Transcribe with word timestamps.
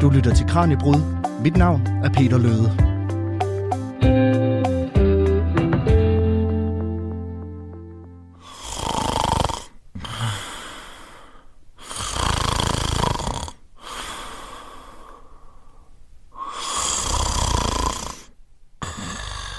Du 0.00 0.10
lytter 0.10 0.34
til 0.34 0.46
Kranjebrud. 0.46 1.00
Mit 1.42 1.56
navn 1.56 1.86
er 1.86 2.08
Peter 2.08 2.38
Løde. 2.38 2.76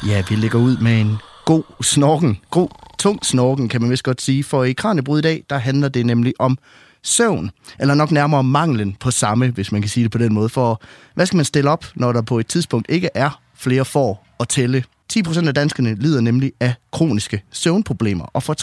Ja, 0.07 0.23
vi 0.29 0.35
ligger 0.35 0.59
ud 0.59 0.77
med 0.77 1.01
en 1.01 1.17
god 1.45 1.63
snorken. 1.81 2.37
God, 2.51 2.69
tung 2.99 3.25
snorken, 3.25 3.69
kan 3.69 3.81
man 3.81 3.89
vist 3.89 4.03
godt 4.03 4.21
sige. 4.21 4.43
For 4.43 4.63
i 4.63 4.73
Kranjebrud 4.73 5.19
i 5.19 5.21
dag, 5.21 5.43
der 5.49 5.57
handler 5.57 5.89
det 5.89 6.05
nemlig 6.05 6.33
om 6.39 6.57
søvn. 7.04 7.52
Eller 7.79 7.93
nok 7.93 8.11
nærmere 8.11 8.43
manglen 8.43 8.95
på 8.99 9.11
samme, 9.11 9.50
hvis 9.50 9.71
man 9.71 9.82
kan 9.82 9.89
sige 9.89 10.04
det 10.04 10.11
på 10.11 10.18
den 10.18 10.33
måde. 10.33 10.50
For 10.50 10.82
hvad 11.15 11.25
skal 11.25 11.36
man 11.36 11.46
stille 11.46 11.69
op, 11.69 11.86
når 11.96 12.11
der 12.11 12.21
på 12.21 12.39
et 12.39 12.47
tidspunkt 12.47 12.91
ikke 12.91 13.10
er 13.15 13.41
flere 13.55 13.86
får 13.86 14.27
at 14.39 14.47
tælle? 14.47 14.83
10% 15.14 15.47
af 15.47 15.54
danskerne 15.54 15.96
lider 15.96 16.21
nemlig 16.21 16.51
af 16.60 16.74
kroniske 16.91 17.43
søvnproblemer, 17.51 18.25
og 18.25 18.43
for 18.43 18.55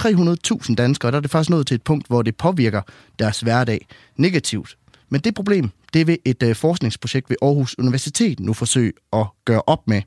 300.000 0.69 0.74
danskere 0.74 1.11
der 1.11 1.16
er 1.16 1.20
det 1.20 1.30
faktisk 1.30 1.51
nået 1.51 1.66
til 1.66 1.74
et 1.74 1.83
punkt, 1.83 2.06
hvor 2.06 2.23
det 2.23 2.37
påvirker 2.37 2.83
deres 3.19 3.41
hverdag 3.41 3.87
negativt. 4.16 4.77
Men 5.09 5.20
det 5.20 5.34
problem, 5.34 5.70
det 5.92 6.06
vil 6.06 6.19
et 6.25 6.42
øh, 6.42 6.56
forskningsprojekt 6.56 7.30
ved 7.30 7.36
Aarhus 7.42 7.78
Universitet 7.78 8.41
nu 8.41 8.52
forsøge 8.52 8.92
at 9.12 9.27
gøre 9.45 9.62
op 9.66 9.89
med. 9.89 10.02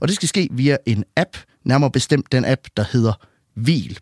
Og 0.00 0.08
det 0.08 0.16
skal 0.16 0.28
ske 0.28 0.48
via 0.50 0.76
en 0.86 1.04
app, 1.16 1.36
nærmere 1.64 1.90
bestemt 1.90 2.32
den 2.32 2.44
app, 2.44 2.60
der 2.76 2.84
hedder 2.92 3.12
VIL. 3.54 3.98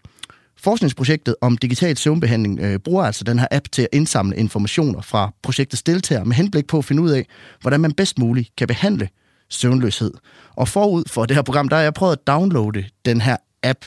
Forskningsprojektet 0.66 1.34
om 1.40 1.56
digital 1.56 1.96
søvnbehandling 1.96 2.60
øh, 2.60 2.78
bruger 2.78 3.04
altså 3.04 3.24
den 3.24 3.38
her 3.38 3.46
app 3.50 3.68
til 3.72 3.82
at 3.82 3.88
indsamle 3.92 4.36
informationer 4.36 5.00
fra 5.00 5.32
projektets 5.42 5.82
deltagere 5.82 6.24
med 6.24 6.36
henblik 6.36 6.66
på 6.66 6.78
at 6.78 6.84
finde 6.84 7.02
ud 7.02 7.10
af, 7.10 7.26
hvordan 7.60 7.80
man 7.80 7.92
bedst 7.92 8.18
muligt 8.18 8.56
kan 8.56 8.68
behandle 8.68 9.08
søvnløshed. 9.50 10.10
Og 10.56 10.68
forud 10.68 11.04
for 11.06 11.24
det 11.24 11.36
her 11.36 11.42
program, 11.42 11.68
der 11.68 11.76
har 11.76 11.82
jeg 11.82 11.94
prøvet 11.94 12.12
at 12.12 12.26
downloade 12.26 12.84
den 13.04 13.20
her 13.20 13.36
app, 13.62 13.78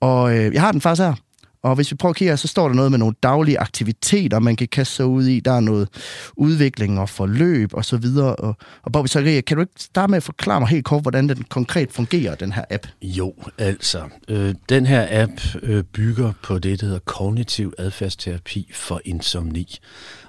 og 0.00 0.36
øh, 0.36 0.54
jeg 0.54 0.62
har 0.62 0.72
den 0.72 0.80
faktisk 0.80 1.02
her. 1.02 1.14
Og 1.62 1.74
hvis 1.74 1.90
vi 1.90 1.96
prøver 1.96 2.10
at 2.10 2.16
kigge 2.16 2.30
her, 2.30 2.36
så 2.36 2.48
står 2.48 2.68
der 2.68 2.74
noget 2.74 2.90
med 2.90 2.98
nogle 2.98 3.14
daglige 3.22 3.58
aktiviteter, 3.58 4.38
man 4.38 4.56
kan 4.56 4.68
kaste 4.68 4.94
sig 4.94 5.06
ud 5.06 5.24
i. 5.24 5.40
Der 5.40 5.52
er 5.52 5.60
noget 5.60 5.88
udvikling 6.36 7.00
og 7.00 7.08
forløb 7.08 7.74
og 7.74 7.84
så 7.84 7.96
videre. 7.96 8.36
Og, 8.36 8.56
og 8.82 8.92
Bobby 8.92 9.08
Zakaria, 9.08 9.40
kan 9.40 9.56
du 9.56 9.60
ikke 9.60 9.72
starte 9.76 10.10
med 10.10 10.16
at 10.16 10.22
forklare 10.22 10.60
mig 10.60 10.68
helt 10.68 10.84
kort, 10.84 11.02
hvordan 11.02 11.28
den 11.28 11.44
konkret 11.48 11.92
fungerer, 11.92 12.34
den 12.34 12.52
her 12.52 12.64
app? 12.70 12.86
Jo, 13.02 13.34
altså. 13.58 14.02
Øh, 14.28 14.54
den 14.68 14.86
her 14.86 15.22
app 15.22 15.32
øh, 15.62 15.84
bygger 15.84 16.32
på 16.42 16.58
det, 16.58 16.80
der 16.80 16.86
hedder 16.86 17.00
kognitiv 17.04 17.72
adfærdsterapi 17.78 18.70
for 18.74 19.00
insomni. 19.04 19.78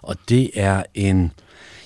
Og 0.02 0.16
det 0.30 0.50
er 0.54 0.84
en... 0.94 1.32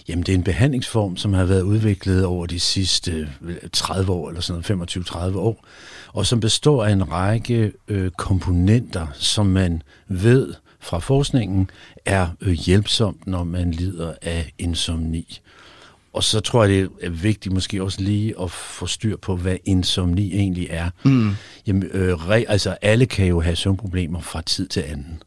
Jamen, 0.07 0.23
det 0.23 0.31
er 0.31 0.37
en 0.37 0.43
behandlingsform, 0.43 1.17
som 1.17 1.33
har 1.33 1.45
været 1.45 1.61
udviklet 1.61 2.25
over 2.25 2.45
de 2.45 2.59
sidste 2.59 3.29
30 3.73 4.11
år, 4.11 4.29
eller 4.29 4.41
sådan 4.41 4.81
25-30 4.81 5.37
år, 5.37 5.65
og 6.13 6.25
som 6.25 6.39
består 6.39 6.85
af 6.85 6.91
en 6.91 7.11
række 7.11 7.71
øh, 7.87 8.11
komponenter, 8.11 9.07
som 9.13 9.45
man 9.45 9.81
ved 10.07 10.53
fra 10.79 10.99
forskningen 10.99 11.69
er 12.05 12.27
øh, 12.41 12.53
hjælpsomt, 12.53 13.27
når 13.27 13.43
man 13.43 13.71
lider 13.71 14.13
af 14.21 14.53
insomni. 14.57 15.41
Og 16.13 16.23
så 16.23 16.39
tror 16.39 16.63
jeg, 16.63 16.69
det 16.69 16.89
er 17.01 17.09
vigtigt 17.09 17.53
måske 17.53 17.83
også 17.83 18.01
lige 18.01 18.41
at 18.41 18.51
få 18.51 18.87
styr 18.87 19.17
på, 19.17 19.35
hvad 19.35 19.57
insomni 19.65 20.33
egentlig 20.33 20.67
er. 20.69 20.89
Mm. 21.03 21.31
Jamen, 21.67 21.83
øh, 21.83 22.29
re, 22.29 22.45
altså 22.47 22.77
alle 22.81 23.05
kan 23.05 23.27
jo 23.27 23.41
have 23.41 23.55
søvnproblemer 23.55 24.21
fra 24.21 24.41
tid 24.41 24.67
til 24.67 24.81
anden 24.81 25.23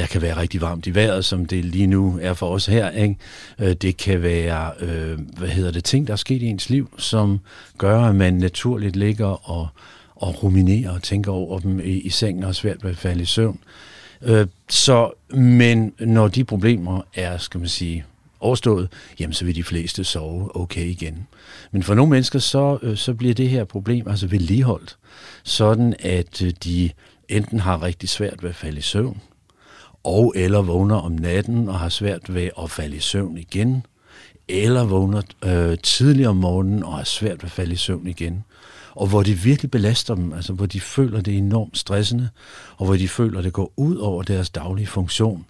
der 0.00 0.06
kan 0.06 0.22
være 0.22 0.36
rigtig 0.36 0.60
varmt 0.60 0.86
i 0.86 0.94
vejret, 0.94 1.24
som 1.24 1.46
det 1.46 1.64
lige 1.64 1.86
nu 1.86 2.18
er 2.22 2.34
for 2.34 2.48
os 2.48 2.66
her. 2.66 2.90
Ikke? 2.90 3.16
Øh, 3.58 3.72
det 3.72 3.96
kan 3.96 4.22
være, 4.22 4.72
øh, 4.80 5.18
hvad 5.38 5.48
hedder 5.48 5.70
det, 5.70 5.84
ting, 5.84 6.06
der 6.06 6.12
er 6.12 6.16
sket 6.16 6.42
i 6.42 6.46
ens 6.46 6.70
liv, 6.70 6.90
som 6.98 7.40
gør, 7.78 8.00
at 8.00 8.14
man 8.14 8.34
naturligt 8.34 8.96
ligger 8.96 9.50
og, 9.50 9.68
og 10.14 10.42
ruminerer 10.42 10.90
og 10.90 11.02
tænker 11.02 11.32
over 11.32 11.58
dem 11.58 11.80
i, 11.80 11.82
i 11.82 12.08
sengen 12.08 12.42
og 12.42 12.48
er 12.48 12.52
svært 12.52 12.84
ved 12.84 12.90
at 12.90 12.96
falde 12.96 13.22
i 13.22 13.24
søvn. 13.24 13.58
Øh, 14.22 14.46
så, 14.68 15.10
men 15.34 15.92
når 15.98 16.28
de 16.28 16.44
problemer 16.44 17.00
er, 17.14 17.38
skal 17.38 17.60
man 17.60 17.68
sige, 17.68 18.04
overstået, 18.40 18.88
jamen 19.20 19.34
så 19.34 19.44
vil 19.44 19.54
de 19.54 19.64
fleste 19.64 20.04
sove 20.04 20.56
okay 20.56 20.86
igen. 20.86 21.26
Men 21.72 21.82
for 21.82 21.94
nogle 21.94 22.10
mennesker, 22.10 22.38
så, 22.38 22.78
øh, 22.82 22.96
så 22.96 23.14
bliver 23.14 23.34
det 23.34 23.48
her 23.48 23.64
problem 23.64 24.08
altså 24.08 24.26
vedligeholdt, 24.26 24.96
sådan 25.42 25.94
at 25.98 26.42
øh, 26.42 26.52
de 26.64 26.90
enten 27.28 27.60
har 27.60 27.82
rigtig 27.82 28.08
svært 28.08 28.42
ved 28.42 28.50
at 28.50 28.56
falde 28.56 28.78
i 28.78 28.82
søvn, 28.82 29.20
og 30.04 30.32
eller 30.36 30.62
vågner 30.62 30.96
om 30.96 31.12
natten 31.12 31.68
og 31.68 31.78
har 31.78 31.88
svært 31.88 32.34
ved 32.34 32.50
at 32.62 32.70
falde 32.70 32.96
i 32.96 33.00
søvn 33.00 33.38
igen, 33.38 33.86
eller 34.48 34.84
vågner 34.84 35.22
øh, 35.44 35.78
tidligere 35.82 36.30
om 36.30 36.36
morgenen 36.36 36.84
og 36.84 36.96
har 36.96 37.04
svært 37.04 37.42
ved 37.42 37.44
at 37.44 37.50
falde 37.50 37.72
i 37.72 37.76
søvn 37.76 38.06
igen. 38.06 38.44
Og 38.94 39.06
hvor 39.06 39.22
det 39.22 39.44
virkelig 39.44 39.70
belaster 39.70 40.14
dem, 40.14 40.32
altså 40.32 40.52
hvor 40.52 40.66
de 40.66 40.80
føler 40.80 41.20
det 41.20 41.36
enormt 41.36 41.78
stressende, 41.78 42.28
og 42.76 42.86
hvor 42.86 42.96
de 42.96 43.08
føler, 43.08 43.38
at 43.38 43.44
det 43.44 43.52
går 43.52 43.72
ud 43.76 43.96
over 43.96 44.22
deres 44.22 44.50
daglige 44.50 44.86
funktion, 44.86 45.46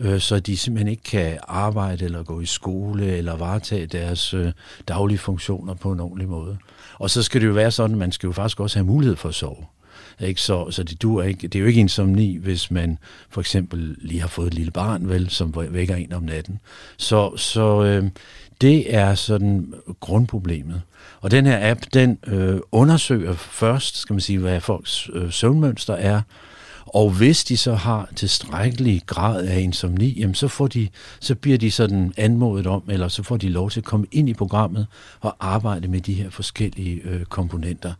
øh, 0.00 0.20
så 0.20 0.40
de 0.40 0.56
simpelthen 0.56 0.88
ikke 0.88 1.02
kan 1.02 1.38
arbejde 1.48 2.04
eller 2.04 2.22
gå 2.22 2.40
i 2.40 2.46
skole 2.46 3.06
eller 3.06 3.36
varetage 3.36 3.86
deres 3.86 4.34
øh, 4.34 4.52
daglige 4.88 5.18
funktioner 5.18 5.74
på 5.74 5.92
en 5.92 6.00
ordentlig 6.00 6.28
måde. 6.28 6.58
Og 6.98 7.10
så 7.10 7.22
skal 7.22 7.40
det 7.40 7.46
jo 7.46 7.52
være 7.52 7.70
sådan, 7.70 7.94
at 7.94 7.98
man 7.98 8.12
skal 8.12 8.26
jo 8.26 8.32
faktisk 8.32 8.60
også 8.60 8.78
have 8.78 8.86
mulighed 8.86 9.16
for 9.16 9.28
at 9.28 9.34
sove. 9.34 9.64
Ikke? 10.20 10.40
Så, 10.40 10.70
så 10.70 10.82
det, 10.82 11.02
du 11.02 11.16
er 11.16 11.24
ikke, 11.24 11.48
det 11.48 11.54
er 11.54 11.60
jo 11.60 11.66
ikke 11.66 11.80
insomni, 11.80 12.36
hvis 12.36 12.70
man 12.70 12.98
for 13.30 13.40
eksempel 13.40 13.96
lige 13.98 14.20
har 14.20 14.28
fået 14.28 14.46
et 14.46 14.54
lille 14.54 14.70
barn, 14.70 15.08
vel, 15.08 15.30
som 15.30 15.54
vækker 15.70 15.94
en 15.96 16.12
om 16.12 16.22
natten. 16.22 16.60
Så, 16.96 17.36
så 17.36 17.84
øh, 17.84 18.10
det 18.60 18.94
er 18.94 19.14
sådan 19.14 19.74
grundproblemet. 20.00 20.82
Og 21.20 21.30
den 21.30 21.46
her 21.46 21.70
app, 21.70 21.80
den 21.94 22.18
øh, 22.26 22.60
undersøger 22.72 23.34
først, 23.34 23.96
skal 23.96 24.14
man 24.14 24.20
sige, 24.20 24.38
hvad 24.38 24.60
folks 24.60 25.10
øh, 25.12 25.32
søvnmønster 25.32 25.94
er, 25.94 26.20
og 26.86 27.10
hvis 27.10 27.44
de 27.44 27.56
så 27.56 27.74
har 27.74 28.08
tilstrækkelig 28.16 29.02
grad 29.06 29.46
af 29.46 29.60
insomni, 29.60 30.20
jamen 30.20 30.34
så, 30.34 30.48
får 30.48 30.66
de, 30.66 30.88
så 31.20 31.34
bliver 31.34 31.58
de 31.58 31.70
sådan 31.70 32.12
anmodet 32.16 32.66
om, 32.66 32.82
eller 32.88 33.08
så 33.08 33.22
får 33.22 33.36
de 33.36 33.48
lov 33.48 33.70
til 33.70 33.80
at 33.80 33.84
komme 33.84 34.06
ind 34.12 34.28
i 34.28 34.34
programmet 34.34 34.86
og 35.20 35.36
arbejde 35.40 35.88
med 35.88 36.00
de 36.00 36.14
her 36.14 36.30
forskellige 36.30 37.00
øh, 37.04 37.24
komponenter. 37.24 37.92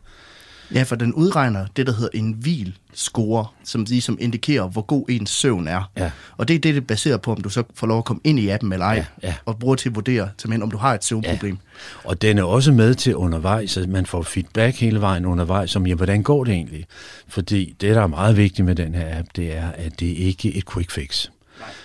Ja, 0.73 0.83
for 0.83 0.95
den 0.95 1.13
udregner 1.13 1.65
det, 1.75 1.87
der 1.87 1.93
hedder 1.93 2.09
en 2.13 2.31
hvil-score, 2.31 3.45
som 3.63 3.85
ligesom 3.89 4.17
indikerer, 4.21 4.67
hvor 4.67 4.81
god 4.81 5.05
ens 5.09 5.29
søvn 5.29 5.67
er. 5.67 5.91
Ja. 5.97 6.11
Og 6.37 6.47
det 6.47 6.55
er 6.55 6.59
det, 6.59 6.75
det 6.75 6.87
baserer 6.87 7.17
på, 7.17 7.31
om 7.31 7.41
du 7.41 7.49
så 7.49 7.63
får 7.73 7.87
lov 7.87 7.97
at 7.97 8.05
komme 8.05 8.21
ind 8.23 8.39
i 8.39 8.49
appen 8.49 8.73
eller 8.73 8.85
ej, 8.85 8.93
ja, 8.93 9.27
ja. 9.27 9.35
og 9.45 9.59
bruger 9.59 9.75
til 9.75 9.89
at 9.89 9.95
vurdere, 9.95 10.29
simpelthen, 10.37 10.63
om 10.63 10.71
du 10.71 10.77
har 10.77 10.93
et 10.93 11.03
søvnproblem. 11.03 11.57
Ja. 12.03 12.09
Og 12.09 12.21
den 12.21 12.37
er 12.37 12.43
også 12.43 12.71
med 12.71 12.95
til 12.95 13.15
undervejs, 13.15 13.77
at 13.77 13.89
man 13.89 14.05
får 14.05 14.21
feedback 14.21 14.75
hele 14.75 15.01
vejen 15.01 15.25
undervejs, 15.25 15.75
om, 15.75 15.87
ja, 15.87 15.95
hvordan 15.95 16.23
går 16.23 16.43
det 16.43 16.53
egentlig? 16.53 16.85
Fordi 17.27 17.75
det, 17.81 17.95
der 17.95 18.01
er 18.01 18.07
meget 18.07 18.37
vigtigt 18.37 18.65
med 18.65 18.75
den 18.75 18.95
her 18.95 19.19
app, 19.19 19.27
det 19.35 19.57
er, 19.57 19.71
at 19.71 19.99
det 19.99 20.05
ikke 20.05 20.55
er 20.55 20.57
et 20.57 20.71
quick 20.71 20.91
fix. 20.91 21.27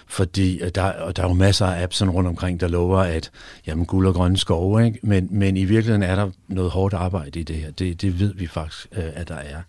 Fordi 0.06 0.60
øh, 0.60 0.70
der, 0.75 0.82
og 0.82 1.16
der 1.16 1.22
er 1.22 1.28
jo 1.28 1.34
masser 1.34 1.66
af 1.66 1.82
apps 1.82 2.03
rundt 2.03 2.28
omkring, 2.28 2.60
der 2.60 2.69
lover, 2.69 2.98
at 2.98 3.31
jamen, 3.66 3.86
guld 3.86 4.06
og 4.06 4.14
grønne 4.14 4.36
skove, 4.36 4.86
ikke? 4.86 4.98
Men, 5.03 5.28
men 5.31 5.56
i 5.56 5.64
virkeligheden 5.64 6.03
er 6.03 6.14
der 6.14 6.31
noget 6.48 6.70
hårdt 6.70 6.94
arbejde 6.94 7.41
i 7.41 7.42
det 7.42 7.56
her. 7.56 7.70
Det, 7.70 8.03
det 8.03 8.20
ved 8.20 8.34
vi 8.34 8.47
faktisk, 8.47 8.86
øh, 8.92 9.04
at 9.14 9.28
der 9.28 9.34
er. 9.34 9.62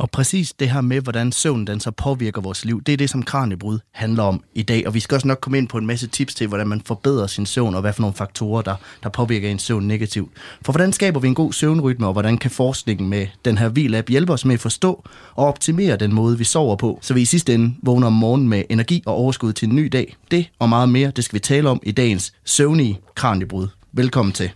Og 0.00 0.10
præcis 0.10 0.52
det 0.52 0.70
her 0.70 0.80
med, 0.80 1.00
hvordan 1.00 1.32
søvn 1.32 1.66
den 1.66 1.80
så 1.80 1.90
påvirker 1.90 2.40
vores 2.40 2.64
liv, 2.64 2.82
det 2.82 2.92
er 2.92 2.96
det, 2.96 3.10
som 3.10 3.22
Kranjebrud 3.22 3.78
handler 3.92 4.22
om 4.22 4.42
i 4.54 4.62
dag. 4.62 4.86
Og 4.86 4.94
vi 4.94 5.00
skal 5.00 5.14
også 5.14 5.28
nok 5.28 5.38
komme 5.40 5.58
ind 5.58 5.68
på 5.68 5.78
en 5.78 5.86
masse 5.86 6.06
tips 6.06 6.34
til, 6.34 6.46
hvordan 6.46 6.68
man 6.68 6.82
forbedrer 6.86 7.26
sin 7.26 7.46
søvn, 7.46 7.74
og 7.74 7.80
hvad 7.80 7.92
for 7.92 8.00
nogle 8.00 8.14
faktorer, 8.14 8.62
der, 8.62 8.74
der 9.02 9.08
påvirker 9.08 9.48
ens 9.48 9.62
søvn 9.62 9.88
negativt. 9.88 10.30
For 10.62 10.72
hvordan 10.72 10.92
skaber 10.92 11.20
vi 11.20 11.28
en 11.28 11.34
god 11.34 11.52
søvnrytme, 11.52 12.06
og 12.06 12.12
hvordan 12.12 12.38
kan 12.38 12.50
forskningen 12.50 13.08
med 13.08 13.26
den 13.44 13.58
her 13.58 13.68
hvil 13.68 14.04
hjælpe 14.08 14.32
os 14.32 14.44
med 14.44 14.54
at 14.54 14.60
forstå 14.60 15.04
og 15.34 15.46
optimere 15.46 15.96
den 15.96 16.14
måde, 16.14 16.38
vi 16.38 16.44
sover 16.44 16.76
på, 16.76 16.98
så 17.02 17.14
vi 17.14 17.20
i 17.20 17.24
sidste 17.24 17.54
ende 17.54 17.74
vågner 17.82 18.06
om 18.06 18.12
morgenen 18.12 18.48
med 18.48 18.64
energi 18.68 19.02
og 19.06 19.14
overskud 19.14 19.52
til 19.52 19.68
en 19.68 19.76
ny 19.76 19.88
dag. 19.92 20.16
Det 20.30 20.46
og 20.58 20.68
meget 20.68 20.88
mere, 20.88 21.10
det 21.10 21.24
skal 21.24 21.34
vi 21.34 21.40
tale 21.40 21.68
om 21.68 21.80
i 21.82 21.92
dagens 21.92 22.32
søvnige 22.44 23.00
Kranjebrud. 23.14 23.68
Velkommen 23.92 24.32
til. 24.32 24.50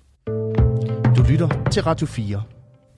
Du 1.16 1.22
lytter 1.28 1.68
til 1.70 1.82
Radio 1.82 2.06
4. 2.06 2.42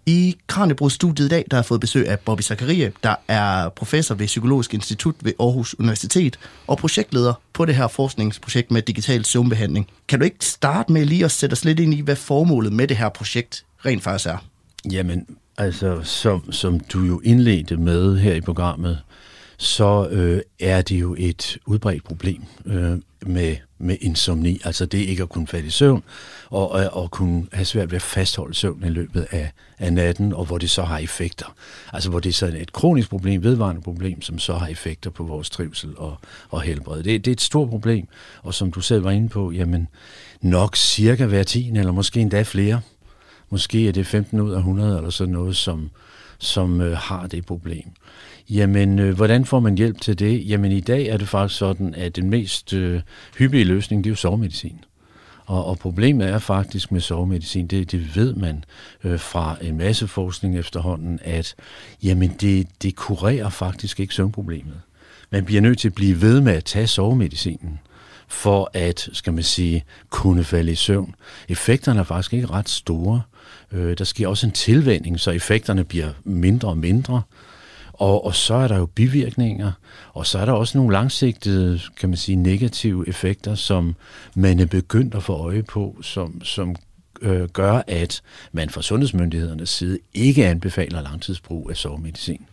I 0.09 0.37
Kranjebrud-studiet 0.47 1.27
i 1.27 1.29
dag, 1.29 1.45
der 1.51 1.57
har 1.57 1.63
fået 1.63 1.81
besøg 1.81 2.09
af 2.09 2.19
Bobby 2.19 2.43
Zakaria, 2.43 2.91
der 3.03 3.15
er 3.29 3.69
professor 3.69 4.15
ved 4.15 4.27
Psykologisk 4.27 4.75
Institut 4.75 5.15
ved 5.21 5.33
Aarhus 5.41 5.75
Universitet 5.79 6.39
og 6.67 6.79
projektleder 6.79 7.35
på 7.53 7.65
det 7.65 7.75
her 7.75 7.89
forskningsprojekt 7.89 8.71
med 8.71 8.83
digital 8.83 9.25
søvnbehandling. 9.25 9.89
Kan 10.09 10.19
du 10.19 10.25
ikke 10.25 10.45
starte 10.45 10.93
med 10.93 11.05
lige 11.05 11.25
at 11.25 11.31
sætte 11.31 11.53
os 11.53 11.65
lidt 11.65 11.81
ind 11.81 11.95
i, 11.95 12.01
hvad 12.01 12.17
formålet 12.17 12.73
med 12.73 12.89
det 12.89 12.97
her 12.97 13.09
projekt 13.09 13.65
rent 13.87 14.03
faktisk 14.03 14.27
er? 14.27 14.45
Jamen, 14.91 15.27
altså, 15.59 16.01
som, 16.03 16.53
som 16.53 16.81
du 16.81 17.01
jo 17.01 17.21
indledte 17.25 17.77
med 17.77 18.19
her 18.19 18.35
i 18.35 18.41
programmet, 18.41 18.99
så 19.59 20.09
øh, 20.09 20.43
er 20.61 20.83
det 20.83 21.01
jo 21.01 21.15
et 21.19 21.59
udbredt 21.67 22.05
problem 22.05 22.43
øh, 22.67 22.99
med, 23.21 23.57
med 23.79 23.97
insomni. 24.01 24.61
Altså 24.65 24.87
det 24.87 24.99
ikke 24.99 25.23
at 25.23 25.29
kunne 25.29 25.47
falde 25.47 25.67
i 25.67 25.71
søvn, 25.71 26.03
og, 26.51 26.71
og, 26.71 26.91
og 26.93 27.11
kunne 27.11 27.47
have 27.53 27.65
svært 27.65 27.91
ved 27.91 27.97
at 27.97 28.03
fastholde 28.03 28.55
søvn 28.55 28.85
i 28.85 28.89
løbet 28.89 29.27
af, 29.31 29.53
af 29.79 29.93
natten, 29.93 30.33
og 30.33 30.45
hvor 30.45 30.59
det 30.59 30.71
så 30.71 30.83
har 30.83 30.99
effekter. 30.99 31.55
Altså 31.93 32.11
hvor 32.11 32.21
det 32.21 32.29
er 32.29 32.33
sådan 32.33 32.61
et 32.61 32.73
kronisk 32.73 33.11
problem, 33.11 33.43
vedvarende 33.43 33.81
problem, 33.81 34.23
som 34.23 34.39
så 34.39 34.55
har 34.55 34.67
effekter 34.67 35.11
på 35.11 35.25
vores 35.25 35.51
trivsel 35.51 35.91
og, 35.97 36.17
og 36.51 36.63
helbred. 36.63 37.03
Det, 37.03 37.25
det 37.25 37.31
er 37.31 37.33
et 37.33 37.41
stort 37.41 37.69
problem, 37.69 38.09
og 38.43 38.55
som 38.55 38.73
du 38.73 38.81
selv 38.81 39.05
var 39.05 39.11
inde 39.11 39.29
på, 39.29 39.51
jamen 39.53 39.89
nok 40.41 40.77
cirka 40.77 41.27
hver 41.27 41.43
10, 41.43 41.71
eller 41.77 41.93
måske 41.93 42.21
endda 42.21 42.43
flere. 42.43 42.81
Måske 43.51 43.89
er 43.89 43.93
det 43.93 44.07
15 44.07 44.41
ud 44.41 44.53
af 44.53 44.59
100 44.59 44.97
eller 44.97 45.11
sådan 45.11 45.33
noget, 45.33 45.57
som, 45.57 45.91
som 46.39 46.81
øh, 46.81 46.97
har 46.97 47.27
det 47.27 47.47
problem. 47.47 47.85
Jamen, 48.51 48.99
øh, 48.99 49.15
hvordan 49.17 49.45
får 49.45 49.61
man 49.61 49.79
hjælp 49.79 50.01
til 50.01 50.19
det? 50.19 50.49
Jamen, 50.49 50.73
i 50.73 50.81
dag 50.81 51.07
er 51.07 51.17
det 51.17 51.29
faktisk 51.29 51.59
sådan, 51.59 51.95
at 51.95 52.17
den 52.17 52.31
mest 52.31 52.73
øh, 52.73 53.01
hyppige 53.39 53.65
løsning, 53.65 54.05
det 54.05 54.11
er 54.11 54.13
jo 54.13 54.17
sovemedicin. 54.17 54.85
Og, 55.47 55.65
og 55.65 55.79
problemet 55.79 56.29
er 56.29 56.39
faktisk 56.39 56.93
med 56.93 57.01
sovemedicin, 57.01 57.67
det, 57.67 57.93
det 57.93 58.17
ved 58.17 58.35
man 58.35 58.65
øh, 59.05 59.21
fra 59.21 59.57
en 59.61 59.77
masse 59.77 60.09
forskning 60.09 60.59
efterhånden, 60.59 61.19
at 61.23 61.55
jamen 62.03 62.37
det, 62.41 62.69
det 62.83 62.97
kurerer 62.97 63.49
faktisk 63.49 64.01
ikke 64.01 64.15
søvnproblemet. 64.15 64.81
Man 65.31 65.45
bliver 65.45 65.61
nødt 65.61 65.79
til 65.79 65.89
at 65.89 65.95
blive 65.95 66.21
ved 66.21 66.41
med 66.41 66.53
at 66.53 66.65
tage 66.65 66.87
sovemedicinen 66.87 67.79
for 68.29 68.71
at, 68.75 69.09
skal 69.13 69.33
man 69.33 69.43
sige, 69.43 69.85
kunne 70.11 70.45
falde 70.45 70.73
i 70.73 70.75
søvn. 70.75 71.15
Effekterne 71.49 72.01
er 72.01 72.05
faktisk 72.05 72.33
ikke 72.33 72.47
ret 72.47 72.69
store. 72.69 73.23
Øh, 73.73 73.99
der 73.99 74.05
sker 74.05 74.29
også 74.29 74.47
en 74.47 74.53
tilvænding, 74.53 75.21
så 75.21 75.31
effekterne 75.31 75.85
bliver 75.85 76.09
mindre 76.25 76.69
og 76.69 76.79
mindre. 76.79 77.23
Og, 77.99 78.25
og 78.25 78.35
så 78.35 78.55
er 78.55 78.69
der 78.69 78.77
jo 78.77 78.87
bivirkninger, 78.87 79.73
og 80.13 80.27
så 80.27 80.39
er 80.39 80.45
der 80.45 80.53
også 80.53 80.79
nogle 80.79 80.93
langsigtede, 80.93 81.81
kan 82.01 82.09
man 82.09 82.17
sige, 82.17 82.37
negative 82.37 83.09
effekter, 83.09 83.55
som 83.55 83.97
man 84.35 84.61
er 84.61 84.67
begyndt 84.67 85.15
at 85.15 85.23
få 85.23 85.33
øje 85.33 85.63
på, 85.63 85.97
som, 86.03 86.45
som 86.45 86.77
øh, 87.23 87.49
gør, 87.49 87.83
at 87.87 88.23
man 88.53 88.71
fra 88.71 88.83
sundhedsmyndighedernes 88.83 89.71
side 89.71 89.99
ikke 90.15 90.47
anbefaler 90.47 91.03
langtidsbrug 91.03 91.71
af 91.71 91.77
sovemedicin. 91.77 92.47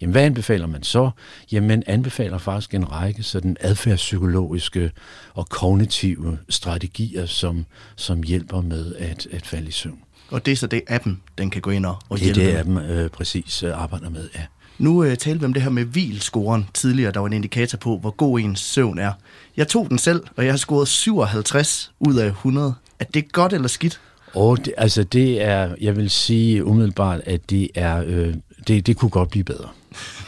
Jamen, 0.00 0.12
hvad 0.12 0.22
anbefaler 0.22 0.66
man 0.66 0.82
så? 0.82 1.10
Jamen, 1.52 1.68
man 1.68 1.82
anbefaler 1.86 2.38
faktisk 2.38 2.74
en 2.74 2.92
række 2.92 3.22
sådan 3.22 3.56
adfærdspsykologiske 3.60 4.90
og 5.34 5.48
kognitive 5.48 6.38
strategier, 6.48 7.26
som, 7.26 7.66
som 7.96 8.22
hjælper 8.22 8.60
med 8.60 8.94
at, 8.94 9.26
at 9.30 9.46
falde 9.46 9.68
i 9.68 9.70
søvn. 9.70 9.98
Og 10.30 10.46
det 10.46 10.52
er 10.52 10.56
så 10.56 10.66
det, 10.66 10.82
appen 10.88 11.22
den 11.38 11.50
kan 11.50 11.62
gå 11.62 11.70
ind 11.70 11.86
og, 11.86 11.96
og 12.08 12.18
hjælpe 12.18 12.40
Det 12.40 12.48
er 12.48 12.52
det, 12.52 12.58
appen 12.58 12.76
øh, 12.76 13.10
præcis 13.10 13.62
øh, 13.62 13.82
arbejder 13.82 14.10
med, 14.10 14.28
ja. 14.34 14.44
Nu 14.78 15.04
øh, 15.04 15.16
talte 15.16 15.40
vi 15.40 15.44
om 15.44 15.52
det 15.52 15.62
her 15.62 15.70
med 15.70 15.84
hvilscoren 15.84 16.66
tidligere, 16.74 17.12
der 17.12 17.20
var 17.20 17.26
en 17.26 17.32
indikator 17.32 17.78
på, 17.78 17.98
hvor 17.98 18.10
god 18.10 18.40
ens 18.40 18.60
søvn 18.60 18.98
er. 18.98 19.12
Jeg 19.56 19.68
tog 19.68 19.88
den 19.88 19.98
selv, 19.98 20.22
og 20.36 20.44
jeg 20.44 20.52
har 20.52 20.58
scoret 20.58 20.88
57 20.88 21.92
ud 22.00 22.16
af 22.16 22.26
100. 22.26 22.74
Er 22.98 23.04
det 23.04 23.32
godt 23.32 23.52
eller 23.52 23.68
skidt? 23.68 24.00
Og 24.34 24.64
det, 24.64 24.74
altså 24.76 25.04
det 25.04 25.42
er, 25.42 25.74
jeg 25.80 25.96
vil 25.96 26.10
sige 26.10 26.64
umiddelbart, 26.64 27.20
at 27.26 27.50
det 27.50 27.68
er, 27.74 28.04
øh, 28.06 28.34
det, 28.68 28.86
det 28.86 28.96
kunne 28.96 29.10
godt 29.10 29.30
blive 29.30 29.44
bedre. 29.44 29.68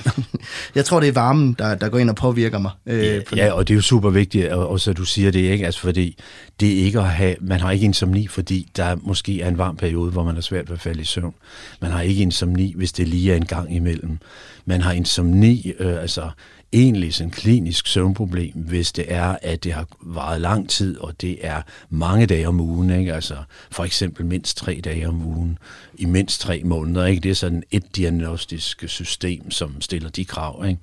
jeg 0.75 0.85
tror, 0.85 1.01
det 1.01 1.09
er 1.09 1.13
varmen, 1.13 1.57
der, 1.59 1.75
der 1.75 1.89
går 1.89 1.99
ind 1.99 2.11
og 2.11 2.17
påvirker 2.17 2.59
mig. 2.59 2.71
Øh, 2.87 3.05
ja, 3.05 3.21
ja, 3.37 3.53
og 3.53 3.69
det 3.69 3.75
er 3.75 3.77
jo 3.77 3.83
super 3.83 4.11
vigtigt, 4.11 4.49
og, 4.49 4.81
så 4.81 4.93
du 4.93 5.05
siger 5.05 5.31
det 5.31 5.41
ikke, 5.41 5.65
altså 5.67 5.81
fordi 5.81 6.17
det 6.61 6.73
er 6.73 6.85
ikke 6.85 6.99
at 6.99 7.09
have, 7.09 7.37
man 7.41 7.61
har 7.61 7.71
ikke 7.71 7.85
insomni, 7.85 8.27
fordi 8.27 8.69
der 8.77 8.97
måske 9.03 9.43
er 9.43 9.49
en 9.49 9.59
varm 9.59 9.77
periode, 9.77 10.11
hvor 10.11 10.25
man 10.25 10.37
er 10.37 10.41
svært 10.41 10.69
ved 10.69 10.75
at 10.77 10.81
falde 10.81 11.01
i 11.01 11.05
søvn. 11.05 11.35
Man 11.81 11.91
har 11.91 12.01
ikke 12.01 12.23
insomni, 12.23 12.75
hvis 12.77 12.93
det 12.93 13.09
lige 13.09 13.33
er 13.33 13.37
en 13.37 13.47
gang 13.47 13.77
imellem. 13.77 14.19
Man 14.65 14.81
har 14.81 14.93
insomni, 14.93 15.73
øh, 15.79 16.03
altså 16.03 16.31
egentlig 16.73 17.15
sådan 17.15 17.31
klinisk 17.31 17.87
søvnproblem, 17.87 18.53
hvis 18.55 18.93
det 18.93 19.05
er, 19.09 19.37
at 19.43 19.65
det 19.65 19.73
har 19.73 19.87
varet 20.01 20.41
lang 20.41 20.69
tid, 20.69 20.99
og 20.99 21.21
det 21.21 21.47
er 21.47 21.63
mange 21.91 22.27
dage 22.27 22.49
om 22.49 22.61
ugen, 22.61 22.91
ikke? 22.91 23.15
altså 23.15 23.37
for 23.71 23.85
eksempel 23.85 24.27
mindst 24.27 24.57
tre 24.57 24.81
dage 24.85 25.09
om 25.09 25.27
ugen, 25.27 25.59
i 25.95 26.05
mindst 26.05 26.41
tre 26.41 26.63
måneder. 26.65 27.07
Ikke? 27.07 27.21
Det 27.21 27.31
er 27.31 27.35
sådan 27.35 27.63
et 27.71 27.97
diagnostisk 27.97 28.85
system, 28.87 29.51
som 29.51 29.81
stiller 29.81 30.09
de 30.09 30.25
krav. 30.25 30.65
Ikke? 30.69 30.81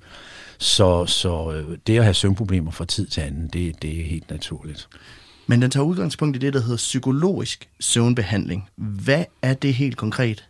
Så, 0.58 1.06
så 1.06 1.52
øh, 1.52 1.78
det 1.86 1.98
at 1.98 2.04
have 2.04 2.14
søvnproblemer 2.14 2.70
fra 2.70 2.84
tid 2.84 3.06
til 3.06 3.20
anden, 3.20 3.48
det, 3.52 3.82
det 3.82 4.00
er 4.00 4.04
helt 4.04 4.30
naturligt. 4.30 4.88
Men 5.46 5.62
den 5.62 5.70
tager 5.70 5.84
udgangspunkt 5.84 6.36
i 6.36 6.38
det, 6.38 6.54
der 6.54 6.60
hedder 6.60 6.76
psykologisk 6.76 7.68
søvnbehandling. 7.80 8.68
Hvad 8.76 9.24
er 9.42 9.54
det 9.54 9.74
helt 9.74 9.96
konkret? 9.96 10.47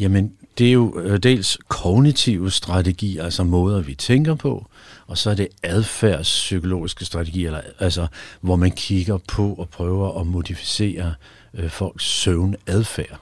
Jamen, 0.00 0.32
det 0.58 0.68
er 0.68 0.72
jo 0.72 1.00
øh, 1.00 1.18
dels 1.18 1.58
kognitive 1.68 2.50
strategier, 2.50 3.24
altså 3.24 3.44
måder, 3.44 3.80
vi 3.80 3.94
tænker 3.94 4.34
på, 4.34 4.66
og 5.06 5.18
så 5.18 5.30
er 5.30 5.34
det 5.34 5.48
adfærdspsykologiske 5.62 7.04
strategier, 7.04 7.60
altså, 7.78 8.06
hvor 8.40 8.56
man 8.56 8.70
kigger 8.70 9.18
på 9.28 9.54
og 9.54 9.68
prøver 9.68 10.20
at 10.20 10.26
modificere 10.26 11.14
øh, 11.54 11.70
folks 11.70 12.04
søvnadfærd. 12.04 13.20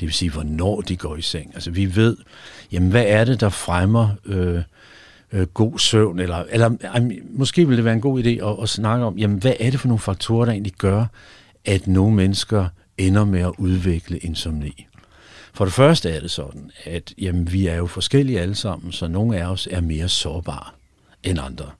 Det 0.00 0.06
vil 0.06 0.12
sige, 0.12 0.30
hvornår 0.30 0.80
de 0.80 0.96
går 0.96 1.16
i 1.16 1.22
seng. 1.22 1.50
Altså, 1.54 1.70
vi 1.70 1.96
ved, 1.96 2.16
jamen, 2.72 2.90
hvad 2.90 3.04
er 3.06 3.24
det, 3.24 3.40
der 3.40 3.48
fremmer 3.48 4.08
øh, 4.24 4.62
øh, 5.32 5.46
god 5.46 5.78
søvn? 5.78 6.18
Eller, 6.20 6.44
eller 6.50 6.70
øh, 6.96 7.10
måske 7.30 7.66
ville 7.66 7.76
det 7.76 7.84
være 7.84 7.94
en 7.94 8.00
god 8.00 8.24
idé 8.24 8.28
at, 8.28 8.62
at 8.62 8.68
snakke 8.68 9.04
om, 9.04 9.18
jamen, 9.18 9.38
hvad 9.38 9.52
er 9.60 9.70
det 9.70 9.80
for 9.80 9.88
nogle 9.88 10.00
faktorer, 10.00 10.44
der 10.44 10.52
egentlig 10.52 10.74
gør, 10.78 11.06
at 11.64 11.86
nogle 11.86 12.16
mennesker 12.16 12.68
ender 12.98 13.24
med 13.24 13.40
at 13.40 13.52
udvikle 13.58 14.18
insomni? 14.18 14.85
For 15.56 15.64
det 15.64 15.74
første 15.74 16.10
er 16.10 16.20
det 16.20 16.30
sådan, 16.30 16.70
at 16.84 17.14
jamen, 17.18 17.52
vi 17.52 17.66
er 17.66 17.76
jo 17.76 17.86
forskellige 17.86 18.40
alle 18.40 18.54
sammen, 18.54 18.92
så 18.92 19.08
nogle 19.08 19.40
af 19.40 19.46
os 19.46 19.68
er 19.70 19.80
mere 19.80 20.08
sårbare 20.08 20.70
end 21.22 21.38
andre. 21.40 21.70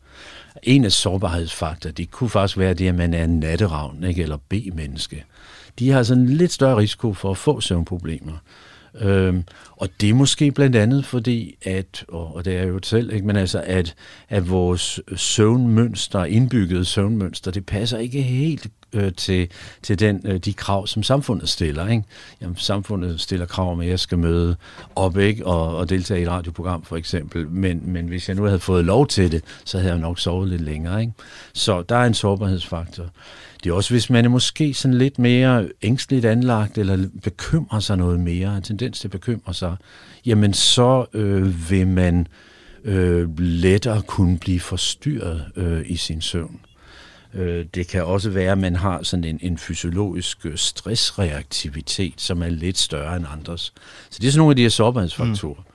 En 0.62 0.84
af 0.84 0.92
sårbarhedsfaktorer, 0.92 1.92
det 1.92 2.10
kunne 2.10 2.30
faktisk 2.30 2.58
være 2.58 2.74
det, 2.74 2.88
at 2.88 2.94
man 2.94 3.14
er 3.14 3.24
en 3.24 3.40
natteravn 3.40 4.04
ikke, 4.04 4.22
eller 4.22 4.36
B-menneske. 4.48 5.24
De 5.78 5.90
har 5.90 6.02
sådan 6.02 6.26
lidt 6.26 6.52
større 6.52 6.76
risiko 6.76 7.12
for 7.12 7.30
at 7.30 7.36
få 7.36 7.60
søvnproblemer. 7.60 8.38
Øhm, 9.00 9.44
og 9.70 9.88
det 10.00 10.10
er 10.10 10.14
måske 10.14 10.52
blandt 10.52 10.76
andet 10.76 11.06
fordi, 11.06 11.56
at, 11.62 12.04
og, 12.08 12.34
og 12.34 12.44
det 12.44 12.56
er 12.56 12.64
jo 12.66 12.80
selv, 12.82 13.12
ikke, 13.12 13.26
men 13.26 13.36
altså, 13.36 13.62
at, 13.66 13.94
at 14.28 14.50
vores 14.50 15.00
søvnmønster, 15.16 16.24
indbyggede 16.24 16.84
søvnmønster, 16.84 17.50
det 17.50 17.66
passer 17.66 17.98
ikke 17.98 18.22
helt 18.22 18.66
øh, 18.92 19.12
til, 19.12 19.48
til 19.82 19.98
den, 19.98 20.20
øh, 20.24 20.38
de 20.38 20.52
krav, 20.52 20.86
som 20.86 21.02
samfundet 21.02 21.48
stiller. 21.48 21.88
Ikke? 21.88 22.04
Jamen, 22.40 22.56
samfundet 22.56 23.20
stiller 23.20 23.46
krav 23.46 23.72
om, 23.72 23.80
at 23.80 23.88
jeg 23.88 24.00
skal 24.00 24.18
møde 24.18 24.56
op 24.96 25.18
ikke? 25.18 25.46
Og, 25.46 25.76
og 25.76 25.88
deltage 25.88 26.20
i 26.20 26.22
et 26.22 26.28
radioprogram, 26.28 26.84
for 26.84 26.96
eksempel. 26.96 27.48
Men, 27.48 27.82
men 27.84 28.06
hvis 28.06 28.28
jeg 28.28 28.36
nu 28.36 28.44
havde 28.44 28.58
fået 28.58 28.84
lov 28.84 29.06
til 29.06 29.32
det, 29.32 29.44
så 29.64 29.78
havde 29.78 29.92
jeg 29.92 30.00
nok 30.00 30.18
sovet 30.18 30.48
lidt 30.48 30.62
længere. 30.62 31.00
Ikke? 31.00 31.12
Så 31.52 31.82
der 31.82 31.96
er 31.96 32.04
en 32.04 32.14
sårbarhedsfaktor. 32.14 33.04
Det 33.64 33.70
er 33.70 33.74
også, 33.74 33.94
hvis 33.94 34.10
man 34.10 34.24
er 34.24 34.28
måske 34.28 34.74
sådan 34.74 34.98
lidt 34.98 35.18
mere 35.18 35.68
ængstligt 35.82 36.24
anlagt, 36.24 36.78
eller 36.78 37.08
bekymrer 37.22 37.80
sig 37.80 37.96
noget 37.96 38.20
mere, 38.20 38.56
en 38.56 38.62
tendens 38.62 39.00
til 39.00 39.08
at 39.08 39.12
bekymre 39.12 39.54
sig, 39.54 39.76
jamen 40.26 40.54
så 40.54 41.06
øh, 41.12 41.70
vil 41.70 41.86
man 41.86 42.26
øh, 42.84 43.38
lettere 43.38 44.02
kunne 44.02 44.38
blive 44.38 44.60
forstyrret 44.60 45.44
øh, 45.56 45.82
i 45.86 45.96
sin 45.96 46.20
søvn. 46.20 46.60
Øh, 47.36 47.66
det 47.74 47.88
kan 47.88 48.04
også 48.04 48.30
være, 48.30 48.52
at 48.52 48.58
man 48.58 48.76
har 48.76 49.02
sådan 49.02 49.24
en, 49.24 49.38
en 49.42 49.58
fysiologisk 49.58 50.46
øh, 50.46 50.56
stressreaktivitet, 50.56 52.20
som 52.20 52.42
er 52.42 52.48
lidt 52.48 52.78
større 52.78 53.16
end 53.16 53.26
andres. 53.32 53.72
Så 54.10 54.18
det 54.20 54.26
er 54.26 54.30
sådan 54.30 54.38
nogle 54.38 54.52
af 54.52 54.56
de 54.56 54.62
her 54.62 54.68
sårbarhedsfaktorer. 54.68 55.54
Mm. 55.54 55.72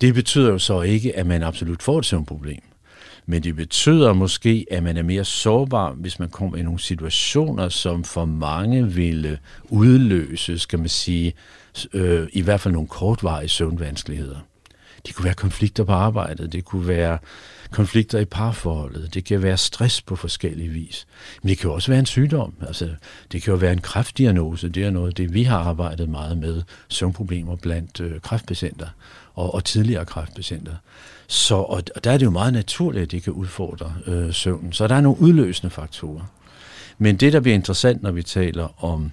Det 0.00 0.14
betyder 0.14 0.50
jo 0.50 0.58
så 0.58 0.82
ikke, 0.82 1.16
at 1.16 1.26
man 1.26 1.42
absolut 1.42 1.82
får 1.82 1.98
et 1.98 2.04
søvnproblem. 2.04 2.62
Men 3.26 3.42
det 3.42 3.56
betyder 3.56 4.12
måske, 4.12 4.66
at 4.70 4.82
man 4.82 4.96
er 4.96 5.02
mere 5.02 5.24
sårbar, 5.24 5.92
hvis 5.92 6.18
man 6.18 6.28
kommer 6.28 6.56
i 6.56 6.62
nogle 6.62 6.80
situationer, 6.80 7.68
som 7.68 8.04
for 8.04 8.24
mange 8.24 8.92
ville 8.92 9.38
udløse, 9.64 10.58
skal 10.58 10.78
man 10.78 10.88
sige, 10.88 11.34
øh, 11.92 12.28
i 12.32 12.40
hvert 12.40 12.60
fald 12.60 12.72
nogle 12.72 12.88
kortvarige 12.88 13.48
søvnvanskeligheder. 13.48 14.38
Det 15.06 15.14
kunne 15.14 15.24
være 15.24 15.34
konflikter 15.34 15.84
på 15.84 15.92
arbejdet, 15.92 16.52
det 16.52 16.64
kunne 16.64 16.88
være 16.88 17.18
konflikter 17.70 18.18
i 18.18 18.24
parforholdet, 18.24 19.14
det 19.14 19.24
kan 19.24 19.42
være 19.42 19.56
stress 19.56 20.02
på 20.02 20.16
forskellige 20.16 20.68
vis. 20.68 21.06
Men 21.42 21.48
det 21.48 21.58
kan 21.58 21.68
jo 21.68 21.74
også 21.74 21.90
være 21.90 21.98
en 21.98 22.06
sygdom, 22.06 22.52
altså 22.66 22.88
det 23.32 23.42
kan 23.42 23.50
jo 23.50 23.56
være 23.56 23.72
en 23.72 23.80
kræftdiagnose, 23.80 24.68
det 24.68 24.84
er 24.84 24.90
noget 24.90 25.16
det, 25.16 25.34
vi 25.34 25.42
har 25.42 25.58
arbejdet 25.58 26.08
meget 26.08 26.38
med, 26.38 26.62
søvnproblemer 26.88 27.56
blandt 27.56 28.00
øh, 28.00 28.20
kræftpatienter 28.20 28.88
og, 29.34 29.54
og 29.54 29.64
tidligere 29.64 30.04
kræftpatienter. 30.04 30.74
Så, 31.26 31.54
og, 31.54 31.82
og 31.94 32.04
der 32.04 32.10
er 32.10 32.18
det 32.18 32.24
jo 32.24 32.30
meget 32.30 32.52
naturligt, 32.52 33.02
at 33.02 33.10
det 33.10 33.22
kan 33.22 33.32
udfordre 33.32 33.94
øh, 34.06 34.32
søvnen. 34.32 34.72
Så 34.72 34.88
der 34.88 34.94
er 34.94 35.00
nogle 35.00 35.20
udløsende 35.20 35.70
faktorer. 35.70 36.24
Men 36.98 37.16
det, 37.16 37.32
der 37.32 37.40
bliver 37.40 37.54
interessant, 37.54 38.02
når 38.02 38.10
vi 38.10 38.22
taler 38.22 38.84
om 38.84 39.12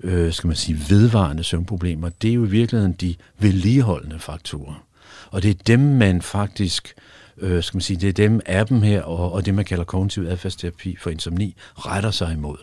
øh, 0.00 0.32
skal 0.32 0.48
man 0.48 0.56
sige, 0.56 0.78
vedvarende 0.88 1.44
søvnproblemer, 1.44 2.08
det 2.08 2.30
er 2.30 2.34
jo 2.34 2.44
i 2.44 2.48
virkeligheden 2.48 2.92
de 2.92 3.14
vedligeholdende 3.38 4.18
faktorer. 4.18 4.82
Og 5.30 5.42
det 5.42 5.50
er 5.50 5.62
dem, 5.66 5.80
man 5.80 6.22
faktisk, 6.22 6.94
øh, 7.38 7.62
skal 7.62 7.76
man 7.76 7.82
sige, 7.82 7.96
det 7.96 8.08
er 8.08 8.12
dem, 8.12 8.40
appen 8.46 8.82
her 8.82 9.02
og, 9.02 9.32
og 9.32 9.46
det, 9.46 9.54
man 9.54 9.64
kalder 9.64 9.84
kognitiv 9.84 10.26
adfærdsterapi 10.28 10.96
for 11.00 11.10
insomni, 11.10 11.56
retter 11.74 12.10
sig 12.10 12.32
imod. 12.32 12.56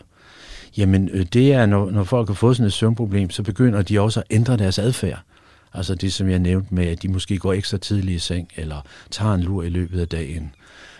Jamen, 0.76 1.08
øh, 1.12 1.26
det 1.32 1.52
er, 1.52 1.66
når, 1.66 1.90
når 1.90 2.04
folk 2.04 2.28
har 2.28 2.34
fået 2.34 2.56
sådan 2.56 2.66
et 2.66 2.72
søvnproblem, 2.72 3.30
så 3.30 3.42
begynder 3.42 3.82
de 3.82 4.00
også 4.00 4.20
at 4.20 4.26
ændre 4.30 4.56
deres 4.56 4.78
adfærd. 4.78 5.20
Altså 5.74 5.94
det, 5.94 6.12
som 6.12 6.28
jeg 6.28 6.38
nævnte 6.38 6.74
med, 6.74 6.86
at 6.86 7.02
de 7.02 7.08
måske 7.08 7.38
går 7.38 7.52
ekstra 7.52 7.78
tidligt 7.78 8.16
i 8.16 8.18
seng, 8.18 8.48
eller 8.56 8.80
tager 9.10 9.34
en 9.34 9.40
lur 9.42 9.62
i 9.62 9.68
løbet 9.68 10.00
af 10.00 10.08
dagen. 10.08 10.54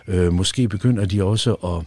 Øh, 0.09 0.33
måske 0.33 0.69
begynder 0.69 1.04
de 1.04 1.25
også 1.25 1.54
at 1.54 1.85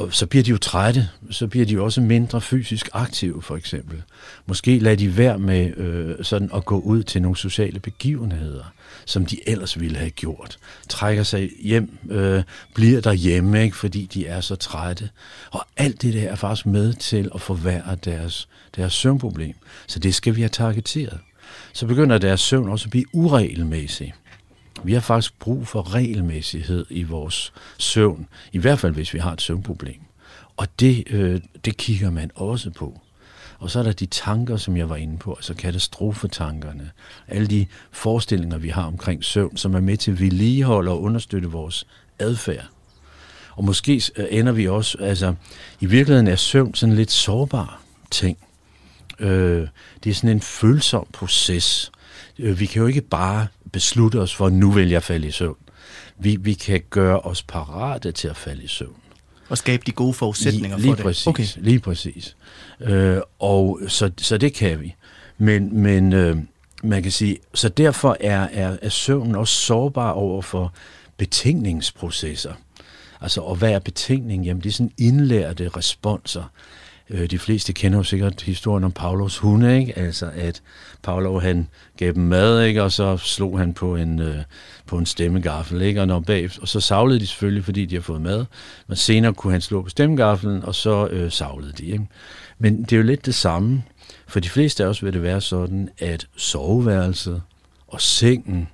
og 0.00 0.14
så 0.14 0.26
bliver 0.26 0.42
de 0.42 0.50
jo 0.50 0.58
trætte, 0.58 1.08
så 1.30 1.46
bliver 1.46 1.66
de 1.66 1.72
jo 1.72 1.84
også 1.84 2.00
mindre 2.00 2.40
fysisk 2.40 2.88
aktive, 2.92 3.42
for 3.42 3.56
eksempel. 3.56 4.02
Måske 4.46 4.78
lader 4.78 4.96
de 4.96 5.16
være 5.16 5.38
med 5.38 5.76
øh, 5.76 6.24
sådan 6.24 6.50
at 6.54 6.64
gå 6.64 6.80
ud 6.80 7.02
til 7.02 7.22
nogle 7.22 7.36
sociale 7.36 7.80
begivenheder, 7.80 8.72
som 9.04 9.26
de 9.26 9.48
ellers 9.48 9.80
ville 9.80 9.96
have 9.96 10.10
gjort. 10.10 10.58
Trækker 10.88 11.22
sig 11.22 11.50
hjem, 11.62 11.98
øh, 12.10 12.42
bliver 12.74 13.00
derhjemme, 13.00 13.62
ikke, 13.62 13.76
fordi 13.76 14.06
de 14.14 14.26
er 14.26 14.40
så 14.40 14.56
trætte. 14.56 15.10
Og 15.50 15.66
alt 15.76 16.02
det 16.02 16.14
der 16.14 16.28
er 16.28 16.34
faktisk 16.34 16.66
med 16.66 16.92
til 16.92 17.30
at 17.34 17.40
forværre 17.40 17.96
deres, 18.04 18.48
deres 18.76 18.92
søvnproblem. 18.92 19.54
Så 19.86 19.98
det 19.98 20.14
skal 20.14 20.36
vi 20.36 20.40
have 20.40 20.48
targeteret. 20.48 21.18
Så 21.72 21.86
begynder 21.86 22.18
deres 22.18 22.40
søvn 22.40 22.68
også 22.68 22.86
at 22.86 22.90
blive 22.90 23.04
uregelmæssig. 23.12 24.14
Vi 24.84 24.92
har 24.92 25.00
faktisk 25.00 25.38
brug 25.38 25.66
for 25.66 25.94
regelmæssighed 25.94 26.86
i 26.90 27.02
vores 27.02 27.52
søvn, 27.78 28.26
i 28.52 28.58
hvert 28.58 28.78
fald 28.78 28.94
hvis 28.94 29.14
vi 29.14 29.18
har 29.18 29.32
et 29.32 29.42
søvnproblem. 29.42 30.00
Og 30.56 30.66
det, 30.80 31.04
øh, 31.10 31.40
det 31.64 31.76
kigger 31.76 32.10
man 32.10 32.30
også 32.34 32.70
på. 32.70 33.00
Og 33.58 33.70
så 33.70 33.78
er 33.78 33.82
der 33.82 33.92
de 33.92 34.06
tanker, 34.06 34.56
som 34.56 34.76
jeg 34.76 34.88
var 34.88 34.96
inde 34.96 35.18
på, 35.18 35.34
altså 35.34 35.54
katastrofetankerne. 35.54 36.90
Alle 37.28 37.46
de 37.46 37.66
forestillinger, 37.90 38.58
vi 38.58 38.68
har 38.68 38.84
omkring 38.84 39.24
søvn, 39.24 39.56
som 39.56 39.74
er 39.74 39.80
med 39.80 39.96
til 39.96 40.10
at 40.10 40.20
vedligeholde 40.20 40.90
og 40.90 41.02
understøtte 41.02 41.48
vores 41.48 41.86
adfærd. 42.18 42.66
Og 43.56 43.64
måske 43.64 44.02
øh, 44.16 44.26
ender 44.30 44.52
vi 44.52 44.68
også, 44.68 44.98
altså 45.00 45.34
i 45.80 45.86
virkeligheden 45.86 46.28
er 46.28 46.36
søvn 46.36 46.74
sådan 46.74 46.92
en 46.92 46.96
lidt 46.96 47.10
sårbar 47.10 47.82
ting. 48.10 48.38
Øh, 49.18 49.68
det 50.04 50.10
er 50.10 50.14
sådan 50.14 50.30
en 50.30 50.40
følsom 50.40 51.06
proces. 51.12 51.92
Øh, 52.38 52.60
vi 52.60 52.66
kan 52.66 52.80
jo 52.80 52.86
ikke 52.86 53.00
bare 53.00 53.46
beslutte 53.72 54.16
os 54.16 54.34
for, 54.34 54.46
at 54.46 54.52
nu 54.52 54.70
vil 54.70 54.88
jeg 54.88 55.02
falde 55.02 55.28
i 55.28 55.30
søvn. 55.30 55.56
Vi, 56.18 56.36
vi 56.40 56.54
kan 56.54 56.82
gøre 56.90 57.20
os 57.20 57.42
parate 57.42 58.12
til 58.12 58.28
at 58.28 58.36
falde 58.36 58.62
i 58.62 58.66
søvn. 58.66 58.96
Og 59.48 59.58
skabe 59.58 59.82
de 59.86 59.92
gode 59.92 60.14
forudsætninger 60.14 60.76
lige, 60.76 60.86
lige 60.86 60.96
for 60.96 61.02
præcis, 61.02 61.24
det. 61.24 61.28
Okay. 61.28 61.46
Lige 61.56 61.80
præcis. 61.80 62.36
Øh, 62.80 63.18
og 63.38 63.80
så, 63.88 64.10
så 64.18 64.38
det 64.38 64.54
kan 64.54 64.80
vi. 64.80 64.94
Men, 65.38 65.80
men 65.82 66.12
øh, 66.12 66.36
man 66.82 67.02
kan 67.02 67.12
sige, 67.12 67.38
så 67.54 67.68
derfor 67.68 68.16
er, 68.20 68.48
er, 68.52 68.76
er 68.82 68.88
søvnen 68.88 69.34
også 69.34 69.54
sårbar 69.54 70.10
over 70.10 70.42
for 70.42 70.72
betingningsprocesser. 71.16 72.52
Altså, 73.20 73.40
og 73.40 73.56
hvad 73.56 73.72
er 73.72 73.78
betingning? 73.78 74.44
Jamen, 74.44 74.62
det 74.62 74.68
er 74.68 74.72
sådan 74.72 74.92
indlærte 74.98 75.68
responser. 75.68 76.44
Øh, 77.10 77.30
de 77.30 77.38
fleste 77.38 77.72
kender 77.72 77.98
jo 77.98 78.02
sikkert 78.02 78.42
historien 78.42 78.84
om 78.84 78.92
Pavlovs 78.92 79.38
hunde, 79.38 79.78
ikke? 79.78 79.98
Altså, 79.98 80.30
at 80.34 80.62
Pavlov, 81.02 81.40
han 81.40 81.68
gav 81.96 82.12
dem 82.12 82.22
mad, 82.22 82.62
ikke? 82.64 82.82
Og 82.82 82.92
så 82.92 83.16
slog 83.16 83.58
han 83.58 83.74
på 83.74 83.96
en, 83.96 84.18
øh, 84.18 84.36
på 84.86 84.98
en 84.98 85.06
stemmegaffel, 85.06 85.82
ikke? 85.82 86.00
Og, 86.00 86.06
når 86.06 86.20
bag, 86.20 86.50
og 86.60 86.68
så 86.68 86.80
savlede 86.80 87.20
de 87.20 87.26
selvfølgelig, 87.26 87.64
fordi 87.64 87.86
de 87.86 87.94
har 87.94 88.02
fået 88.02 88.20
mad. 88.20 88.44
Men 88.86 88.96
senere 88.96 89.34
kunne 89.34 89.52
han 89.52 89.60
slå 89.60 89.82
på 89.82 89.88
stemmegaffelen, 89.88 90.64
og 90.64 90.74
så 90.74 91.08
øh, 91.08 91.32
savlede 91.32 91.72
de, 91.72 91.86
ikke? 91.86 92.06
Men 92.58 92.82
det 92.82 92.92
er 92.92 92.96
jo 92.96 93.02
lidt 93.02 93.26
det 93.26 93.34
samme. 93.34 93.82
For 94.26 94.40
de 94.40 94.48
fleste 94.48 94.84
af 94.84 94.88
os 94.88 95.04
vil 95.04 95.12
det 95.12 95.22
være 95.22 95.40
sådan, 95.40 95.88
at 95.98 96.26
soveværelset 96.36 97.42
og 97.88 98.00
sengen 98.00 98.68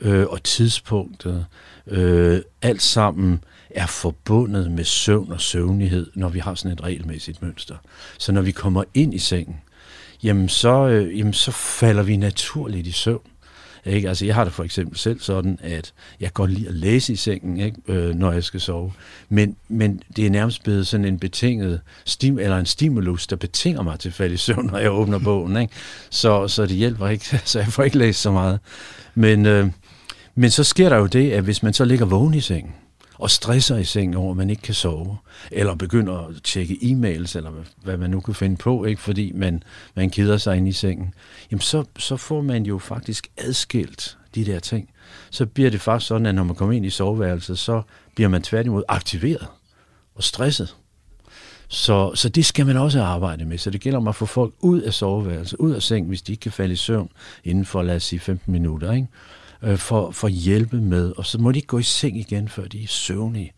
øh, 0.00 0.26
og 0.26 0.42
tidspunktet, 0.42 1.46
øh, 1.86 2.40
alt 2.62 2.82
sammen 2.82 3.44
er 3.74 3.86
forbundet 3.86 4.70
med 4.70 4.84
søvn 4.84 5.32
og 5.32 5.40
søvnighed, 5.40 6.06
når 6.14 6.28
vi 6.28 6.38
har 6.38 6.54
sådan 6.54 6.72
et 6.72 6.82
regelmæssigt 6.82 7.42
mønster. 7.42 7.76
Så 8.18 8.32
når 8.32 8.42
vi 8.42 8.50
kommer 8.50 8.84
ind 8.94 9.14
i 9.14 9.18
sengen, 9.18 9.56
jamen 10.22 10.48
så, 10.48 10.88
øh, 10.88 11.18
jamen 11.18 11.32
så 11.32 11.50
falder 11.50 12.02
vi 12.02 12.16
naturligt 12.16 12.86
i 12.86 12.92
søvn. 12.92 13.20
Ikke? 13.86 14.08
Altså, 14.08 14.26
jeg 14.26 14.34
har 14.34 14.44
det 14.44 14.52
for 14.52 14.64
eksempel 14.64 14.98
selv 14.98 15.20
sådan, 15.20 15.58
at 15.62 15.92
jeg 16.20 16.32
godt 16.32 16.50
lide 16.50 16.68
at 16.68 16.74
læse 16.74 17.12
i 17.12 17.16
sengen, 17.16 17.60
ikke? 17.60 17.76
Øh, 17.88 18.14
når 18.14 18.32
jeg 18.32 18.44
skal 18.44 18.60
sove. 18.60 18.92
Men, 19.28 19.56
men 19.68 20.02
det 20.16 20.26
er 20.26 20.30
nærmest 20.30 20.62
blevet 20.62 20.86
sådan 20.86 21.06
en 21.06 21.18
betinget 21.18 21.80
stim, 22.04 22.38
eller 22.38 22.58
en 22.58 22.66
stimulus, 22.66 23.26
der 23.26 23.36
betinger 23.36 23.82
mig 23.82 23.98
til 23.98 24.08
at 24.08 24.14
falde 24.14 24.34
i 24.34 24.36
søvn, 24.36 24.66
når 24.66 24.78
jeg 24.78 24.90
åbner 24.90 25.18
bogen. 25.18 25.56
Ikke? 25.56 25.74
Så, 26.10 26.48
så 26.48 26.66
det 26.66 26.76
hjælper 26.76 27.08
ikke, 27.08 27.24
så 27.44 27.58
jeg 27.58 27.68
får 27.68 27.82
ikke 27.82 27.98
læst 27.98 28.20
så 28.20 28.32
meget. 28.32 28.60
Men, 29.14 29.46
øh, 29.46 29.66
men 30.34 30.50
så 30.50 30.64
sker 30.64 30.88
der 30.88 30.96
jo 30.96 31.06
det, 31.06 31.30
at 31.30 31.44
hvis 31.44 31.62
man 31.62 31.72
så 31.72 31.84
ligger 31.84 32.06
vågen 32.06 32.34
i 32.34 32.40
sengen, 32.40 32.74
og 33.22 33.30
stresser 33.30 33.76
i 33.76 33.84
sengen 33.84 34.14
over, 34.14 34.30
at 34.30 34.36
man 34.36 34.50
ikke 34.50 34.62
kan 34.62 34.74
sove, 34.74 35.16
eller 35.50 35.74
begynder 35.74 36.28
at 36.28 36.42
tjekke 36.44 36.74
e-mails, 36.74 37.36
eller 37.36 37.50
hvad 37.82 37.96
man 37.96 38.10
nu 38.10 38.20
kan 38.20 38.34
finde 38.34 38.56
på, 38.56 38.84
ikke, 38.84 39.00
fordi 39.00 39.32
man, 39.34 39.62
man 39.94 40.10
keder 40.10 40.36
sig 40.36 40.56
ind 40.56 40.68
i 40.68 40.72
sengen, 40.72 41.14
jamen 41.50 41.60
så, 41.60 41.84
så 41.98 42.16
får 42.16 42.40
man 42.40 42.66
jo 42.66 42.78
faktisk 42.78 43.28
adskilt 43.36 44.18
de 44.34 44.44
der 44.44 44.58
ting. 44.58 44.90
Så 45.30 45.46
bliver 45.46 45.70
det 45.70 45.80
faktisk 45.80 46.08
sådan, 46.08 46.26
at 46.26 46.34
når 46.34 46.44
man 46.44 46.54
kommer 46.54 46.76
ind 46.76 46.86
i 46.86 46.90
soveværelset, 46.90 47.58
så 47.58 47.82
bliver 48.14 48.28
man 48.28 48.42
tværtimod 48.42 48.82
aktiveret 48.88 49.46
og 50.14 50.22
stresset. 50.22 50.76
Så, 51.68 52.14
så 52.14 52.28
det 52.28 52.46
skal 52.46 52.66
man 52.66 52.76
også 52.76 53.02
arbejde 53.02 53.44
med. 53.44 53.58
Så 53.58 53.70
det 53.70 53.80
gælder 53.80 53.98
om 53.98 54.08
at 54.08 54.14
få 54.14 54.26
folk 54.26 54.54
ud 54.60 54.80
af 54.80 54.94
soveværelset, 54.94 55.56
ud 55.58 55.72
af 55.72 55.82
sengen, 55.82 56.08
hvis 56.08 56.22
de 56.22 56.32
ikke 56.32 56.40
kan 56.40 56.52
falde 56.52 56.72
i 56.72 56.76
søvn 56.76 57.08
inden 57.44 57.64
for, 57.64 57.82
lad 57.82 57.96
os 57.96 58.02
sige, 58.02 58.20
15 58.20 58.52
minutter. 58.52 58.92
Ikke? 58.92 59.08
Øh, 59.62 59.78
for, 59.78 60.10
for 60.10 60.26
at 60.26 60.32
hjælpe 60.32 60.80
med, 60.80 61.12
og 61.16 61.26
så 61.26 61.38
må 61.38 61.52
de 61.52 61.58
ikke 61.58 61.66
gå 61.66 61.78
i 61.78 61.82
seng 61.82 62.18
igen, 62.18 62.48
før 62.48 62.64
de 62.64 62.82
er 62.82 62.88
søvnige. 62.88 63.52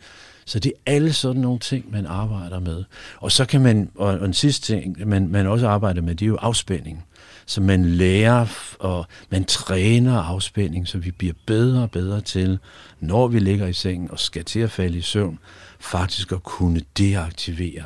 Så 0.46 0.58
det 0.58 0.73
er 0.73 0.92
alle 0.92 1.12
sådan 1.12 1.42
nogle 1.42 1.58
ting, 1.58 1.92
man 1.92 2.06
arbejder 2.06 2.61
med. 2.61 2.84
Og 3.16 3.32
så 3.32 3.44
kan 3.44 3.61
man, 3.61 3.90
og, 3.94 4.18
og 4.18 4.26
en 4.26 4.34
sidste 4.34 4.66
ting, 4.66 5.08
man, 5.08 5.28
man 5.28 5.46
også 5.46 5.68
arbejder 5.68 6.02
med, 6.02 6.14
det 6.14 6.25
er 6.25 6.28
jo 6.28 6.37
afspænding. 6.37 7.04
Så 7.46 7.61
man 7.61 7.84
lærer, 7.84 8.46
og 8.78 9.06
man 9.30 9.44
træner 9.44 10.18
afspænding, 10.23 10.88
så 10.88 10.99
vi 10.99 11.11
bliver 11.11 11.34
bedre 11.46 11.82
og 11.82 11.90
bedre 11.90 12.20
til, 12.20 12.58
når 13.00 13.28
vi 13.28 13.38
ligger 13.38 13.66
i 13.66 13.73
sengen 13.73 14.11
og 14.11 14.20
skal 14.20 14.44
til 14.44 14.61
at 14.61 14.70
falde 14.70 14.99
i 14.99 15.00
søvn, 15.00 15.38
faktisk 15.80 16.32
at 16.32 16.42
kunne 16.42 16.80
deaktivere, 16.99 17.84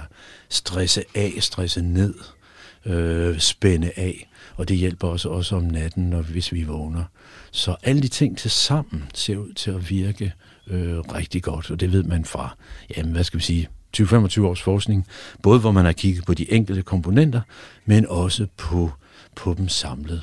stresse 0.48 1.04
af, 1.14 1.34
stresse 1.40 1.82
ned, 1.82 2.14
øh, 2.86 3.38
spænde 3.38 3.90
af. 3.96 4.27
Og 4.58 4.68
det 4.68 4.76
hjælper 4.76 5.08
os 5.08 5.24
også 5.24 5.56
om 5.56 5.62
natten, 5.62 6.10
når, 6.10 6.22
hvis 6.22 6.52
vi 6.52 6.62
vågner. 6.62 7.04
Så 7.50 7.76
alle 7.82 8.02
de 8.02 8.08
ting 8.08 8.38
til 8.38 8.50
sammen 8.50 9.04
ser 9.14 9.36
ud 9.36 9.52
til 9.52 9.70
at 9.70 9.90
virke 9.90 10.32
øh, 10.66 10.98
rigtig 10.98 11.42
godt, 11.42 11.70
og 11.70 11.80
det 11.80 11.92
ved 11.92 12.02
man 12.02 12.24
fra, 12.24 12.56
jamen, 12.96 13.12
hvad 13.12 13.24
skal 13.24 13.38
vi 13.38 13.44
sige, 13.44 13.68
20-25 13.96 14.40
års 14.40 14.62
forskning, 14.62 15.06
både 15.42 15.60
hvor 15.60 15.72
man 15.72 15.84
har 15.84 15.92
kigget 15.92 16.24
på 16.24 16.34
de 16.34 16.52
enkelte 16.52 16.82
komponenter, 16.82 17.40
men 17.86 18.06
også 18.06 18.46
på, 18.56 18.90
på 19.36 19.54
dem 19.54 19.68
samlet. 19.68 20.22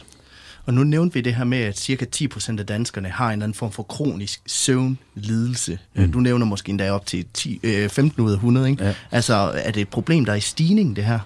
Og 0.65 0.73
nu 0.73 0.83
nævnte 0.83 1.13
vi 1.13 1.21
det 1.21 1.35
her 1.35 1.43
med, 1.43 1.57
at 1.57 1.77
cirka 1.79 2.05
10% 2.15 2.59
af 2.59 2.65
danskerne 2.65 3.09
har 3.09 3.27
en 3.27 3.31
eller 3.31 3.43
anden 3.43 3.55
form 3.55 3.71
for 3.71 3.83
kronisk 3.83 4.41
søvnlidelse. 4.47 5.79
Mm. 5.95 6.11
Du 6.11 6.19
nævner 6.19 6.45
måske 6.45 6.69
endda 6.69 6.91
op 6.91 7.05
til 7.05 7.25
10, 7.33 7.59
øh, 7.63 7.89
15 7.89 8.23
ud 8.23 8.31
af 8.31 8.35
100, 8.35 8.69
ikke? 8.69 8.83
Ja. 8.83 8.93
Altså, 9.11 9.33
er 9.55 9.71
det 9.71 9.81
et 9.81 9.89
problem, 9.89 10.25
der 10.25 10.31
er 10.31 10.37
i 10.37 10.41
stigning, 10.41 10.95
det 10.95 11.05
her? 11.05 11.19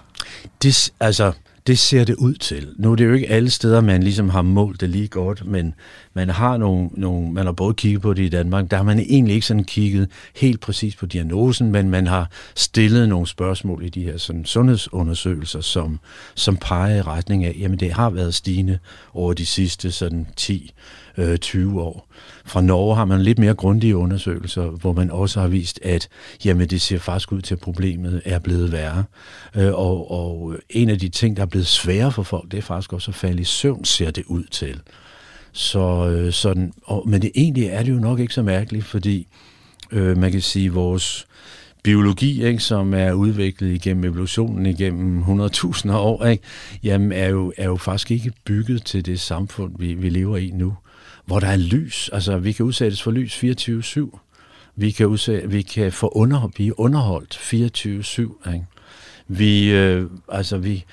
Det, 0.62 0.90
altså, 1.00 1.32
det 1.66 1.78
ser 1.78 2.04
det 2.04 2.14
ud 2.14 2.34
til. 2.34 2.68
Nu 2.76 2.92
er 2.92 2.96
det 2.96 3.04
jo 3.04 3.12
ikke 3.12 3.28
alle 3.28 3.50
steder, 3.50 3.80
man 3.80 4.02
ligesom 4.02 4.28
har 4.28 4.42
målt 4.42 4.80
det 4.80 4.88
lige 4.90 5.08
godt, 5.08 5.46
men 5.46 5.74
man 6.14 6.28
har 6.28 6.56
nogle, 6.56 6.88
nogle, 6.92 7.32
man 7.32 7.46
har 7.46 7.52
både 7.52 7.74
kigget 7.74 8.02
på 8.02 8.14
det 8.14 8.22
i 8.22 8.28
Danmark, 8.28 8.70
der 8.70 8.76
har 8.76 8.84
man 8.84 8.98
egentlig 8.98 9.34
ikke 9.34 9.46
sådan 9.46 9.64
kigget 9.64 10.08
helt 10.36 10.60
præcis 10.60 10.96
på 10.96 11.06
diagnosen, 11.06 11.72
men 11.72 11.90
man 11.90 12.06
har 12.06 12.30
stillet 12.54 13.08
nogle 13.08 13.26
spørgsmål 13.26 13.84
i 13.84 13.88
de 13.88 14.04
her 14.04 14.18
sådan 14.18 14.44
sundhedsundersøgelser, 14.44 15.60
som, 15.60 16.00
som 16.34 16.56
peger 16.56 16.96
i 16.96 17.02
retning 17.02 17.44
af, 17.44 17.56
jamen 17.58 17.80
det 17.80 17.92
har 17.92 18.10
været 18.10 18.34
stigende 18.34 18.78
over 19.14 19.32
de 19.32 19.46
sidste 19.46 19.92
sådan 19.92 20.26
10 20.36 20.72
øh, 21.18 21.38
20 21.38 21.82
år. 21.82 22.06
Fra 22.44 22.60
Norge 22.60 22.96
har 22.96 23.04
man 23.04 23.22
lidt 23.22 23.38
mere 23.38 23.54
grundige 23.54 23.96
undersøgelser, 23.96 24.62
hvor 24.62 24.92
man 24.92 25.10
også 25.10 25.40
har 25.40 25.48
vist, 25.48 25.80
at 25.82 26.08
jamen, 26.44 26.68
det 26.68 26.80
ser 26.80 26.98
faktisk 26.98 27.32
ud 27.32 27.40
til, 27.40 27.54
at 27.54 27.60
problemet 27.60 28.22
er 28.24 28.38
blevet 28.38 28.72
værre. 28.72 29.04
Øh, 29.56 29.72
og, 29.74 30.10
og 30.10 30.56
en 30.70 30.88
af 30.88 30.98
de 30.98 31.08
ting, 31.08 31.36
der 31.36 31.42
er 31.42 31.46
blevet 31.46 31.66
sværere 31.66 32.12
for 32.12 32.22
folk, 32.22 32.50
det 32.50 32.58
er 32.58 32.62
faktisk 32.62 32.92
også 32.92 33.10
at 33.10 33.14
falde 33.14 33.40
i 33.40 33.44
søvn, 33.44 33.84
ser 33.84 34.10
det 34.10 34.24
ud 34.26 34.44
til. 34.44 34.80
Så, 35.52 36.08
øh, 36.08 36.32
sådan, 36.32 36.72
og, 36.82 37.08
men 37.08 37.22
det 37.22 37.30
egentlig 37.34 37.66
er 37.66 37.82
det 37.82 37.92
jo 37.92 37.98
nok 37.98 38.20
ikke 38.20 38.34
så 38.34 38.42
mærkeligt, 38.42 38.84
fordi 38.84 39.26
øh, 39.92 40.16
man 40.16 40.32
kan 40.32 40.40
sige, 40.40 40.72
vores 40.72 41.26
biologi, 41.82 42.46
ikke, 42.46 42.60
som 42.60 42.94
er 42.94 43.12
udviklet 43.12 43.74
igennem 43.74 44.04
evolutionen 44.04 44.66
igennem 44.66 45.22
100.000 45.22 45.92
år, 45.92 46.26
ikke, 46.26 46.44
jamen 46.82 47.12
er 47.12 47.28
jo, 47.28 47.52
er 47.56 47.64
jo 47.64 47.76
faktisk 47.76 48.10
ikke 48.10 48.32
bygget 48.44 48.84
til 48.84 49.06
det 49.06 49.20
samfund, 49.20 49.72
vi, 49.78 49.94
vi 49.94 50.08
lever 50.08 50.36
i 50.36 50.50
nu 50.54 50.76
hvor 51.30 51.40
der 51.40 51.46
er 51.46 51.56
lys. 51.56 52.10
Altså, 52.12 52.38
vi 52.38 52.52
kan 52.52 52.64
udsættes 52.64 53.02
for 53.02 53.10
lys 53.10 53.44
24-7. 53.44 54.18
Vi 54.76 54.90
kan, 54.90 55.06
udsætte, 55.06 55.50
vi 55.50 55.62
kan 55.62 55.92
få 55.92 56.08
under, 56.08 56.48
blive 56.54 56.80
underholdt 56.80 57.34
24-7. 58.46 58.52
Ikke? 58.52 58.66
Vi, 59.28 59.72
øh, 59.72 60.06
altså, 60.28 60.58
vi, 60.58 60.84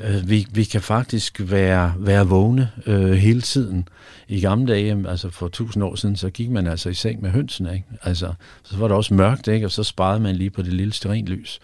øh, 0.00 0.30
vi, 0.30 0.46
vi 0.50 0.64
kan 0.64 0.82
faktisk 0.82 1.40
være, 1.44 1.94
være 1.98 2.26
vågne 2.26 2.70
øh, 2.86 3.12
hele 3.12 3.40
tiden. 3.40 3.88
I 4.28 4.40
gamle 4.40 4.72
dage, 4.72 5.08
altså 5.08 5.30
for 5.30 5.48
tusind 5.48 5.84
år 5.84 5.94
siden, 5.94 6.16
så 6.16 6.30
gik 6.30 6.50
man 6.50 6.66
altså 6.66 6.88
i 6.88 6.94
seng 6.94 7.22
med 7.22 7.30
hønsene. 7.30 7.74
Ikke? 7.74 7.86
Altså, 8.02 8.32
så 8.62 8.76
var 8.76 8.88
det 8.88 8.96
også 8.96 9.14
mørkt, 9.14 9.48
ikke? 9.48 9.66
og 9.66 9.70
så 9.70 9.84
sparede 9.84 10.20
man 10.20 10.36
lige 10.36 10.50
på 10.50 10.62
det 10.62 10.72
lille 10.72 10.92
sterinlys. 10.92 11.60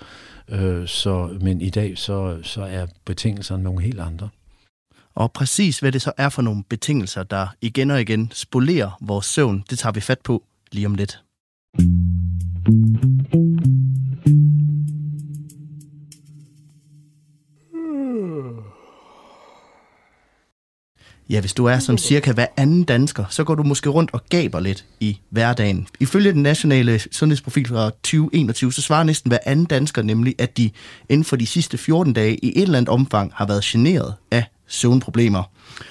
Øh, 0.49 0.89
så, 0.89 1.39
men 1.41 1.61
i 1.61 1.71
dag, 1.71 1.99
så, 1.99 2.39
så 2.43 2.63
er 2.63 2.87
betingelserne 3.05 3.63
nogle 3.63 3.83
helt 3.83 4.01
andre. 4.01 4.29
Og 5.15 5.33
præcis 5.33 5.79
hvad 5.79 5.93
det 5.93 6.03
så 6.03 6.13
er 6.17 6.29
for 6.29 6.43
nogle 6.43 6.65
betingelser, 6.69 7.23
der 7.23 7.47
igen 7.61 7.91
og 7.91 8.01
igen 8.01 8.31
spolerer 8.35 8.99
vores 9.01 9.27
søvn, 9.27 9.65
det 9.71 9.79
tager 9.79 9.93
vi 9.93 10.01
fat 10.01 10.21
på 10.21 10.45
lige 10.73 10.87
om 10.87 10.95
lidt. 10.95 11.23
Ja, 21.33 21.41
hvis 21.41 21.55
du 21.55 21.65
er 21.65 21.79
som 21.79 21.99
cirka 21.99 22.33
hver 22.33 22.47
anden 22.57 22.85
dansker, 22.85 23.25
så 23.31 23.45
går 23.45 23.55
du 23.55 23.63
måske 23.63 23.91
rundt 23.91 24.11
og 24.15 24.21
gaber 24.29 24.61
lidt 24.61 24.85
i 25.01 25.21
hverdagen. 25.31 25.89
Ifølge 26.01 26.33
den 26.33 26.43
nationale 26.43 26.99
sundhedsprofil 26.99 27.69
fra 27.69 27.91
2021, 27.91 28.73
så 28.73 28.83
svarer 28.83 29.05
næsten 29.05 29.31
hver 29.31 29.39
anden 29.47 29.67
dansker 29.67 30.03
nemlig, 30.03 30.35
at 30.39 30.57
de 30.57 30.71
inden 31.09 31.25
for 31.25 31.37
de 31.37 31.47
sidste 31.47 31.79
14 31.79 32.13
dage 32.13 32.37
i 32.37 32.53
et 32.57 32.63
eller 32.63 32.79
andet 32.79 32.89
omfang 32.89 33.33
har 33.35 33.47
været 33.47 33.65
generet 33.65 34.15
af 34.31 34.45
søvnproblemer. 34.73 35.43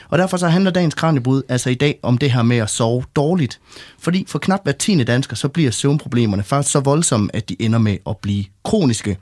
Og 0.10 0.18
derfor 0.18 0.38
så 0.38 0.48
handler 0.48 0.72
dagens 0.72 0.96
kranjebrud 0.96 1.42
altså 1.50 1.70
i 1.70 1.74
dag 1.74 2.00
om 2.04 2.18
det 2.18 2.32
her 2.32 2.44
med 2.44 2.58
at 2.58 2.70
sove 2.70 3.04
dårligt. 3.16 3.60
Fordi 4.00 4.26
for 4.28 4.40
knap 4.40 4.60
hver 4.64 4.72
tiende 4.72 5.04
dansker, 5.04 5.36
så 5.36 5.48
bliver 5.48 5.72
søvnproblemerne 5.72 6.44
faktisk 6.44 6.72
så 6.72 6.80
voldsomme, 6.80 7.36
at 7.36 7.50
de 7.50 7.56
ender 7.60 7.80
med 7.80 7.98
at 8.10 8.18
blive 8.18 8.46
kroniske. 8.64 9.18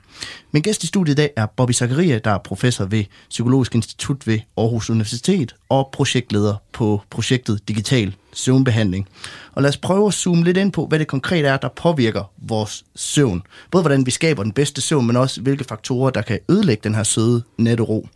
Min 0.52 0.62
gæst 0.62 0.84
i 0.84 0.86
studiet 0.86 1.14
i 1.14 1.16
dag 1.16 1.30
er 1.36 1.46
Bobby 1.46 1.72
Zakaria, 1.72 2.18
der 2.18 2.30
er 2.30 2.38
professor 2.38 2.84
ved 2.84 3.04
Psykologisk 3.30 3.74
Institut 3.74 4.26
ved 4.26 4.38
Aarhus 4.56 4.90
Universitet 4.90 5.54
og 5.68 5.88
projektleder 5.92 6.54
på 6.72 7.02
projektet 7.10 7.68
Digital 7.68 8.14
Søvnbehandling. 8.32 9.08
Og 9.52 9.62
lad 9.62 9.68
os 9.68 9.76
prøve 9.76 10.06
at 10.06 10.14
zoome 10.14 10.44
lidt 10.44 10.56
ind 10.56 10.72
på, 10.72 10.86
hvad 10.86 10.98
det 10.98 11.06
konkret 11.06 11.46
er, 11.46 11.56
der 11.56 11.68
påvirker 11.68 12.30
vores 12.38 12.84
søvn. 12.96 13.42
Både 13.70 13.82
hvordan 13.82 14.06
vi 14.06 14.10
skaber 14.10 14.42
den 14.42 14.52
bedste 14.52 14.80
søvn, 14.80 15.06
men 15.06 15.16
også 15.16 15.40
hvilke 15.40 15.64
faktorer, 15.64 16.10
der 16.10 16.22
kan 16.22 16.38
ødelægge 16.48 16.80
den 16.84 16.94
her 16.94 17.02
søde 17.02 17.42
nattero. 17.58 18.06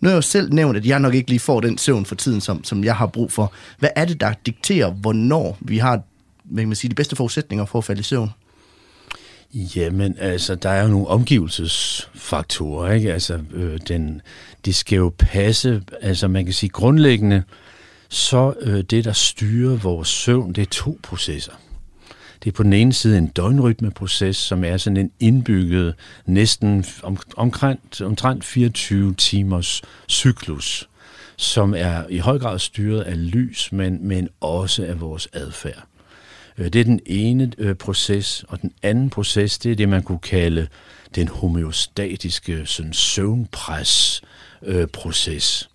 Nu 0.00 0.08
har 0.08 0.12
jeg 0.12 0.16
jo 0.16 0.22
selv 0.22 0.52
nævnt, 0.52 0.76
at 0.76 0.86
jeg 0.86 1.00
nok 1.00 1.14
ikke 1.14 1.28
lige 1.30 1.40
får 1.40 1.60
den 1.60 1.78
søvn 1.78 2.06
for 2.06 2.14
tiden, 2.14 2.40
som, 2.40 2.64
som 2.64 2.84
jeg 2.84 2.96
har 2.96 3.06
brug 3.06 3.32
for. 3.32 3.52
Hvad 3.78 3.90
er 3.96 4.04
det, 4.04 4.20
der 4.20 4.34
dikterer, 4.46 4.90
hvornår 4.90 5.58
vi 5.60 5.78
har 5.78 6.02
hvad 6.44 6.62
kan 6.62 6.68
man 6.68 6.76
sige, 6.76 6.88
de 6.88 6.94
bedste 6.94 7.16
forudsætninger 7.16 7.64
for 7.64 7.78
at 7.78 7.84
falde 7.84 8.00
i 8.00 8.02
søvn? 8.02 8.30
Jamen, 9.54 10.16
altså, 10.18 10.54
der 10.54 10.70
er 10.70 10.82
jo 10.82 10.88
nogle 10.88 11.06
omgivelsesfaktorer, 11.06 12.92
ikke? 12.92 13.12
Altså, 13.12 13.40
øh, 13.52 13.80
den, 13.88 14.20
det 14.64 14.74
skal 14.74 14.96
jo 14.96 15.12
passe, 15.18 15.82
altså 16.02 16.28
man 16.28 16.44
kan 16.44 16.54
sige 16.54 16.70
grundlæggende, 16.70 17.42
så 18.08 18.54
øh, 18.60 18.82
det, 18.82 19.04
der 19.04 19.12
styrer 19.12 19.76
vores 19.76 20.08
søvn, 20.08 20.52
det 20.52 20.62
er 20.62 20.70
to 20.70 20.98
processer. 21.02 21.52
Det 22.44 22.48
er 22.48 22.52
på 22.52 22.62
den 22.62 22.72
ene 22.72 22.92
side 22.92 23.18
en 23.18 23.26
døgnrytmeproces, 23.26 24.36
som 24.36 24.64
er 24.64 24.76
sådan 24.76 24.96
en 24.96 25.10
indbygget 25.20 25.94
næsten 26.26 26.84
om, 27.02 27.18
omkring, 27.36 27.80
omtrent 28.02 28.44
24 28.44 29.14
timers 29.14 29.82
cyklus, 30.08 30.88
som 31.36 31.74
er 31.74 32.04
i 32.10 32.18
høj 32.18 32.38
grad 32.38 32.58
styret 32.58 33.00
af 33.00 33.32
lys, 33.32 33.72
men, 33.72 34.08
men 34.08 34.28
også 34.40 34.84
af 34.84 35.00
vores 35.00 35.28
adfærd. 35.32 35.84
Øh, 36.58 36.64
det 36.64 36.76
er 36.76 36.84
den 36.84 37.00
ene 37.06 37.52
øh, 37.58 37.74
proces, 37.74 38.44
og 38.48 38.62
den 38.62 38.72
anden 38.82 39.10
proces, 39.10 39.58
det 39.58 39.72
er 39.72 39.76
det, 39.76 39.88
man 39.88 40.02
kunne 40.02 40.18
kalde 40.18 40.68
den 41.14 41.28
homeostatiske 41.28 42.66
sådan 42.66 42.92
søvnpres-proces. 42.92 45.62
Øh, 45.62 45.68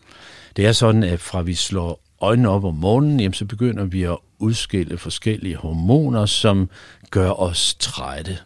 det 0.58 0.66
er 0.66 0.72
sådan, 0.72 1.04
at 1.04 1.20
fra 1.20 1.42
vi 1.42 1.54
slår 1.54 2.02
øjnene 2.22 2.50
op 2.50 2.64
om 2.64 2.76
morgenen, 2.76 3.20
jamen, 3.20 3.34
så 3.34 3.46
begynder 3.46 3.86
vi 3.86 4.04
at 4.04 4.18
udskille 4.40 4.98
forskellige 4.98 5.56
hormoner, 5.56 6.26
som 6.26 6.70
gør 7.12 7.30
os 7.32 7.76
trætte. 7.80 8.38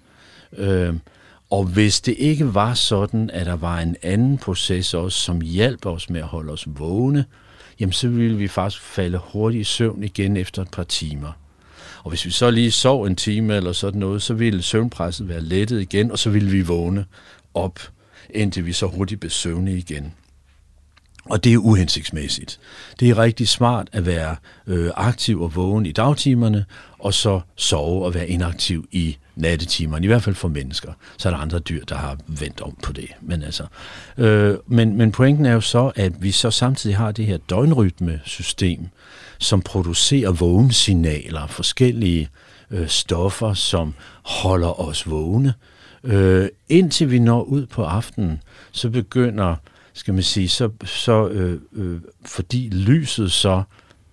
Øh, 0.58 0.94
og 1.50 1.64
hvis 1.64 2.02
det 2.02 2.16
ikke 2.18 2.54
var 2.54 2.74
sådan, 2.74 3.30
at 3.30 3.46
der 3.46 3.56
var 3.56 3.80
en 3.80 3.96
anden 4.02 4.38
proces 4.38 4.94
også, 4.94 5.20
som 5.20 5.42
hjalp 5.42 5.86
os 5.86 6.10
med 6.10 6.20
at 6.22 6.28
holde 6.28 6.52
os 6.52 6.68
vågne, 6.68 7.26
jamen 7.80 7.94
så 7.94 8.08
ville 8.08 8.38
vi 8.38 8.48
faktisk 8.48 8.82
falde 8.82 9.20
hurtigt 9.24 9.62
i 9.62 9.64
søvn 9.64 10.04
igen 10.04 10.38
efter 10.38 10.62
et 10.62 10.72
par 10.72 10.84
timer. 10.84 11.32
Og 12.04 12.10
hvis 12.10 12.26
vi 12.26 12.32
så 12.32 12.52
lige 12.52 12.72
sov 12.72 13.04
en 13.04 13.16
time 13.16 13.56
eller 13.56 13.72
sådan 13.72 14.00
noget, 14.00 14.22
så 14.22 14.34
ville 14.34 14.62
søvnpresset 14.62 15.28
være 15.28 15.42
lettet 15.42 15.82
igen, 15.82 16.12
og 16.12 16.20
så 16.20 16.30
ville 16.30 16.52
vi 16.52 16.62
vågne 16.62 17.06
op, 17.54 17.80
indtil 18.30 18.66
vi 18.66 18.74
så 18.74 18.88
hurtigt 18.88 19.20
blev 19.20 19.30
søvne 19.30 19.78
igen. 19.78 20.14
Og 21.26 21.44
det 21.44 21.54
er 21.54 21.58
uhensigtsmæssigt. 21.58 22.60
Det 23.00 23.10
er 23.10 23.18
rigtig 23.18 23.48
smart 23.48 23.88
at 23.92 24.06
være 24.06 24.36
øh, 24.68 24.92
aktiv 24.96 25.42
og 25.42 25.56
vågen 25.56 25.86
i 25.86 25.92
dagtimerne, 25.92 26.66
og 27.00 27.14
så 27.14 27.42
sove 27.56 28.06
og 28.06 28.14
være 28.14 28.28
inaktiv 28.28 28.88
i 28.92 29.18
nattetimerne, 29.36 30.04
i 30.04 30.08
hvert 30.08 30.24
fald 30.24 30.36
for 30.36 30.48
mennesker. 30.48 30.94
Så 31.18 31.30
er 31.30 31.34
der 31.34 31.40
andre 31.40 31.60
dyr, 31.60 31.86
der 31.86 31.96
har 31.96 32.18
vendt 32.28 32.62
om 32.62 32.78
på 32.84 32.94
det. 32.94 33.08
Men, 33.22 33.44
altså, 33.44 33.64
øh, 34.18 34.58
men, 34.68 34.98
men 34.98 35.12
pointen 35.12 35.46
er 35.46 35.54
jo 35.54 35.62
så, 35.62 35.92
at 35.96 36.24
vi 36.24 36.32
så 36.32 36.52
samtidig 36.52 36.98
har 36.98 37.12
det 37.12 37.26
her 37.26 37.38
døgnrytmesystem, 37.38 38.88
som 39.38 39.62
producerer 39.62 40.32
vågensignaler, 40.32 41.48
forskellige 41.48 42.30
øh, 42.72 42.88
stoffer, 42.88 43.54
som 43.54 43.94
holder 44.24 44.80
os 44.82 45.10
vågne. 45.10 45.54
Øh, 46.04 46.50
indtil 46.70 47.12
vi 47.12 47.20
når 47.20 47.44
ud 47.44 47.66
på 47.66 47.84
aftenen, 47.84 48.42
så 48.72 48.90
begynder 48.90 49.56
skal 49.94 50.14
man 50.14 50.24
sige, 50.24 50.50
så, 50.50 50.70
så 50.86 51.28
øh, 51.28 51.60
øh, 51.74 52.00
fordi 52.26 52.70
lyset 52.70 53.32
så 53.32 53.64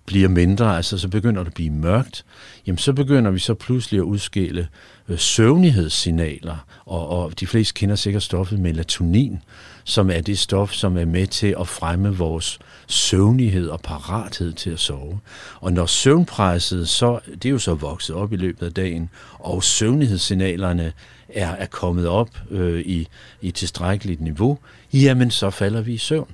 bliver 0.05 0.29
mindre, 0.29 0.77
altså 0.77 0.97
så 0.97 1.07
begynder 1.07 1.41
det 1.43 1.47
at 1.47 1.53
blive 1.53 1.69
mørkt, 1.69 2.25
jamen 2.67 2.77
så 2.77 2.93
begynder 2.93 3.31
vi 3.31 3.39
så 3.39 3.53
pludselig 3.53 3.97
at 3.97 4.03
udskille 4.03 4.67
øh, 5.09 5.19
søvnighedssignaler, 5.19 6.65
og, 6.85 7.07
og 7.07 7.39
de 7.39 7.47
fleste 7.47 7.73
kender 7.73 7.95
sikkert 7.95 8.23
stoffet 8.23 8.59
melatonin, 8.59 9.39
som 9.83 10.09
er 10.09 10.21
det 10.21 10.39
stof, 10.39 10.73
som 10.73 10.97
er 10.97 11.05
med 11.05 11.27
til 11.27 11.55
at 11.59 11.67
fremme 11.67 12.17
vores 12.17 12.59
søvnighed 12.87 13.67
og 13.67 13.81
parathed 13.81 14.53
til 14.53 14.69
at 14.69 14.79
sove. 14.79 15.19
Og 15.55 15.73
når 15.73 15.85
søvnpresset, 15.85 16.89
så, 16.89 17.19
det 17.33 17.45
er 17.45 17.49
jo 17.49 17.59
så 17.59 17.73
vokset 17.73 18.15
op 18.15 18.33
i 18.33 18.35
løbet 18.35 18.65
af 18.65 18.73
dagen, 18.73 19.09
og 19.39 19.63
søvnighedssignalerne 19.63 20.93
er, 21.29 21.49
er 21.49 21.65
kommet 21.65 22.07
op 22.07 22.29
øh, 22.51 22.79
i, 22.79 23.07
i 23.41 23.51
tilstrækkeligt 23.51 24.21
niveau, 24.21 24.59
jamen 24.93 25.31
så 25.31 25.49
falder 25.49 25.81
vi 25.81 25.93
i 25.93 25.97
søvn. 25.97 26.31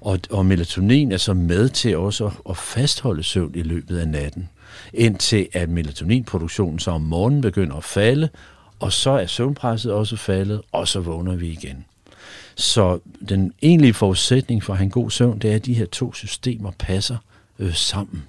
Og, 0.00 0.18
og 0.30 0.46
melatonin 0.46 1.12
er 1.12 1.16
så 1.16 1.34
med 1.34 1.68
til 1.68 1.96
også 1.96 2.26
at, 2.26 2.32
at 2.50 2.56
fastholde 2.56 3.22
søvn 3.22 3.54
i 3.54 3.62
løbet 3.62 3.98
af 3.98 4.08
natten, 4.08 4.48
indtil 4.94 5.48
at 5.52 5.68
melatoninproduktionen 5.68 6.78
så 6.78 6.90
om 6.90 7.00
morgenen 7.00 7.40
begynder 7.40 7.76
at 7.76 7.84
falde, 7.84 8.28
og 8.80 8.92
så 8.92 9.10
er 9.10 9.26
søvnpresset 9.26 9.92
også 9.92 10.16
faldet, 10.16 10.60
og 10.72 10.88
så 10.88 11.00
vågner 11.00 11.36
vi 11.36 11.48
igen. 11.48 11.84
Så 12.54 12.98
den 13.28 13.52
egentlige 13.62 13.94
forudsætning 13.94 14.62
for 14.62 14.72
at 14.72 14.78
have 14.78 14.84
en 14.84 14.90
god 14.90 15.10
søvn, 15.10 15.38
det 15.38 15.50
er, 15.50 15.54
at 15.54 15.66
de 15.66 15.74
her 15.74 15.86
to 15.86 16.12
systemer 16.12 16.70
passer 16.78 17.16
øh, 17.58 17.74
sammen. 17.74 18.22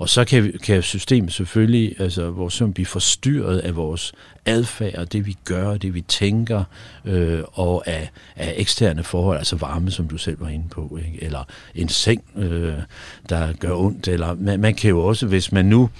Og 0.00 0.08
så 0.08 0.24
kan, 0.24 0.52
kan 0.62 0.82
systemet 0.82 1.32
selvfølgelig, 1.32 2.00
altså 2.00 2.30
vores 2.30 2.54
søvn, 2.54 2.72
blive 2.72 2.86
forstyrret 2.86 3.58
af 3.58 3.76
vores 3.76 4.12
adfærd, 4.46 5.06
det 5.06 5.26
vi 5.26 5.36
gør, 5.44 5.76
det 5.76 5.94
vi 5.94 6.00
tænker, 6.00 6.64
øh, 7.04 7.42
og 7.52 7.88
af, 7.88 8.10
af 8.36 8.54
eksterne 8.56 9.04
forhold, 9.04 9.38
altså 9.38 9.56
varme, 9.56 9.90
som 9.90 10.08
du 10.08 10.16
selv 10.16 10.40
var 10.40 10.48
inde 10.48 10.68
på, 10.68 10.98
ikke? 11.06 11.24
eller 11.24 11.44
en 11.74 11.88
seng, 11.88 12.24
øh, 12.36 12.74
der 13.28 13.52
gør 13.52 13.74
ondt, 13.74 14.08
eller 14.08 14.34
man, 14.34 14.60
man 14.60 14.74
kan 14.74 14.90
jo 14.90 15.04
også, 15.04 15.26
hvis 15.26 15.52
man 15.52 15.64
nu 15.64 15.90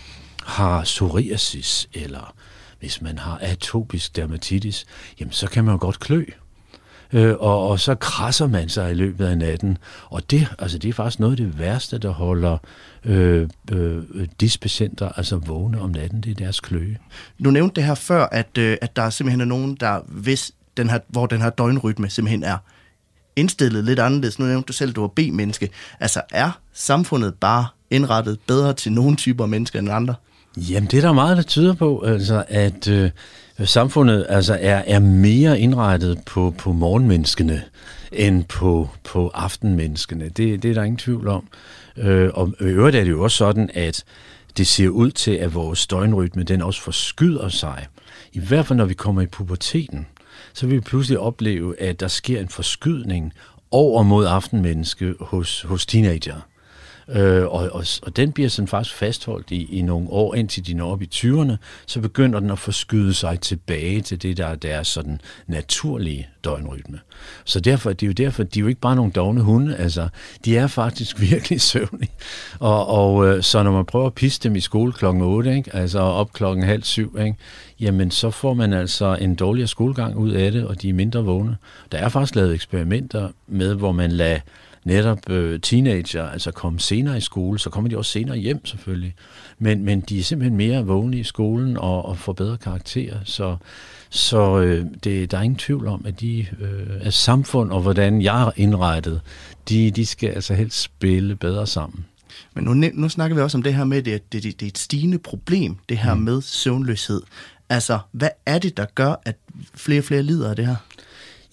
har 0.44 0.82
psoriasis, 0.82 1.88
eller 1.94 2.34
hvis 2.78 3.02
man 3.02 3.18
har 3.18 3.38
atopisk 3.42 4.16
dermatitis, 4.16 4.86
jamen 5.20 5.32
så 5.32 5.46
kan 5.46 5.64
man 5.64 5.74
jo 5.74 5.78
godt 5.80 6.00
klø 6.00 6.24
øh, 7.12 7.34
og, 7.38 7.68
og 7.68 7.80
så 7.80 7.94
krasser 7.94 8.46
man 8.46 8.68
sig 8.68 8.90
i 8.90 8.94
løbet 8.94 9.26
af 9.26 9.38
natten. 9.38 9.78
Og 10.10 10.30
det, 10.30 10.48
altså, 10.58 10.78
det 10.78 10.88
er 10.88 10.92
faktisk 10.92 11.20
noget 11.20 11.32
af 11.32 11.36
det 11.36 11.58
værste, 11.58 11.98
der 11.98 12.10
holder 12.10 12.58
øh, 13.04 13.48
øh, 13.72 14.02
dispatienter 14.40 15.08
altså 15.08 15.36
vågne 15.36 15.80
om 15.80 15.90
natten. 15.90 16.20
Det 16.20 16.30
er 16.30 16.34
deres 16.34 16.60
kløe. 16.60 16.96
Du 17.44 17.50
nævnte 17.50 17.74
det 17.74 17.84
her 17.84 17.94
før, 17.94 18.26
at, 18.26 18.58
øh, 18.58 18.76
at 18.80 18.96
der 18.96 19.10
simpelthen 19.10 19.40
er 19.40 19.44
nogen, 19.44 19.74
der 19.74 20.00
hvis 20.06 20.52
den 20.76 20.90
her, 20.90 20.98
hvor 21.08 21.26
den 21.26 21.40
her 21.40 21.50
døgnrytme 21.50 22.10
simpelthen 22.10 22.42
er 22.42 22.56
indstillet 23.36 23.84
lidt 23.84 23.98
anderledes. 23.98 24.38
Nu 24.38 24.46
nævnte 24.46 24.66
du 24.66 24.72
selv, 24.72 24.90
at 24.90 24.96
du 24.96 25.00
var 25.00 25.08
B-menneske. 25.08 25.68
Altså 26.00 26.22
er 26.30 26.60
samfundet 26.72 27.34
bare 27.34 27.66
indrettet 27.90 28.38
bedre 28.46 28.72
til 28.72 28.92
nogle 28.92 29.16
typer 29.16 29.46
mennesker 29.46 29.78
end 29.78 29.90
andre? 29.90 30.14
Jamen, 30.56 30.90
det 30.90 30.98
er 30.98 31.00
der 31.00 31.12
meget, 31.12 31.36
der 31.36 31.42
tyder 31.42 31.74
på, 31.74 32.00
altså, 32.00 32.44
at 32.48 32.88
øh, 32.88 33.10
samfundet 33.64 34.26
altså, 34.28 34.58
er, 34.60 34.82
er 34.86 34.98
mere 34.98 35.60
indrettet 35.60 36.22
på, 36.26 36.54
på 36.58 36.72
morgenmenneskene 36.72 37.62
end 38.12 38.44
på, 38.44 38.88
på 39.04 39.28
aftenmenneskene. 39.34 40.28
Det, 40.28 40.62
det 40.62 40.70
er 40.70 40.74
der 40.74 40.82
ingen 40.82 40.98
tvivl 40.98 41.28
om. 41.28 41.48
Øh, 41.96 42.30
og 42.34 42.54
i 42.60 42.64
øvrigt 42.64 42.96
er 42.96 43.04
det 43.04 43.10
jo 43.10 43.22
også 43.22 43.36
sådan, 43.36 43.70
at 43.74 44.04
det 44.56 44.66
ser 44.66 44.88
ud 44.88 45.10
til, 45.10 45.30
at 45.30 45.54
vores 45.54 45.86
døgnrytme 45.86 46.42
den 46.42 46.62
også 46.62 46.82
forskyder 46.82 47.48
sig. 47.48 47.86
I 48.32 48.40
hvert 48.40 48.66
fald 48.66 48.76
når 48.76 48.84
vi 48.84 48.94
kommer 48.94 49.22
i 49.22 49.26
puberteten, 49.26 50.06
så 50.52 50.66
vil 50.66 50.76
vi 50.76 50.80
pludselig 50.80 51.18
opleve, 51.18 51.80
at 51.80 52.00
der 52.00 52.08
sker 52.08 52.40
en 52.40 52.48
forskydning 52.48 53.32
over 53.70 54.02
mod 54.02 54.26
aftenmenneske 54.26 55.14
hos, 55.20 55.62
hos 55.62 55.86
teenager. 55.86 56.40
Øh, 57.12 57.42
og, 57.42 57.68
og, 57.72 57.84
og 58.02 58.16
den 58.16 58.32
bliver 58.32 58.48
sådan 58.48 58.68
faktisk 58.68 58.96
fastholdt 58.96 59.50
i, 59.50 59.78
i 59.78 59.82
nogle 59.82 60.08
år, 60.10 60.34
indtil 60.34 60.66
de 60.66 60.74
når 60.74 60.92
op 60.92 61.02
i 61.02 61.08
20'erne, 61.14 61.52
så 61.86 62.00
begynder 62.00 62.40
den 62.40 62.50
at 62.50 62.58
forskyde 62.58 63.14
sig 63.14 63.40
tilbage 63.40 64.00
til 64.00 64.22
det, 64.22 64.36
der 64.36 64.46
er 64.46 64.54
deres 64.54 64.88
sådan 64.88 65.20
naturlige 65.46 66.28
døgnrytme. 66.44 67.00
Så 67.44 67.60
derfor, 67.60 67.92
det 67.92 68.02
er 68.02 68.06
jo 68.06 68.12
derfor, 68.12 68.42
de 68.42 68.58
er 68.58 68.60
jo 68.60 68.66
ikke 68.66 68.80
bare 68.80 68.96
nogle 68.96 69.12
dogne 69.12 69.40
hunde, 69.40 69.76
altså, 69.76 70.08
de 70.44 70.56
er 70.56 70.66
faktisk 70.66 71.20
virkelig 71.30 71.60
søvnige. 71.60 72.10
Og, 72.58 72.86
og 72.86 73.26
øh, 73.26 73.42
så 73.42 73.62
når 73.62 73.72
man 73.72 73.84
prøver 73.84 74.06
at 74.06 74.14
pisse 74.14 74.40
dem 74.42 74.56
i 74.56 74.60
skole 74.60 74.92
klokken 74.92 75.22
8, 75.22 75.56
ikke? 75.56 75.76
altså 75.76 75.98
op 75.98 76.32
klokken 76.32 76.64
halv 76.64 76.82
syv, 76.82 77.16
ikke? 77.20 77.36
jamen 77.80 78.10
så 78.10 78.30
får 78.30 78.54
man 78.54 78.72
altså 78.72 79.16
en 79.20 79.34
dårligere 79.34 79.68
skolegang 79.68 80.16
ud 80.16 80.30
af 80.30 80.52
det, 80.52 80.66
og 80.66 80.82
de 80.82 80.88
er 80.88 80.94
mindre 80.94 81.24
vågne. 81.24 81.56
Der 81.92 81.98
er 81.98 82.08
faktisk 82.08 82.34
lavet 82.34 82.54
eksperimenter 82.54 83.28
med, 83.46 83.74
hvor 83.74 83.92
man 83.92 84.12
lader 84.12 84.38
netop 84.84 85.30
øh, 85.30 85.60
teenager 85.60 86.28
altså 86.28 86.50
komme 86.50 86.80
senere 86.80 87.16
i 87.16 87.20
skole, 87.20 87.58
så 87.58 87.70
kommer 87.70 87.90
de 87.90 87.98
også 87.98 88.12
senere 88.12 88.36
hjem 88.36 88.66
selvfølgelig. 88.66 89.14
Men, 89.58 89.84
men 89.84 90.00
de 90.00 90.18
er 90.18 90.22
simpelthen 90.22 90.56
mere 90.56 90.86
vågne 90.86 91.18
i 91.18 91.24
skolen 91.24 91.76
og, 91.76 92.04
og 92.04 92.18
får 92.18 92.32
bedre 92.32 92.56
karakterer. 92.56 93.18
Så, 93.24 93.56
så 94.10 94.60
øh, 94.60 94.86
det, 95.04 95.30
der 95.30 95.38
er 95.38 95.42
ingen 95.42 95.58
tvivl 95.58 95.86
om, 95.86 96.04
at 96.06 96.20
de 96.20 96.46
øh, 96.60 96.86
at 97.00 97.14
samfund 97.14 97.70
og 97.70 97.80
hvordan 97.80 98.22
jeg 98.22 98.42
er 98.42 98.50
indrettet, 98.56 99.20
de, 99.68 99.90
de 99.90 100.06
skal 100.06 100.28
altså 100.30 100.54
helst 100.54 100.82
spille 100.82 101.36
bedre 101.36 101.66
sammen. 101.66 102.04
Men 102.54 102.64
nu, 102.64 102.90
nu 102.94 103.08
snakker 103.08 103.36
vi 103.36 103.42
også 103.42 103.58
om 103.58 103.62
det 103.62 103.74
her 103.74 103.84
med, 103.84 103.98
at 103.98 104.04
det, 104.04 104.22
det, 104.32 104.42
det 104.42 104.62
er 104.62 104.66
et 104.66 104.78
stigende 104.78 105.18
problem, 105.18 105.76
det 105.88 105.98
her 105.98 106.14
mm. 106.14 106.20
med 106.20 106.42
søvnløshed. 106.42 107.22
Altså, 107.68 107.98
hvad 108.12 108.28
er 108.46 108.58
det, 108.58 108.76
der 108.76 108.84
gør, 108.94 109.14
at 109.24 109.36
flere 109.74 110.00
og 110.00 110.04
flere 110.04 110.22
lider 110.22 110.50
af 110.50 110.56
det 110.56 110.66
her? 110.66 110.76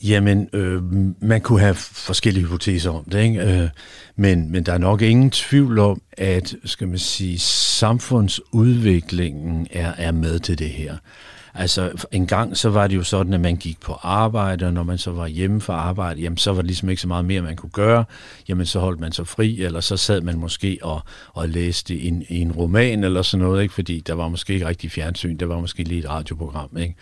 Jamen, 0.04 0.50
øh, 0.54 0.84
man 1.22 1.42
kunne 1.42 1.60
have 1.60 1.76
forskellige 1.76 2.46
hypoteser 2.46 2.92
om 2.92 3.04
det, 3.04 3.24
ikke? 3.24 3.42
Øh, 3.42 3.70
men, 4.16 4.52
men 4.52 4.64
der 4.64 4.74
er 4.74 4.78
nok 4.78 5.02
ingen 5.02 5.32
tvivl 5.32 5.80
om, 5.80 6.02
at 6.12 6.56
skal 6.66 6.88
man 6.88 6.98
sige, 6.98 7.40
samfundsudviklingen 7.40 9.68
er, 9.72 9.94
er 9.98 10.12
med 10.12 10.40
til 10.40 10.60
det 10.60 10.70
her. 10.70 10.98
Altså, 11.60 12.06
en 12.12 12.28
gang 12.28 12.58
så 12.58 12.70
var 12.70 12.88
det 12.88 12.96
jo 12.96 13.04
sådan, 13.04 13.34
at 13.34 13.40
man 13.40 13.56
gik 13.56 13.80
på 13.80 13.94
arbejde, 13.94 14.66
og 14.66 14.74
når 14.74 14.84
man 14.84 14.98
så 14.98 15.12
var 15.12 15.28
hjemme 15.28 15.62
fra 15.62 15.74
arbejde, 15.74 16.22
jamen 16.22 16.38
så 16.38 16.52
var 16.52 16.62
det 16.62 16.66
ligesom 16.66 16.90
ikke 16.90 17.02
så 17.02 17.08
meget 17.08 17.26
mere, 17.26 17.42
man 17.42 17.56
kunne 17.56 17.70
gøre. 17.70 18.06
Jamen 18.50 18.66
så 18.66 18.80
holdt 18.80 19.00
man 19.00 19.12
sig 19.12 19.28
fri, 19.28 19.62
eller 19.62 19.80
så 19.80 19.98
sad 19.98 20.22
man 20.22 20.38
måske 20.38 20.78
og, 20.82 21.02
og 21.34 21.50
læste 21.50 22.02
en, 22.02 22.24
en 22.30 22.52
roman 22.52 23.04
eller 23.04 23.22
sådan 23.22 23.46
noget, 23.46 23.62
ikke? 23.62 23.74
fordi 23.74 24.00
der 24.00 24.14
var 24.14 24.28
måske 24.28 24.54
ikke 24.54 24.68
rigtig 24.68 24.92
fjernsyn, 24.92 25.38
der 25.38 25.46
var 25.46 25.60
måske 25.60 25.84
lige 25.84 26.00
et 26.00 26.10
radioprogram, 26.10 26.78
ikke? 26.78 26.96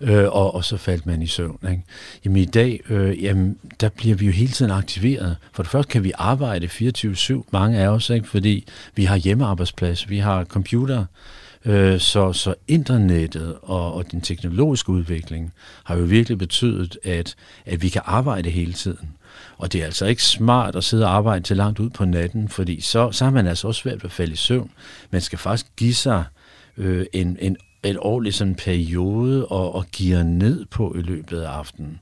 Øh, 0.00 0.24
og, 0.24 0.54
og 0.54 0.64
så 0.64 0.76
faldt 0.76 1.06
man 1.06 1.22
i 1.22 1.26
søvn. 1.26 1.58
Ikke? 1.70 1.82
Jamen 2.24 2.42
i 2.42 2.44
dag, 2.44 2.80
øh, 2.90 3.22
jamen, 3.22 3.56
der 3.80 3.88
bliver 3.88 4.16
vi 4.16 4.26
jo 4.26 4.32
hele 4.32 4.52
tiden 4.52 4.70
aktiveret. 4.70 5.36
For 5.52 5.62
det 5.62 5.70
første 5.70 5.92
kan 5.92 6.04
vi 6.04 6.12
arbejde 6.18 6.66
24-7, 6.66 7.42
mange 7.50 7.78
af 7.78 7.88
os, 7.88 8.10
ikke? 8.10 8.28
fordi 8.28 8.68
vi 8.94 9.04
har 9.04 9.16
hjemmearbejdsplads, 9.16 10.10
vi 10.10 10.18
har 10.18 10.44
computer, 10.44 11.04
Øh, 11.64 12.00
så, 12.00 12.32
så 12.32 12.54
internettet 12.68 13.56
og, 13.62 13.94
og 13.94 14.10
den 14.10 14.20
teknologiske 14.20 14.90
udvikling 14.90 15.52
har 15.84 15.96
jo 15.96 16.02
virkelig 16.04 16.38
betydet, 16.38 16.98
at, 17.04 17.34
at 17.66 17.82
vi 17.82 17.88
kan 17.88 18.02
arbejde 18.04 18.50
hele 18.50 18.72
tiden. 18.72 19.08
Og 19.58 19.72
det 19.72 19.80
er 19.80 19.84
altså 19.84 20.06
ikke 20.06 20.22
smart 20.22 20.76
at 20.76 20.84
sidde 20.84 21.04
og 21.04 21.14
arbejde 21.14 21.44
til 21.44 21.56
langt 21.56 21.80
ud 21.80 21.90
på 21.90 22.04
natten, 22.04 22.48
fordi 22.48 22.80
så, 22.80 23.12
så 23.12 23.24
har 23.24 23.32
man 23.32 23.46
altså 23.46 23.68
også 23.68 23.80
svært 23.80 23.94
ved 23.94 24.04
at 24.04 24.12
falde 24.12 24.32
i 24.32 24.36
søvn. 24.36 24.70
Man 25.10 25.20
skal 25.20 25.38
faktisk 25.38 25.66
give 25.76 25.94
sig 25.94 26.24
øh, 26.76 27.06
en, 27.12 27.36
en, 27.40 27.56
en 27.84 27.98
ordentlig 27.98 28.34
sådan 28.34 28.54
periode 28.54 29.46
og, 29.46 29.74
og 29.74 29.86
give 29.92 30.24
ned 30.24 30.64
på 30.64 30.94
i 30.98 31.02
løbet 31.02 31.40
af 31.40 31.50
aftenen. 31.50 32.00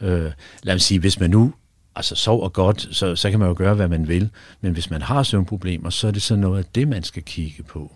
Øh, 0.00 0.32
lad 0.62 0.74
mig 0.74 0.80
sige, 0.80 1.00
hvis 1.00 1.20
man 1.20 1.30
nu 1.30 1.54
altså 1.96 2.14
sover 2.14 2.48
godt, 2.48 2.88
så, 2.90 3.16
så 3.16 3.30
kan 3.30 3.38
man 3.38 3.48
jo 3.48 3.54
gøre, 3.58 3.74
hvad 3.74 3.88
man 3.88 4.08
vil. 4.08 4.30
Men 4.60 4.72
hvis 4.72 4.90
man 4.90 5.02
har 5.02 5.22
søvnproblemer, 5.22 5.90
så 5.90 6.06
er 6.06 6.10
det 6.10 6.22
så 6.22 6.36
noget 6.36 6.58
af 6.58 6.64
det, 6.74 6.88
man 6.88 7.02
skal 7.02 7.22
kigge 7.22 7.62
på. 7.62 7.92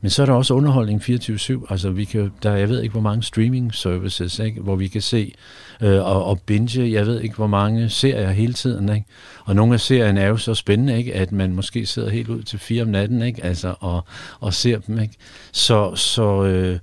Men 0.00 0.10
så 0.10 0.22
er 0.22 0.26
der 0.26 0.32
også 0.32 0.54
underholdning 0.54 1.02
24-7. 1.02 1.66
Altså, 1.70 1.90
vi 1.90 2.04
kan, 2.04 2.32
der, 2.42 2.56
jeg 2.56 2.68
ved 2.68 2.82
ikke, 2.82 2.92
hvor 2.92 3.00
mange 3.00 3.22
streaming 3.22 3.74
services, 3.74 4.38
ikke? 4.38 4.60
hvor 4.60 4.76
vi 4.76 4.88
kan 4.88 5.02
se 5.02 5.34
øh, 5.80 6.06
og, 6.06 6.24
og 6.24 6.40
binge, 6.40 6.92
jeg 6.92 7.06
ved 7.06 7.20
ikke, 7.20 7.36
hvor 7.36 7.46
mange 7.46 7.88
serier 7.88 8.30
hele 8.30 8.52
tiden. 8.52 8.88
Ikke? 8.88 9.06
Og 9.44 9.56
nogle 9.56 9.74
af 9.74 9.80
serierne 9.80 10.20
er 10.20 10.26
jo 10.26 10.36
så 10.36 10.54
spændende, 10.54 10.98
ikke? 10.98 11.14
at 11.14 11.32
man 11.32 11.52
måske 11.52 11.86
sidder 11.86 12.10
helt 12.10 12.28
ud 12.28 12.42
til 12.42 12.58
fire 12.58 12.82
om 12.82 12.88
natten 12.88 13.22
ikke? 13.22 13.44
Altså, 13.44 13.74
og, 13.80 14.04
og 14.40 14.54
ser 14.54 14.78
dem. 14.78 14.98
Ikke? 14.98 15.14
Så, 15.52 15.94
så 15.94 16.44
øh, 16.44 16.78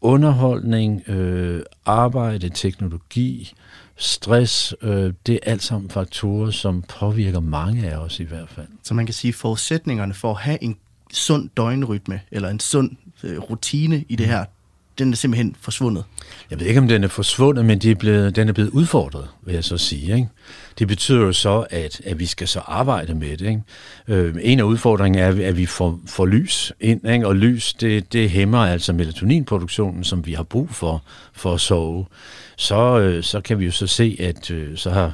underholdning, 0.00 1.08
øh, 1.08 1.62
arbejde, 1.86 2.48
teknologi, 2.48 3.52
stress, 3.96 4.74
øh, 4.82 5.12
det 5.26 5.34
er 5.34 5.38
alt 5.42 5.62
sammen 5.62 5.90
faktorer, 5.90 6.50
som 6.50 6.82
påvirker 6.82 7.40
mange 7.40 7.90
af 7.90 7.96
os 7.96 8.20
i 8.20 8.24
hvert 8.24 8.48
fald. 8.48 8.66
Så 8.82 8.94
man 8.94 9.06
kan 9.06 9.14
sige, 9.14 9.28
at 9.28 9.34
forudsætningerne 9.34 10.14
for 10.14 10.30
at 10.30 10.40
have 10.40 10.64
en 10.64 10.76
sund 11.14 11.50
døgnrytme, 11.56 12.20
eller 12.30 12.48
en 12.48 12.60
sund 12.60 12.90
øh, 13.24 13.38
rutine 13.38 14.04
i 14.08 14.16
det 14.16 14.26
her, 14.26 14.44
den 14.98 15.12
er 15.12 15.16
simpelthen 15.16 15.56
forsvundet. 15.60 16.04
Jeg 16.50 16.60
ved 16.60 16.66
ikke, 16.66 16.80
om 16.80 16.88
den 16.88 17.04
er 17.04 17.08
forsvundet, 17.08 17.64
men 17.64 17.78
de 17.78 17.90
er 17.90 17.94
blevet, 17.94 18.36
den 18.36 18.48
er 18.48 18.52
blevet 18.52 18.70
udfordret, 18.70 19.28
vil 19.42 19.54
jeg 19.54 19.64
så 19.64 19.78
sige. 19.78 20.14
Ikke? 20.14 20.28
Det 20.78 20.88
betyder 20.88 21.20
jo 21.20 21.32
så, 21.32 21.66
at, 21.70 22.00
at 22.04 22.18
vi 22.18 22.26
skal 22.26 22.48
så 22.48 22.60
arbejde 22.60 23.14
med 23.14 23.36
det. 23.36 23.46
Ikke? 23.46 23.62
Øh, 24.08 24.34
en 24.42 24.60
af 24.60 24.64
udfordringen 24.64 25.22
er, 25.22 25.48
at 25.48 25.56
vi 25.56 25.66
får, 25.66 26.00
får 26.06 26.26
lys 26.26 26.72
ind, 26.80 27.08
ikke? 27.08 27.26
og 27.26 27.36
lys, 27.36 27.74
det, 27.74 28.12
det 28.12 28.30
hæmmer 28.30 28.58
altså 28.58 28.92
melatoninproduktionen, 28.92 30.04
som 30.04 30.26
vi 30.26 30.32
har 30.32 30.42
brug 30.42 30.70
for, 30.70 31.02
for 31.32 31.54
at 31.54 31.60
sove. 31.60 32.06
Så, 32.56 32.98
øh, 32.98 33.22
så 33.22 33.40
kan 33.40 33.58
vi 33.58 33.64
jo 33.64 33.72
så 33.72 33.86
se, 33.86 34.16
at 34.20 34.50
øh, 34.50 34.76
så 34.76 34.90
har 34.90 35.12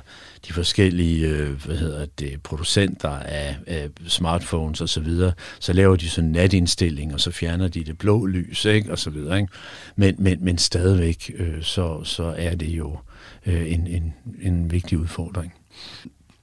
de 0.48 0.52
forskellige 0.52 1.26
øh, 1.26 1.64
hvad 1.64 1.76
hedder 1.76 2.06
det, 2.18 2.42
producenter 2.42 3.08
af, 3.08 3.56
af 3.66 3.88
smartphones 4.06 4.80
osv., 4.80 4.86
så, 4.86 5.00
videre, 5.00 5.32
så 5.60 5.72
laver 5.72 5.96
de 5.96 6.08
sådan 6.08 6.30
natindstilling, 6.30 7.14
og 7.14 7.20
så 7.20 7.30
fjerner 7.30 7.68
de 7.68 7.84
det 7.84 7.98
blå 7.98 8.26
lys, 8.26 8.64
ikke? 8.64 8.92
og 8.92 8.98
så 8.98 9.10
videre. 9.10 9.40
Ikke? 9.40 9.52
Men, 9.96 10.14
men, 10.18 10.44
men 10.44 10.58
stadigvæk, 10.58 11.30
øh, 11.38 11.62
så, 11.62 12.04
så 12.04 12.34
er 12.38 12.54
det 12.54 12.68
jo 12.68 12.98
øh, 13.46 13.72
en, 13.72 13.86
en, 13.86 14.14
en 14.42 14.70
vigtig 14.70 14.98
udfordring. 14.98 15.52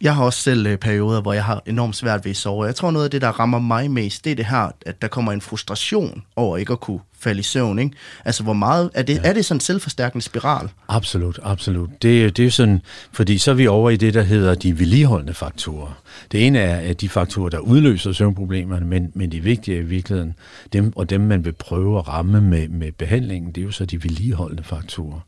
Jeg 0.01 0.15
har 0.15 0.23
også 0.23 0.41
selv 0.41 0.67
øh, 0.67 0.77
perioder, 0.77 1.21
hvor 1.21 1.33
jeg 1.33 1.45
har 1.45 1.61
enormt 1.65 1.95
svært 1.95 2.25
ved 2.25 2.31
at 2.31 2.37
sove. 2.37 2.65
Jeg 2.65 2.75
tror 2.75 2.91
noget 2.91 3.05
af 3.05 3.11
det, 3.11 3.21
der 3.21 3.29
rammer 3.29 3.59
mig 3.59 3.91
mest, 3.91 4.23
det 4.23 4.31
er 4.31 4.35
det 4.35 4.45
her, 4.45 4.71
at 4.85 5.01
der 5.01 5.07
kommer 5.07 5.31
en 5.31 5.41
frustration 5.41 6.23
over 6.35 6.57
ikke 6.57 6.73
at 6.73 6.79
kunne 6.79 6.99
falde 7.19 7.39
i 7.39 7.43
søvn. 7.43 7.79
Ikke? 7.79 7.95
Altså, 8.25 8.43
hvor 8.43 8.53
meget, 8.53 8.89
er 8.93 9.01
det, 9.01 9.15
ja. 9.15 9.29
er 9.29 9.33
det 9.33 9.45
sådan 9.45 9.55
en 9.55 9.61
selvforstærkende 9.61 10.25
spiral? 10.25 10.69
Absolut, 10.87 11.39
absolut. 11.43 11.89
Det, 12.01 12.37
det 12.37 12.45
er 12.45 12.51
sådan, 12.51 12.81
fordi 13.11 13.37
så 13.37 13.51
er 13.51 13.55
vi 13.55 13.67
over 13.67 13.89
i 13.89 13.95
det, 13.95 14.13
der 14.13 14.21
hedder 14.21 14.55
de 14.55 14.79
vedligeholdende 14.79 15.33
faktorer. 15.33 16.01
Det 16.31 16.47
ene 16.47 16.59
er 16.59 16.89
at 16.89 17.01
de 17.01 17.09
faktorer, 17.09 17.49
der 17.49 17.59
udløser 17.59 18.11
søvnproblemerne, 18.11 18.85
men, 18.85 19.11
men 19.13 19.31
de 19.31 19.39
vigtige 19.39 19.77
i 19.77 19.81
virkeligheden, 19.81 20.35
dem, 20.73 20.93
og 20.95 21.09
dem 21.09 21.21
man 21.21 21.45
vil 21.45 21.53
prøve 21.53 21.97
at 21.97 22.07
ramme 22.07 22.41
med, 22.41 22.67
med 22.67 22.91
behandlingen, 22.91 23.51
det 23.51 23.61
er 23.61 23.65
jo 23.65 23.71
så 23.71 23.85
de 23.85 24.03
vedligeholdende 24.03 24.63
faktorer. 24.63 25.19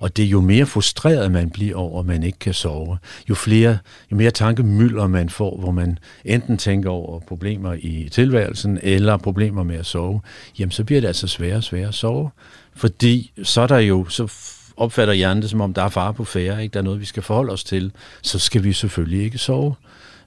Og 0.00 0.16
det 0.16 0.24
er 0.24 0.28
jo 0.28 0.40
mere 0.40 0.66
frustreret 0.66 1.32
man 1.32 1.50
bliver 1.50 1.76
over, 1.76 2.00
at 2.00 2.06
man 2.06 2.22
ikke 2.22 2.38
kan 2.38 2.54
sove, 2.54 2.98
jo 3.28 3.34
flere, 3.34 3.78
jo 4.12 4.16
mere 4.16 4.30
tankemylder 4.30 5.06
man 5.06 5.28
får, 5.28 5.58
hvor 5.58 5.70
man 5.70 5.98
enten 6.24 6.58
tænker 6.58 6.90
over 6.90 7.20
problemer 7.20 7.72
i 7.72 8.08
tilværelsen, 8.12 8.78
eller 8.82 9.16
problemer 9.16 9.62
med 9.62 9.76
at 9.76 9.86
sove, 9.86 10.20
jamen 10.58 10.70
så 10.70 10.84
bliver 10.84 11.00
det 11.00 11.08
altså 11.08 11.26
sværere 11.34 11.56
og 11.56 11.64
sværere 11.64 11.88
at 11.88 11.94
sove. 11.94 12.30
Fordi 12.76 13.32
så 13.42 13.60
er 13.60 13.66
der 13.66 13.78
jo, 13.78 14.08
så 14.08 14.32
opfatter 14.76 15.14
hjernen 15.14 15.42
det, 15.42 15.50
som 15.50 15.60
om 15.60 15.74
der 15.74 15.82
er 15.82 15.88
fare 15.88 16.14
på 16.14 16.24
færre, 16.24 16.62
ikke? 16.62 16.72
der 16.72 16.78
er 16.78 16.84
noget, 16.84 17.00
vi 17.00 17.04
skal 17.04 17.22
forholde 17.22 17.52
os 17.52 17.64
til, 17.64 17.92
så 18.22 18.38
skal 18.38 18.64
vi 18.64 18.72
selvfølgelig 18.72 19.24
ikke 19.24 19.38
sove 19.38 19.74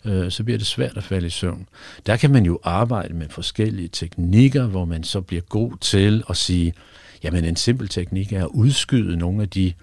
øh, 0.07 0.31
så 0.31 0.43
bliver 0.43 0.57
det 0.57 0.67
svært 0.67 0.97
at 0.97 1.03
falde 1.03 1.27
i 1.27 1.29
søvn. 1.29 1.67
Der 2.05 2.17
kan 2.17 2.31
man 2.31 2.45
jo 2.45 2.59
arbejde 2.63 3.13
med 3.13 3.29
forskellige 3.29 3.87
teknikker, 3.87 4.67
hvor 4.67 4.85
man 4.85 5.03
så 5.03 5.21
bliver 5.21 5.41
god 5.41 5.71
til 5.81 6.23
at 6.29 6.37
sige, 6.37 6.73
jamen 7.23 7.45
en 7.45 7.55
simpel 7.55 7.87
teknik 7.87 8.33
er 8.33 8.43
at 8.43 8.49
udskyde 8.53 9.17
nogle 9.17 9.41
af 9.41 9.49
de, 9.49 9.73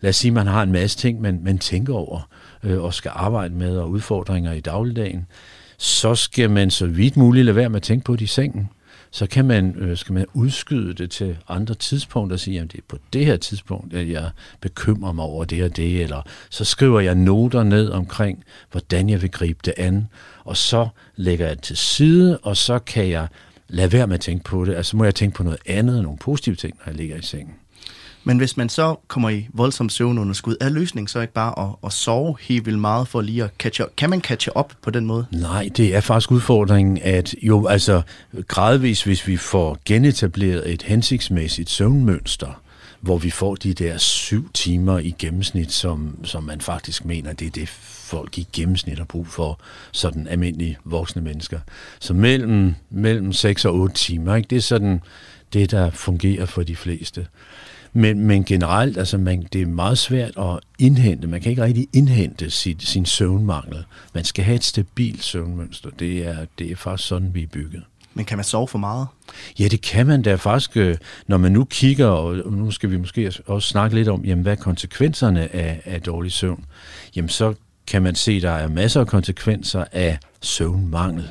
lad 0.00 0.08
os 0.08 0.16
sige, 0.16 0.32
man 0.32 0.46
har 0.46 0.62
en 0.62 0.72
masse 0.72 0.98
ting, 0.98 1.20
man, 1.20 1.40
man 1.44 1.58
tænker 1.58 1.94
over 1.94 2.28
øh, 2.62 2.82
og 2.82 2.94
skal 2.94 3.10
arbejde 3.14 3.54
med, 3.54 3.76
og 3.76 3.90
udfordringer 3.90 4.52
i 4.52 4.60
dagligdagen, 4.60 5.26
så 5.78 6.14
skal 6.14 6.50
man 6.50 6.70
så 6.70 6.86
vidt 6.86 7.16
muligt 7.16 7.44
lade 7.44 7.56
være 7.56 7.68
med 7.68 7.76
at 7.76 7.82
tænke 7.82 8.04
på 8.04 8.12
det 8.12 8.20
i 8.20 8.26
sengen 8.26 8.68
så 9.12 9.26
kan 9.26 9.44
man, 9.44 9.74
øh, 9.78 9.96
skal 9.96 10.12
man 10.12 10.26
udskyde 10.34 10.94
det 10.94 11.10
til 11.10 11.36
andre 11.48 11.74
tidspunkter 11.74 12.36
og 12.36 12.40
sige, 12.40 12.60
at 12.60 12.72
det 12.72 12.78
er 12.78 12.82
på 12.88 12.98
det 13.12 13.26
her 13.26 13.36
tidspunkt, 13.36 13.94
at 13.94 14.10
jeg 14.10 14.30
bekymrer 14.60 15.12
mig 15.12 15.24
over 15.24 15.44
det 15.44 15.64
og 15.64 15.76
det, 15.76 16.02
eller 16.02 16.22
så 16.50 16.64
skriver 16.64 17.00
jeg 17.00 17.14
noter 17.14 17.62
ned 17.62 17.90
omkring, 17.90 18.44
hvordan 18.70 19.08
jeg 19.08 19.22
vil 19.22 19.30
gribe 19.30 19.58
det 19.64 19.74
an, 19.76 20.08
og 20.44 20.56
så 20.56 20.88
lægger 21.16 21.46
jeg 21.46 21.56
det 21.56 21.64
til 21.64 21.76
side, 21.76 22.38
og 22.38 22.56
så 22.56 22.78
kan 22.78 23.08
jeg 23.08 23.28
lade 23.68 23.92
være 23.92 24.06
med 24.06 24.14
at 24.14 24.20
tænke 24.20 24.44
på 24.44 24.64
det. 24.64 24.74
Altså 24.74 24.96
må 24.96 25.04
jeg 25.04 25.14
tænke 25.14 25.36
på 25.36 25.42
noget 25.42 25.58
andet, 25.66 26.02
nogle 26.02 26.18
positive 26.18 26.56
ting, 26.56 26.76
når 26.78 26.90
jeg 26.90 26.94
ligger 26.94 27.16
i 27.16 27.22
sengen. 27.22 27.54
Men 28.24 28.38
hvis 28.38 28.56
man 28.56 28.68
så 28.68 28.96
kommer 29.08 29.30
i 29.30 29.48
voldsom 29.52 29.88
søvnunderskud, 29.88 30.56
er 30.60 30.68
løsningen 30.68 31.08
så 31.08 31.20
ikke 31.20 31.32
bare 31.32 31.68
at, 31.68 31.74
at 31.84 31.92
sove 31.92 32.36
helt 32.40 32.66
vildt 32.66 32.78
meget 32.78 33.08
for 33.08 33.20
lige 33.20 33.44
at 33.44 33.50
catch 33.58 33.80
up? 33.82 33.88
Kan 33.96 34.10
man 34.10 34.20
catche 34.20 34.56
op 34.56 34.72
på 34.82 34.90
den 34.90 35.06
måde? 35.06 35.26
Nej, 35.30 35.70
det 35.76 35.94
er 35.96 36.00
faktisk 36.00 36.30
udfordringen, 36.30 36.98
at 37.02 37.34
jo 37.42 37.66
altså 37.66 38.02
gradvis, 38.48 39.04
hvis 39.04 39.26
vi 39.26 39.36
får 39.36 39.78
genetableret 39.84 40.72
et 40.72 40.82
hensigtsmæssigt 40.82 41.70
søvnmønster, 41.70 42.62
hvor 43.00 43.18
vi 43.18 43.30
får 43.30 43.54
de 43.54 43.74
der 43.74 43.98
syv 43.98 44.52
timer 44.52 44.98
i 44.98 45.14
gennemsnit, 45.18 45.72
som, 45.72 46.18
som 46.24 46.44
man 46.44 46.60
faktisk 46.60 47.04
mener, 47.04 47.32
det 47.32 47.46
er 47.46 47.50
det, 47.50 47.68
folk 47.68 48.38
i 48.38 48.48
gennemsnit 48.52 48.98
har 48.98 49.04
brug 49.04 49.26
for, 49.26 49.60
sådan 49.92 50.28
almindelige 50.28 50.78
voksne 50.84 51.22
mennesker. 51.22 51.60
Så 52.00 52.14
mellem, 52.14 52.74
mellem 52.90 53.32
6 53.32 53.64
og 53.64 53.74
8 53.74 53.94
timer, 53.94 54.34
ikke? 54.34 54.46
det 54.50 54.56
er 54.56 54.62
sådan 54.62 55.00
det, 55.52 55.70
der 55.70 55.90
fungerer 55.90 56.46
for 56.46 56.62
de 56.62 56.76
fleste. 56.76 57.26
Men, 57.92 58.26
men 58.26 58.44
generelt, 58.44 58.98
altså 58.98 59.18
man, 59.18 59.46
det 59.52 59.62
er 59.62 59.66
meget 59.66 59.98
svært 59.98 60.36
at 60.36 60.60
indhente. 60.78 61.28
Man 61.28 61.40
kan 61.40 61.50
ikke 61.50 61.62
rigtig 61.62 61.88
indhente 61.92 62.50
sit, 62.50 62.82
sin 62.82 63.06
søvnmangel. 63.06 63.84
Man 64.14 64.24
skal 64.24 64.44
have 64.44 64.54
et 64.54 64.64
stabilt 64.64 65.24
søvnmønster. 65.24 65.90
Det 65.98 66.26
er, 66.26 66.36
det 66.58 66.70
er 66.70 66.76
faktisk 66.76 67.08
sådan, 67.08 67.34
vi 67.34 67.42
er 67.42 67.46
bygget. 67.46 67.82
Men 68.14 68.24
kan 68.24 68.38
man 68.38 68.44
sove 68.44 68.68
for 68.68 68.78
meget? 68.78 69.06
Ja, 69.58 69.68
det 69.68 69.80
kan 69.80 70.06
man 70.06 70.22
da 70.22 70.34
faktisk, 70.34 70.76
øh, 70.76 70.96
når 71.26 71.36
man 71.36 71.52
nu 71.52 71.64
kigger, 71.64 72.06
og 72.06 72.52
nu 72.52 72.70
skal 72.70 72.90
vi 72.90 72.96
måske 72.96 73.32
også 73.46 73.68
snakke 73.68 73.96
lidt 73.96 74.08
om, 74.08 74.24
jamen, 74.24 74.42
hvad 74.42 74.52
er 74.52 74.56
konsekvenserne 74.56 75.54
af, 75.54 75.82
af 75.84 76.02
dårlig 76.02 76.32
søvn? 76.32 76.64
Jamen, 77.16 77.28
så 77.28 77.54
kan 77.86 78.02
man 78.02 78.14
se, 78.14 78.32
at 78.32 78.42
der 78.42 78.50
er 78.50 78.68
masser 78.68 79.00
af 79.00 79.06
konsekvenser 79.06 79.84
af 79.92 80.18
søvnmangel, 80.40 81.30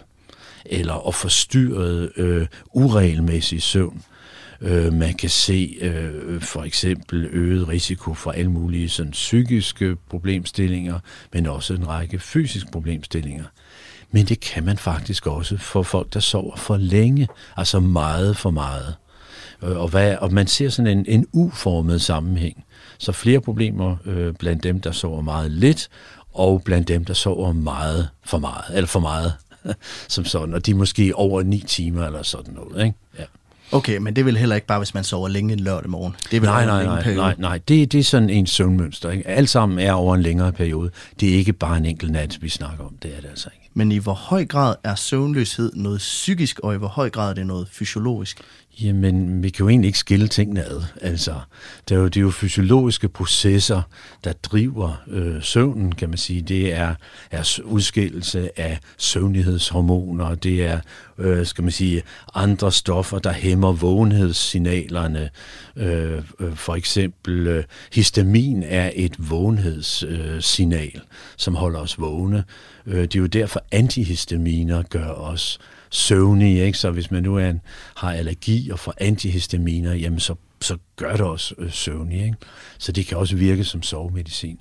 eller 0.65 1.07
at 1.07 1.15
forstyrret 1.15 2.11
øh, 2.17 2.47
uregelmæssig 2.73 3.61
søvn. 3.61 4.03
Øh, 4.61 4.93
man 4.93 5.13
kan 5.13 5.29
se 5.29 5.77
øh, 5.81 6.41
for 6.41 6.63
eksempel 6.63 7.29
øget 7.31 7.67
risiko 7.67 8.13
for 8.13 8.31
alle 8.31 8.51
mulige 8.51 8.89
sådan, 8.89 9.11
psykiske 9.11 9.95
problemstillinger, 10.09 10.99
men 11.33 11.45
også 11.45 11.73
en 11.73 11.87
række 11.87 12.19
fysiske 12.19 12.71
problemstillinger. 12.71 13.45
Men 14.11 14.25
det 14.25 14.39
kan 14.39 14.63
man 14.63 14.77
faktisk 14.77 15.27
også 15.27 15.57
for 15.57 15.83
folk, 15.83 16.13
der 16.13 16.19
sover 16.19 16.55
for 16.55 16.77
længe, 16.77 17.27
altså 17.57 17.79
meget 17.79 18.37
for 18.37 18.51
meget. 18.51 18.95
Øh, 19.63 19.77
og, 19.77 19.87
hvad, 19.87 20.17
og 20.17 20.33
man 20.33 20.47
ser 20.47 20.69
sådan 20.69 20.97
en, 20.97 21.05
en 21.07 21.27
uformet 21.33 22.01
sammenhæng. 22.01 22.65
Så 22.97 23.11
flere 23.11 23.41
problemer 23.41 23.97
øh, 24.05 24.33
blandt 24.33 24.63
dem, 24.63 24.81
der 24.81 24.91
sover 24.91 25.21
meget 25.21 25.51
lidt, 25.51 25.89
og 26.33 26.61
blandt 26.63 26.87
dem, 26.87 27.05
der 27.05 27.13
sover 27.13 27.53
meget 27.53 28.09
for 28.25 28.37
meget, 28.37 28.65
eller 28.75 28.87
for 28.87 28.99
meget, 28.99 29.33
som 30.07 30.25
sådan, 30.25 30.53
og 30.53 30.65
de 30.65 30.71
er 30.71 30.75
måske 30.75 31.15
over 31.15 31.43
ni 31.43 31.63
timer 31.67 32.05
eller 32.05 32.23
sådan 32.23 32.53
noget. 32.53 32.85
Ikke? 32.85 32.97
Ja. 33.19 33.23
Okay, 33.73 33.97
men 33.97 34.15
det 34.15 34.25
vil 34.25 34.37
heller 34.37 34.55
ikke 34.55 34.67
bare, 34.67 34.79
hvis 34.79 34.93
man 34.93 35.03
sover 35.03 35.27
længe 35.27 35.53
en 35.53 35.59
lørdag 35.59 35.89
morgen. 35.89 36.15
Det 36.31 36.41
vil 36.41 36.49
nej, 36.49 36.65
nej, 36.65 36.83
nej, 36.83 37.15
nej, 37.15 37.35
nej. 37.37 37.57
Det, 37.67 37.91
det 37.91 37.99
er 37.99 38.03
sådan 38.03 38.29
en 38.29 38.47
søvnmønster. 38.47 39.11
Ikke? 39.11 39.27
Alt 39.27 39.49
sammen 39.49 39.79
er 39.79 39.93
over 39.93 40.15
en 40.15 40.21
længere 40.21 40.51
periode. 40.51 40.91
Det 41.19 41.29
er 41.29 41.33
ikke 41.33 41.53
bare 41.53 41.77
en 41.77 41.85
enkelt 41.85 42.11
nat, 42.11 42.37
vi 42.41 42.49
snakker 42.49 42.85
om. 42.85 42.95
Det 43.03 43.11
er 43.17 43.21
det 43.21 43.29
altså 43.29 43.49
ikke. 43.53 43.69
Men 43.73 43.91
i 43.91 43.97
hvor 43.97 44.13
høj 44.13 44.45
grad 44.45 44.75
er 44.83 44.95
søvnløshed 44.95 45.71
noget 45.75 45.97
psykisk, 45.97 46.59
og 46.59 46.75
i 46.75 46.77
hvor 46.77 46.87
høj 46.87 47.09
grad 47.09 47.29
er 47.29 47.33
det 47.33 47.45
noget 47.45 47.67
fysiologisk? 47.71 48.41
Jamen, 48.79 49.43
vi 49.43 49.49
kan 49.49 49.63
jo 49.63 49.69
egentlig 49.69 49.87
ikke 49.87 49.99
skille 49.99 50.27
tingene 50.27 50.63
ad. 50.63 50.81
Altså, 51.01 51.35
det 51.89 51.95
er 51.95 51.99
jo, 51.99 52.05
det 52.05 52.17
er 52.17 52.21
jo 52.21 52.31
fysiologiske 52.31 53.07
processer, 53.07 53.81
der 54.23 54.33
driver 54.33 55.03
øh, 55.07 55.43
søvnen, 55.43 55.91
kan 55.91 56.09
man 56.09 56.17
sige. 56.17 56.41
Det 56.41 56.73
er, 56.73 56.95
er 57.31 57.59
udskillelse 57.63 58.59
af 58.59 58.79
søvnighedshormoner, 58.97 60.35
det 60.35 60.65
er, 60.65 60.79
øh, 61.17 61.45
skal 61.45 61.63
man 61.63 61.71
sige, 61.71 62.01
andre 62.35 62.71
stoffer, 62.71 63.19
der 63.19 63.31
hæmmer 63.31 63.71
vågenhedssignalerne. 63.71 65.29
Øh, 65.75 66.21
øh, 66.39 66.55
for 66.55 66.75
eksempel 66.75 67.47
øh, 67.47 67.63
histamin 67.93 68.63
er 68.63 68.91
et 68.95 69.15
vågenhedssignal, 69.29 70.91
øh, 70.95 71.01
som 71.37 71.55
holder 71.55 71.79
os 71.79 71.99
vågne. 71.99 72.43
Øh, 72.85 73.01
det 73.01 73.15
er 73.15 73.19
jo 73.19 73.25
derfor, 73.25 73.63
antihistaminer 73.71 74.81
gør 74.81 75.09
os 75.09 75.59
søvnige. 75.91 76.65
Ikke? 76.65 76.77
Så 76.77 76.91
hvis 76.91 77.11
man 77.11 77.23
nu 77.23 77.37
er 77.37 77.49
en, 77.49 77.61
har 77.95 78.13
allergi 78.13 78.69
og 78.69 78.79
får 78.79 78.93
antihistaminer, 78.97 79.93
jamen 79.93 80.19
så, 80.19 80.35
så 80.61 80.77
gør 80.95 81.11
det 81.11 81.21
også 81.21 81.55
øh, 81.57 81.71
søvnige. 81.71 82.25
Ikke? 82.25 82.37
Så 82.77 82.91
det 82.91 83.05
kan 83.05 83.17
også 83.17 83.35
virke 83.35 83.63
som 83.63 83.83
sovemedicin. 83.83 84.59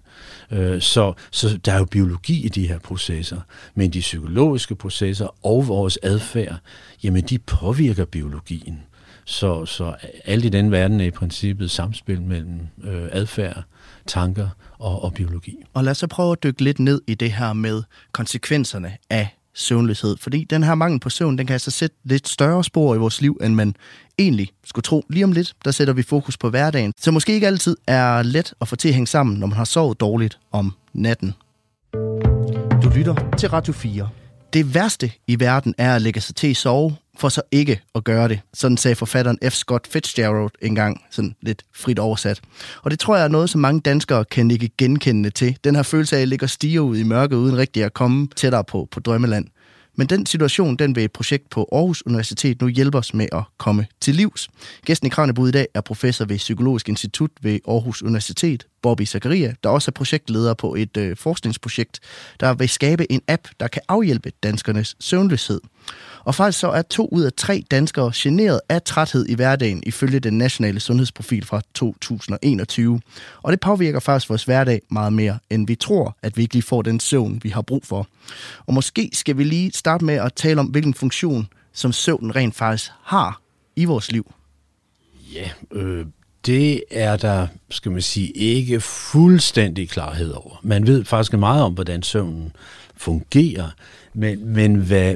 Øh, 0.50 0.80
så, 0.80 1.12
så 1.30 1.58
der 1.64 1.72
er 1.72 1.78
jo 1.78 1.84
biologi 1.84 2.44
i 2.44 2.48
de 2.48 2.68
her 2.68 2.78
processer, 2.78 3.40
men 3.74 3.90
de 3.90 4.00
psykologiske 4.00 4.74
processer 4.74 5.46
og 5.46 5.68
vores 5.68 5.98
adfærd, 6.02 6.56
jamen 7.02 7.24
de 7.24 7.38
påvirker 7.38 8.04
biologien. 8.04 8.80
Så, 9.24 9.66
så 9.66 9.94
alt 10.24 10.44
i 10.44 10.48
den 10.48 10.70
verden 10.70 11.00
er 11.00 11.04
i 11.04 11.10
princippet 11.10 11.70
samspil 11.70 12.22
mellem 12.22 12.60
øh, 12.84 13.08
adfærd, 13.12 13.62
tanker 14.06 14.48
og, 14.78 15.04
og 15.04 15.14
biologi. 15.14 15.56
Og 15.74 15.84
lad 15.84 15.90
os 15.90 15.98
så 15.98 16.06
prøve 16.06 16.32
at 16.32 16.42
dykke 16.42 16.64
lidt 16.64 16.78
ned 16.78 17.02
i 17.06 17.14
det 17.14 17.32
her 17.32 17.52
med 17.52 17.82
konsekvenserne 18.12 18.96
af 19.10 19.39
søvnløshed. 19.54 20.16
Fordi 20.16 20.44
den 20.44 20.62
her 20.62 20.74
mangel 20.74 21.00
på 21.00 21.10
søvn, 21.10 21.38
den 21.38 21.46
kan 21.46 21.54
altså 21.54 21.70
sætte 21.70 21.96
lidt 22.04 22.28
større 22.28 22.64
spor 22.64 22.94
i 22.94 22.98
vores 22.98 23.20
liv, 23.20 23.38
end 23.42 23.54
man 23.54 23.76
egentlig 24.18 24.48
skulle 24.64 24.82
tro. 24.82 25.04
Lige 25.08 25.24
om 25.24 25.32
lidt, 25.32 25.54
der 25.64 25.70
sætter 25.70 25.94
vi 25.94 26.02
fokus 26.02 26.36
på 26.36 26.50
hverdagen, 26.50 26.92
så 26.98 27.10
måske 27.10 27.32
ikke 27.32 27.46
altid 27.46 27.76
er 27.86 28.22
let 28.22 28.54
at 28.60 28.68
få 28.68 28.76
til 28.76 28.88
at 28.88 28.94
hænge 28.94 29.06
sammen, 29.06 29.36
når 29.36 29.46
man 29.46 29.56
har 29.56 29.64
sovet 29.64 30.00
dårligt 30.00 30.38
om 30.52 30.72
natten. 30.92 31.34
Du 32.82 32.90
lytter 32.94 33.34
til 33.38 33.48
Radio 33.48 33.72
4. 33.72 34.08
Det 34.52 34.74
værste 34.74 35.12
i 35.26 35.40
verden 35.40 35.74
er 35.78 35.94
at 35.94 36.02
lægge 36.02 36.20
sig 36.20 36.36
til 36.36 36.50
at 36.50 36.56
sove, 36.56 36.96
for 37.18 37.28
så 37.28 37.42
ikke 37.50 37.80
at 37.94 38.04
gøre 38.04 38.28
det. 38.28 38.40
Sådan 38.54 38.76
sagde 38.76 38.94
forfatteren 38.94 39.38
F. 39.50 39.52
Scott 39.52 39.86
Fitzgerald 39.86 40.50
engang, 40.62 41.04
sådan 41.10 41.34
lidt 41.42 41.62
frit 41.74 41.98
oversat. 41.98 42.40
Og 42.82 42.90
det 42.90 42.98
tror 42.98 43.16
jeg 43.16 43.24
er 43.24 43.28
noget, 43.28 43.50
som 43.50 43.60
mange 43.60 43.80
danskere 43.80 44.24
kan 44.24 44.50
ikke 44.50 44.70
genkendende 44.78 45.30
til. 45.30 45.56
Den 45.64 45.76
her 45.76 45.82
følelse 45.82 46.16
af 46.16 46.22
at 46.22 46.28
ligge 46.28 46.44
og 46.44 46.50
stige 46.50 46.82
ud 46.82 46.96
i 46.96 47.02
mørket, 47.02 47.36
uden 47.36 47.56
rigtig 47.56 47.84
at 47.84 47.94
komme 47.94 48.28
tættere 48.36 48.64
på, 48.64 48.88
på 48.90 49.00
drømmeland. 49.00 49.46
Men 50.00 50.06
den 50.06 50.26
situation, 50.26 50.76
den 50.76 50.96
vil 50.96 51.04
et 51.04 51.12
projekt 51.12 51.50
på 51.50 51.68
Aarhus 51.72 52.06
Universitet 52.06 52.62
nu 52.62 52.68
hjælpe 52.68 52.98
os 52.98 53.14
med 53.14 53.26
at 53.32 53.42
komme 53.58 53.86
til 54.00 54.14
livs. 54.14 54.48
Gæsten 54.84 55.06
i 55.06 55.10
Kranjebud 55.10 55.48
i 55.48 55.52
dag 55.52 55.66
er 55.74 55.80
professor 55.80 56.24
ved 56.24 56.36
Psykologisk 56.36 56.88
Institut 56.88 57.30
ved 57.42 57.58
Aarhus 57.68 58.02
Universitet, 58.02 58.66
Bobby 58.82 59.06
Zakaria, 59.06 59.54
der 59.64 59.70
også 59.70 59.90
er 59.90 59.92
projektleder 59.92 60.54
på 60.54 60.74
et 60.74 60.96
øh, 60.96 61.16
forskningsprojekt, 61.16 62.00
der 62.40 62.54
vil 62.54 62.68
skabe 62.68 63.12
en 63.12 63.22
app, 63.28 63.48
der 63.60 63.68
kan 63.68 63.82
afhjælpe 63.88 64.32
danskernes 64.42 64.96
søvnløshed. 65.00 65.60
Og 66.24 66.34
faktisk 66.34 66.58
så 66.58 66.68
er 66.68 66.82
to 66.82 67.08
ud 67.12 67.22
af 67.22 67.32
tre 67.32 67.64
danskere 67.70 68.12
generet 68.14 68.60
af 68.68 68.82
træthed 68.82 69.26
i 69.28 69.34
hverdagen, 69.34 69.82
ifølge 69.86 70.20
den 70.20 70.38
nationale 70.38 70.80
sundhedsprofil 70.80 71.46
fra 71.46 71.60
2021. 71.74 73.00
Og 73.42 73.52
det 73.52 73.60
påvirker 73.60 74.00
faktisk 74.00 74.28
vores 74.28 74.44
hverdag 74.44 74.82
meget 74.90 75.12
mere, 75.12 75.38
end 75.50 75.66
vi 75.66 75.74
tror, 75.74 76.16
at 76.22 76.36
vi 76.36 76.42
ikke 76.42 76.54
lige 76.54 76.62
får 76.62 76.82
den 76.82 77.00
søvn, 77.00 77.40
vi 77.42 77.48
har 77.48 77.62
brug 77.62 77.84
for. 77.84 78.06
Og 78.66 78.74
måske 78.74 79.10
skal 79.12 79.38
vi 79.38 79.44
lige 79.44 79.72
starte 79.72 80.04
med 80.04 80.14
at 80.14 80.32
tale 80.34 80.60
om, 80.60 80.66
hvilken 80.66 80.94
funktion, 80.94 81.48
som 81.72 81.92
søvnen 81.92 82.36
rent 82.36 82.54
faktisk 82.54 82.90
har 83.02 83.40
i 83.76 83.84
vores 83.84 84.12
liv. 84.12 84.32
Ja, 85.34 85.50
øh, 85.72 86.06
det 86.46 86.82
er 86.90 87.16
der, 87.16 87.46
skal 87.70 87.92
man 87.92 88.02
sige, 88.02 88.28
ikke 88.30 88.80
fuldstændig 88.80 89.88
klarhed 89.88 90.30
over. 90.30 90.60
Man 90.62 90.86
ved 90.86 91.04
faktisk 91.04 91.32
meget 91.32 91.62
om, 91.62 91.72
hvordan 91.72 92.02
søvnen 92.02 92.52
fungerer, 92.96 93.70
men, 94.14 94.54
men 94.54 94.74
hvad, 94.74 95.14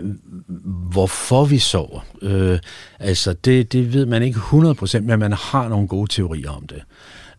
hvorfor 0.91 1.45
vi 1.45 1.59
sover, 1.59 2.07
øh, 2.23 2.59
altså 2.99 3.33
det, 3.33 3.73
det 3.73 3.93
ved 3.93 4.07
man 4.07 4.23
ikke 4.23 4.39
100%, 4.39 5.01
men 5.01 5.19
man 5.19 5.33
har 5.33 5.69
nogle 5.69 5.89
gode 5.89 6.13
teorier 6.13 6.51
om 6.51 6.67
det. 6.67 6.83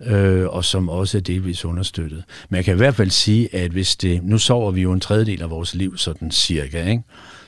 Øh, 0.02 0.48
og 0.48 0.66
som 0.66 0.90
også 0.90 1.18
er 1.18 1.22
delvis 1.22 1.66
understøttet. 1.66 2.24
Men 2.50 2.56
jeg 2.56 2.66
kan 2.66 2.74
i 2.74 2.78
hvert 2.78 2.96
fald 2.96 3.10
sige, 3.10 3.56
at 3.56 3.72
hvis 3.72 3.96
det, 3.96 4.24
nu 4.24 4.38
sover 4.38 4.72
vi 4.72 4.82
jo 4.82 4.92
en 4.92 5.00
tredjedel 5.00 5.42
af 5.42 5.50
vores 5.50 5.76
liv, 5.76 5.98
sådan 5.98 6.32
cirka, 6.32 6.90
ikke? 6.90 7.04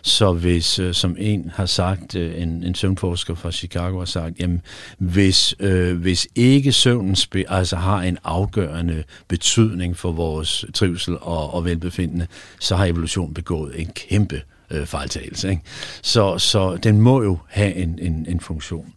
Så 0.07 0.33
hvis, 0.33 0.79
øh, 0.79 0.93
som 0.93 1.15
en 1.19 1.51
har 1.55 1.65
sagt, 1.65 2.15
øh, 2.15 2.41
en, 2.41 2.63
en 2.63 2.75
søvnforsker 2.75 3.35
fra 3.35 3.51
Chicago 3.51 3.99
har 3.99 4.05
sagt, 4.05 4.39
jamen 4.39 4.61
hvis, 4.97 5.55
øh, 5.59 5.97
hvis 5.97 6.27
ikke 6.35 6.71
søvnen 6.71 7.15
spe, 7.15 7.45
altså 7.47 7.75
har 7.75 8.01
en 8.01 8.17
afgørende 8.23 9.03
betydning 9.27 9.97
for 9.97 10.11
vores 10.11 10.65
trivsel 10.73 11.17
og, 11.21 11.53
og 11.53 11.65
velbefindende, 11.65 12.27
så 12.59 12.75
har 12.75 12.85
evolutionen 12.85 13.33
begået 13.33 13.81
en 13.81 13.87
kæmpe 13.87 14.41
øh, 14.71 14.85
fejltagelse. 14.85 15.49
Ikke? 15.49 15.61
Så, 16.01 16.37
så 16.37 16.77
den 16.77 17.01
må 17.01 17.23
jo 17.23 17.37
have 17.47 17.75
en, 17.75 17.99
en, 18.01 18.25
en 18.29 18.39
funktion. 18.39 18.93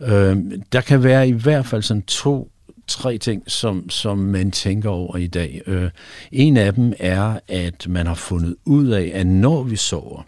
Øh, 0.00 0.36
der 0.72 0.80
kan 0.80 1.02
være 1.02 1.28
i 1.28 1.32
hvert 1.32 1.66
fald 1.66 1.82
sådan 1.82 2.02
to 2.02 2.50
tre 2.86 3.18
ting, 3.18 3.42
som, 3.46 3.90
som 3.90 4.18
man 4.18 4.50
tænker 4.50 4.90
over 4.90 5.16
i 5.16 5.26
dag. 5.26 5.60
Øh, 5.66 5.90
en 6.32 6.56
af 6.56 6.74
dem 6.74 6.92
er, 6.98 7.38
at 7.48 7.86
man 7.88 8.06
har 8.06 8.14
fundet 8.14 8.56
ud 8.64 8.86
af, 8.86 9.10
at 9.14 9.26
når 9.26 9.62
vi 9.62 9.76
sover, 9.76 10.22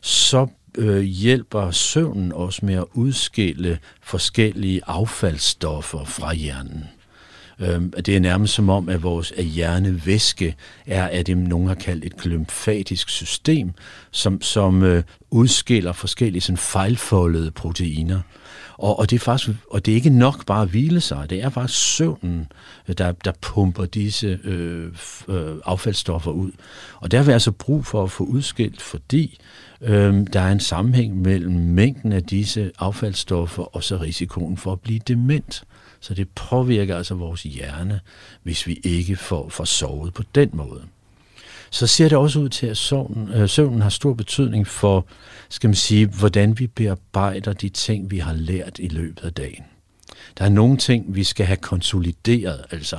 så 0.00 0.46
øh, 0.78 1.00
hjælper 1.00 1.70
søvnen 1.70 2.32
også 2.32 2.66
med 2.66 2.74
at 2.74 2.84
udskille 2.94 3.78
forskellige 4.02 4.80
affaldsstoffer 4.86 6.04
fra 6.04 6.34
hjernen. 6.34 6.84
Øh, 7.60 7.82
det 8.06 8.08
er 8.08 8.20
nærmest 8.20 8.54
som 8.54 8.68
om, 8.68 8.88
at 8.88 9.02
vores 9.02 9.32
hjernevæske 9.36 10.54
er 10.86 11.08
af 11.08 11.24
det, 11.24 11.38
nogen 11.38 11.68
har 11.68 11.74
kaldt 11.74 12.04
et 12.04 12.26
lymfatisk 12.26 13.08
system, 13.08 13.72
som, 14.10 14.42
som 14.42 14.82
øh, 14.82 15.02
udskiller 15.30 15.92
forskellige 15.92 16.40
sådan, 16.40 16.56
fejlfoldede 16.56 17.50
proteiner. 17.50 18.20
Og, 18.78 18.98
og, 18.98 19.10
det 19.10 19.16
er 19.16 19.20
faktisk, 19.20 19.58
og 19.70 19.86
det 19.86 19.92
er 19.92 19.96
ikke 19.96 20.10
nok 20.10 20.46
bare 20.46 20.62
at 20.62 20.68
hvile 20.68 21.00
sig, 21.00 21.30
det 21.30 21.42
er 21.42 21.50
faktisk 21.50 21.96
søvnen, 21.96 22.52
øh, 22.88 22.94
der, 22.98 23.12
der 23.12 23.32
pumper 23.40 23.84
disse 23.84 24.38
øh, 24.44 24.92
øh, 25.28 25.56
affaldsstoffer 25.64 26.30
ud. 26.30 26.50
Og 27.00 27.10
der 27.10 27.18
har 27.18 27.24
vi 27.24 27.32
altså 27.32 27.52
brug 27.52 27.86
for 27.86 28.04
at 28.04 28.10
få 28.10 28.24
udskilt, 28.24 28.82
fordi 28.82 29.40
Øhm, 29.80 30.26
der 30.26 30.40
er 30.40 30.52
en 30.52 30.60
sammenhæng 30.60 31.16
mellem 31.16 31.52
mængden 31.52 32.12
af 32.12 32.22
disse 32.22 32.70
affaldsstoffer 32.78 33.62
og 33.62 33.84
så 33.84 33.96
risikoen 33.96 34.56
for 34.56 34.72
at 34.72 34.80
blive 34.80 35.00
dement. 35.08 35.64
Så 36.00 36.14
det 36.14 36.28
påvirker 36.28 36.96
altså 36.96 37.14
vores 37.14 37.42
hjerne, 37.42 38.00
hvis 38.42 38.66
vi 38.66 38.80
ikke 38.84 39.16
får, 39.16 39.48
får 39.48 39.64
sovet 39.64 40.14
på 40.14 40.22
den 40.34 40.50
måde. 40.52 40.82
Så 41.70 41.86
ser 41.86 42.08
det 42.08 42.18
også 42.18 42.38
ud 42.40 42.48
til, 42.48 42.66
at 42.66 42.76
søvnen, 42.76 43.28
øh, 43.28 43.48
søvnen 43.48 43.82
har 43.82 43.88
stor 43.88 44.14
betydning 44.14 44.66
for, 44.66 45.06
skal 45.48 45.68
man 45.68 45.74
sige, 45.74 46.06
hvordan 46.06 46.58
vi 46.58 46.66
bearbejder 46.66 47.52
de 47.52 47.68
ting, 47.68 48.10
vi 48.10 48.18
har 48.18 48.32
lært 48.32 48.78
i 48.78 48.88
løbet 48.88 49.24
af 49.24 49.32
dagen. 49.32 49.64
Der 50.38 50.44
er 50.44 50.48
nogle 50.48 50.76
ting, 50.76 51.04
vi 51.08 51.24
skal 51.24 51.46
have 51.46 51.56
konsolideret. 51.56 52.64
Altså, 52.70 52.98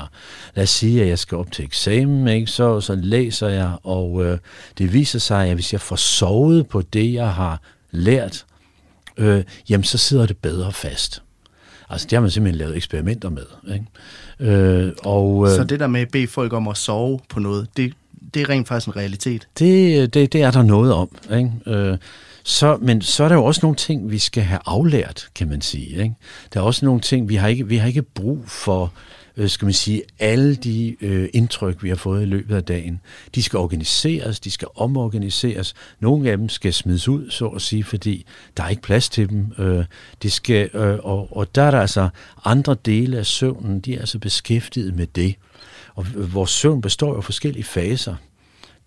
lad 0.56 0.64
os 0.64 0.70
sige, 0.70 1.02
at 1.02 1.08
jeg 1.08 1.20
skal 1.20 1.38
op 1.38 1.52
til 1.52 1.66
eksamen, 1.66 2.28
ikke? 2.28 2.48
Så, 2.48 2.82
så 2.82 2.96
læser 2.96 3.48
jeg, 3.48 3.72
og 3.84 4.26
øh, 4.26 4.38
det 4.78 4.94
viser 4.94 5.20
sig, 5.20 5.48
at 5.48 5.54
hvis 5.54 5.74
jeg 5.74 5.82
får 5.82 5.96
sovet 5.96 6.68
på 6.68 6.82
det, 6.82 7.14
jeg 7.14 7.34
har 7.34 7.62
lært, 7.92 8.46
øh, 9.18 9.44
jamen 9.70 9.84
så 9.84 9.98
sidder 9.98 10.26
det 10.26 10.38
bedre 10.38 10.72
fast. 10.72 11.24
Altså, 11.90 12.08
det 12.10 12.16
har 12.16 12.22
man 12.22 12.32
simpelthen 12.32 12.58
lavet 12.60 12.78
eksperimenter 12.78 13.30
med. 13.30 13.46
Ikke? 13.74 13.86
Øh, 14.52 14.94
og, 15.04 15.48
øh, 15.48 15.56
så 15.56 15.64
det 15.64 15.80
der 15.80 15.88
med 15.88 16.02
at 16.02 16.12
bede 16.12 16.28
folk 16.28 16.54
om 16.54 16.68
at 16.68 16.78
sove 16.78 17.20
på 17.30 17.40
noget, 17.40 17.68
det, 17.78 17.94
det 18.34 18.42
er 18.42 18.50
rent 18.50 18.68
faktisk 18.68 18.88
en 18.88 18.96
realitet? 18.96 19.48
Det, 19.60 20.14
det, 20.14 20.34
det 20.34 20.42
er 20.42 20.52
der 20.52 20.64
noget 20.64 20.94
om. 20.94 21.10
Ikke? 21.32 21.52
Øh, 21.68 21.98
så, 22.44 22.78
men 22.82 23.02
så 23.02 23.24
er 23.24 23.28
der 23.28 23.36
jo 23.36 23.44
også 23.44 23.60
nogle 23.64 23.76
ting, 23.76 24.12
vi 24.12 24.20
skal 24.20 24.44
have 24.44 24.60
aflært, 24.66 25.28
kan 25.36 25.50
man 25.50 25.62
sige. 25.62 26.04
Ikke? 26.04 26.16
Der 26.54 26.60
er 26.60 26.64
også 26.64 26.86
nogle 26.86 27.02
ting, 27.02 27.30
vi 27.30 27.36
har 27.36 27.48
ikke, 27.48 27.68
vi 27.68 27.78
har 27.78 27.88
ikke 27.88 28.02
brug 28.02 28.44
for, 28.48 28.94
øh, 29.38 29.50
skal 29.50 29.66
man 29.66 29.74
sige, 29.74 30.02
alle 30.20 30.56
de 30.56 30.96
øh, 31.02 31.30
indtryk, 31.34 31.84
vi 31.84 31.90
har 31.90 31.96
fået 31.96 32.22
i 32.22 32.26
løbet 32.26 32.56
af 32.56 32.64
dagen. 32.64 33.02
De 33.36 33.44
skal 33.44 33.60
organiseres, 33.60 34.40
de 34.40 34.52
skal 34.52 34.68
omorganiseres. 34.76 35.74
Nogle 36.00 36.32
af 36.32 36.38
dem 36.38 36.50
skal 36.50 36.74
smides 36.74 37.08
ud, 37.08 37.30
så 37.30 37.48
at 37.48 37.62
sige, 37.62 37.84
fordi 37.84 38.26
der 38.58 38.64
er 38.64 38.70
ikke 38.70 38.82
plads 38.82 39.10
til 39.10 39.30
dem. 39.30 39.52
Øh, 39.58 39.86
det 40.24 40.32
skal, 40.32 40.70
øh, 40.74 41.00
og, 41.04 41.38
og 41.38 41.56
der 41.56 41.62
er 41.62 41.72
der 41.72 41.82
altså 41.82 42.10
andre 42.46 42.76
dele 42.86 43.18
af 43.18 43.26
søvnen, 43.26 43.80
de 43.80 43.96
er 43.96 44.00
altså 44.00 44.20
beskæftiget 44.20 44.96
med 44.96 45.08
det. 45.08 45.36
Og 46.00 46.06
vores 46.34 46.52
søvn 46.52 46.82
består 46.82 47.18
af 47.18 47.24
forskellige 47.24 47.64
faser. 47.64 48.16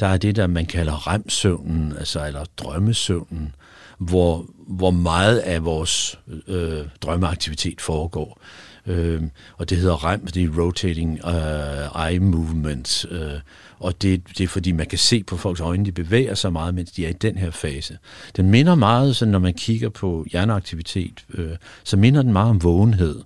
Der 0.01 0.07
er 0.07 0.17
det, 0.17 0.37
der 0.37 0.47
man 0.47 0.67
kalder 0.67 1.09
remsøvnen, 1.09 1.95
altså 1.99 2.27
eller 2.27 2.45
drømmesøvnen, 2.57 3.55
hvor, 3.99 4.47
hvor 4.69 4.91
meget 4.91 5.39
af 5.39 5.65
vores 5.65 6.19
øh, 6.47 6.81
drømmeaktivitet 7.01 7.81
foregår. 7.81 8.41
Øh, 8.87 9.23
og 9.57 9.71
det 9.71 9.79
hedder 9.79 10.05
REM, 10.05 10.27
det 10.27 10.45
er 10.45 10.61
Rotating 10.61 11.21
uh, 11.25 12.09
Eye 12.09 12.19
Movement. 12.19 13.07
Øh, 13.11 13.41
og 13.79 14.03
det, 14.03 14.23
det 14.39 14.45
er 14.45 14.49
fordi, 14.49 14.73
man 14.73 14.87
kan 14.87 14.99
se 14.99 15.23
på 15.23 15.37
folks 15.37 15.61
øjne, 15.61 15.85
de 15.85 15.93
bevæger 15.93 16.35
sig 16.35 16.53
meget, 16.53 16.75
mens 16.75 16.93
de 16.93 17.07
er 17.07 17.11
i 17.11 17.13
den 17.13 17.39
her 17.39 17.51
fase. 17.51 17.99
Den 18.37 18.51
minder 18.51 18.75
meget, 18.75 19.17
så 19.17 19.27
når 19.27 19.39
man 19.39 19.55
kigger 19.55 19.89
på 19.89 20.27
hjerneaktivitet, 20.31 21.25
øh, 21.35 21.57
så 21.85 21.97
minder 21.97 22.23
den 22.23 22.33
meget 22.33 22.51
om 22.51 22.63
vågenhed. 22.63 23.21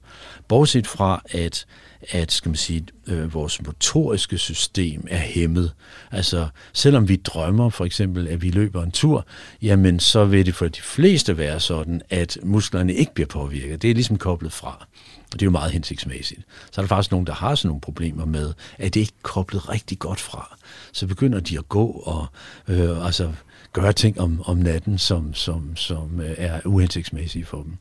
Bortset 0.48 0.86
fra, 0.86 1.22
at 1.30 1.66
at 2.10 2.32
skal 2.32 2.48
man 2.48 2.56
sige, 2.56 2.86
øh, 3.06 3.34
vores 3.34 3.62
motoriske 3.62 4.38
system 4.38 5.06
er 5.10 5.18
hæmmet. 5.18 5.72
Altså, 6.10 6.48
selvom 6.72 7.08
vi 7.08 7.16
drømmer 7.16 7.68
for 7.68 7.84
eksempel, 7.84 8.28
at 8.28 8.42
vi 8.42 8.50
løber 8.50 8.82
en 8.82 8.90
tur, 8.90 9.26
jamen 9.62 10.00
så 10.00 10.24
vil 10.24 10.46
det 10.46 10.54
for 10.54 10.68
de 10.68 10.80
fleste 10.80 11.38
være 11.38 11.60
sådan, 11.60 12.02
at 12.10 12.38
musklerne 12.42 12.94
ikke 12.94 13.14
bliver 13.14 13.28
påvirket. 13.28 13.82
Det 13.82 13.90
er 13.90 13.94
ligesom 13.94 14.18
koblet 14.18 14.52
fra. 14.52 14.86
Og 15.32 15.32
det 15.32 15.42
er 15.42 15.46
jo 15.46 15.50
meget 15.50 15.72
hensigtsmæssigt. 15.72 16.40
Så 16.72 16.80
er 16.80 16.82
der 16.82 16.88
faktisk 16.88 17.10
nogen, 17.10 17.26
der 17.26 17.34
har 17.34 17.54
sådan 17.54 17.68
nogle 17.68 17.80
problemer 17.80 18.24
med, 18.24 18.52
at 18.78 18.94
det 18.94 19.00
ikke 19.00 19.12
er 19.16 19.22
koblet 19.28 19.68
rigtig 19.68 19.98
godt 19.98 20.20
fra. 20.20 20.58
Så 20.92 21.06
begynder 21.06 21.40
de 21.40 21.58
at 21.58 21.68
gå 21.68 21.86
og 21.86 22.26
øh, 22.68 23.06
altså, 23.06 23.32
gøre 23.72 23.92
ting 23.92 24.20
om, 24.20 24.42
om 24.44 24.56
natten, 24.56 24.98
som, 24.98 25.34
som, 25.34 25.76
som 25.76 26.20
øh, 26.20 26.34
er 26.38 26.60
uhensigtsmæssige 26.64 27.44
for 27.44 27.62
dem. 27.62 27.78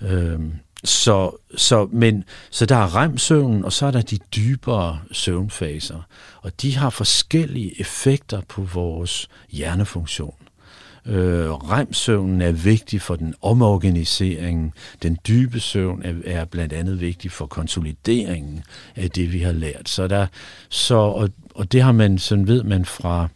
Øh, 0.00 0.40
så, 0.84 1.36
så, 1.56 1.88
men, 1.92 2.24
så 2.50 2.66
der 2.66 2.76
er 2.76 2.96
remsøvnen, 2.96 3.64
og 3.64 3.72
så 3.72 3.86
er 3.86 3.90
der 3.90 4.02
de 4.02 4.18
dybere 4.36 4.98
søvnfaser. 5.12 6.02
Og 6.42 6.62
de 6.62 6.76
har 6.76 6.90
forskellige 6.90 7.80
effekter 7.80 8.40
på 8.48 8.62
vores 8.62 9.28
hjernefunktion. 9.50 10.34
Øh, 11.06 11.50
remsøvnen 11.50 12.42
er 12.42 12.52
vigtig 12.52 13.02
for 13.02 13.16
den 13.16 13.34
omorganisering. 13.42 14.74
Den 15.02 15.18
dybe 15.28 15.60
søvn 15.60 16.02
er, 16.02 16.14
er 16.24 16.44
blandt 16.44 16.72
andet 16.72 17.00
vigtig 17.00 17.32
for 17.32 17.46
konsolideringen 17.46 18.62
af 18.96 19.10
det, 19.10 19.32
vi 19.32 19.38
har 19.38 19.52
lært. 19.52 19.88
Så 19.88 20.08
der, 20.08 20.26
så, 20.68 20.94
og, 20.94 21.30
og 21.54 21.72
det 21.72 21.82
har 21.82 21.92
man, 21.92 22.18
sådan 22.18 22.46
ved 22.46 22.62
man 22.62 22.84
fra 22.84 23.28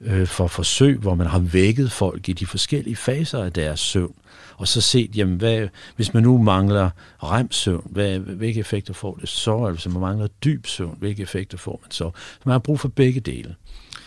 øh, 0.00 0.26
for 0.26 0.46
forsøg, 0.46 0.98
hvor 0.98 1.14
man 1.14 1.26
har 1.26 1.38
vækket 1.38 1.92
folk 1.92 2.28
i 2.28 2.32
de 2.32 2.46
forskellige 2.46 2.96
faser 2.96 3.44
af 3.44 3.52
deres 3.52 3.80
søvn 3.80 4.14
og 4.58 4.68
så 4.68 4.80
set, 4.80 5.16
jamen, 5.16 5.36
hvad, 5.36 5.68
hvis 5.96 6.14
man 6.14 6.22
nu 6.22 6.38
mangler 6.38 6.90
remsøvn, 7.22 7.86
hvad, 7.90 8.18
hvilke 8.18 8.60
effekter 8.60 8.94
får 8.94 9.18
det 9.20 9.28
så? 9.28 9.64
Altså, 9.64 9.88
hvis 9.88 9.94
man 9.94 10.00
mangler 10.00 10.26
dyb 10.44 10.66
søvn, 10.66 10.96
hvilke 10.98 11.22
effekter 11.22 11.58
får 11.58 11.80
man 11.82 11.90
så? 11.90 12.10
Så 12.14 12.42
man 12.44 12.52
har 12.52 12.58
brug 12.58 12.80
for 12.80 12.88
begge 12.88 13.20
dele. 13.20 13.54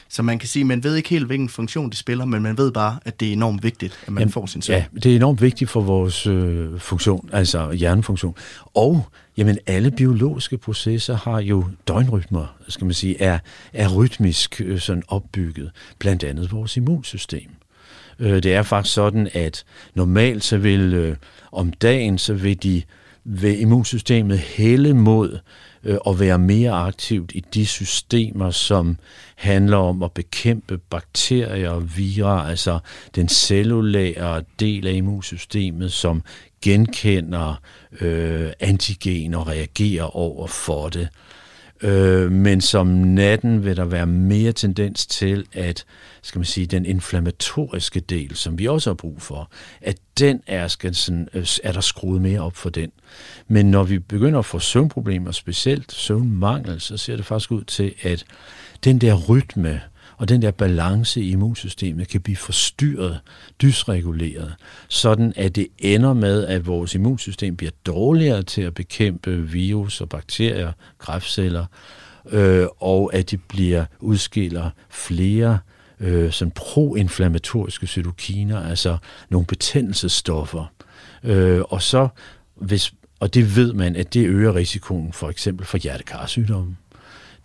Så 0.09 0.23
man 0.23 0.39
kan 0.39 0.49
sige, 0.49 0.61
at 0.61 0.67
man 0.67 0.83
ved 0.83 0.95
ikke 0.95 1.09
helt, 1.09 1.25
hvilken 1.25 1.49
funktion 1.49 1.89
de 1.89 1.97
spiller, 1.97 2.25
men 2.25 2.41
man 2.41 2.57
ved 2.57 2.71
bare, 2.71 2.99
at 3.05 3.19
det 3.19 3.27
er 3.27 3.33
enormt 3.33 3.63
vigtigt, 3.63 3.99
at 4.07 4.13
man 4.13 4.21
Jamen, 4.21 4.31
får 4.31 4.45
sin 4.45 4.61
søvn. 4.61 4.77
Ja, 4.77 4.85
det 4.95 5.11
er 5.11 5.15
enormt 5.15 5.41
vigtigt 5.41 5.69
for 5.69 5.81
vores 5.81 6.27
øh, 6.27 6.79
funktion, 6.79 7.29
altså 7.33 7.71
hjernefunktion. 7.71 8.35
Og 8.73 9.05
jamen, 9.37 9.57
alle 9.67 9.91
biologiske 9.91 10.57
processer 10.57 11.17
har 11.17 11.39
jo 11.41 11.65
døgnrytmer, 11.87 12.55
skal 12.67 12.85
man 12.85 12.93
sige, 12.93 13.21
er, 13.21 13.39
er 13.73 13.95
rytmisk 13.95 14.61
øh, 14.65 14.79
sådan 14.79 15.03
opbygget, 15.07 15.71
blandt 15.99 16.23
andet 16.23 16.51
vores 16.51 16.77
immunsystem. 16.77 17.49
Øh, 18.21 18.43
det 18.43 18.53
er 18.53 18.63
faktisk 18.63 18.95
sådan, 18.95 19.29
at 19.33 19.63
normalt 19.95 20.43
så 20.43 20.57
vil 20.57 20.93
øh, 20.93 21.15
om 21.51 21.73
dagen, 21.73 22.17
så 22.17 22.33
vil 22.33 22.63
de 22.63 22.81
vil 23.23 23.61
immunsystemet 23.61 24.39
hælde 24.39 24.93
mod 24.93 25.39
øh, 25.83 25.97
at 26.07 26.19
være 26.19 26.39
mere 26.39 26.71
aktivt 26.71 27.31
i 27.35 27.39
de 27.53 27.65
systemer, 27.65 28.51
som 28.51 28.97
handler 29.35 29.77
om 29.77 30.03
at 30.03 30.11
bekæmpe 30.11 30.77
bakterier 30.77 31.69
og 31.69 31.97
virer, 31.97 32.27
altså 32.27 32.79
den 33.15 33.29
cellulære 33.29 34.43
del 34.59 34.87
af 34.87 34.93
immunsystemet, 34.93 35.91
som 35.91 36.23
genkender 36.61 37.61
øh, 38.01 38.51
antigen 38.59 39.33
og 39.33 39.47
reagerer 39.47 40.15
over 40.15 40.47
for 40.47 40.89
det. 40.89 41.01
Øh, 41.01 41.07
Øh, 41.83 42.31
men 42.31 42.61
som 42.61 42.87
natten 42.87 43.65
vil 43.65 43.77
der 43.77 43.85
være 43.85 44.07
mere 44.07 44.51
tendens 44.51 45.07
til, 45.07 45.45
at 45.53 45.85
skal 46.21 46.39
man 46.39 46.45
sige, 46.45 46.67
den 46.67 46.85
inflammatoriske 46.85 47.99
del, 47.99 48.35
som 48.35 48.59
vi 48.59 48.67
også 48.67 48.89
har 48.89 48.95
brug 48.95 49.21
for, 49.21 49.51
at 49.81 49.97
den 50.19 50.41
er, 50.47 50.67
skal 50.67 50.95
sådan, 50.95 51.27
øh, 51.33 51.47
er 51.63 51.71
der 51.71 51.81
skruet 51.81 52.21
mere 52.21 52.39
op 52.39 52.55
for 52.55 52.69
den. 52.69 52.91
Men 53.47 53.71
når 53.71 53.83
vi 53.83 53.99
begynder 53.99 54.39
at 54.39 54.45
få 54.45 54.59
søvnproblemer, 54.59 55.31
specielt 55.31 55.91
søvnmangel, 55.91 56.81
så 56.81 56.97
ser 56.97 57.15
det 57.15 57.25
faktisk 57.25 57.51
ud 57.51 57.63
til, 57.63 57.93
at 58.01 58.25
den 58.83 58.99
der 58.99 59.13
rytme, 59.13 59.81
og 60.21 60.29
den 60.29 60.41
der 60.41 60.51
balance 60.51 61.21
i 61.21 61.31
immunsystemet 61.31 62.07
kan 62.07 62.21
blive 62.21 62.37
forstyrret, 62.37 63.19
dysreguleret, 63.61 64.53
sådan 64.87 65.33
at 65.35 65.55
det 65.55 65.67
ender 65.79 66.13
med, 66.13 66.45
at 66.47 66.65
vores 66.65 66.95
immunsystem 66.95 67.55
bliver 67.55 67.71
dårligere 67.85 68.43
til 68.43 68.61
at 68.61 68.73
bekæmpe 68.73 69.37
virus 69.37 70.01
og 70.01 70.09
bakterier, 70.09 70.71
kræftceller, 70.99 71.65
øh, 72.31 72.67
og 72.79 73.13
at 73.13 73.31
det 73.31 73.39
bliver 73.47 73.85
udskiller 73.99 74.69
flere 74.89 75.59
øh, 75.99 76.31
sådan 76.31 76.51
proinflammatoriske 76.51 77.87
cytokiner, 77.87 78.63
altså 78.63 78.97
nogle 79.29 79.47
betændelsesstoffer. 79.47 80.65
Øh, 81.23 81.61
og 81.61 81.81
så 81.81 82.07
hvis 82.55 82.93
og 83.19 83.33
det 83.33 83.55
ved 83.55 83.73
man, 83.73 83.95
at 83.95 84.13
det 84.13 84.27
øger 84.27 84.55
risikoen 84.55 85.13
for 85.13 85.29
eksempel 85.29 85.65
for 85.65 85.77
hjertekarsygdomme. 85.77 86.75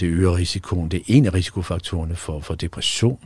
Det 0.00 0.06
øger 0.06 0.36
risikoen. 0.36 0.88
Det 0.88 0.98
er 0.98 1.04
en 1.06 1.26
af 1.26 1.34
risikofaktorerne 1.34 2.16
for, 2.16 2.40
for 2.40 2.54
depression. 2.54 3.18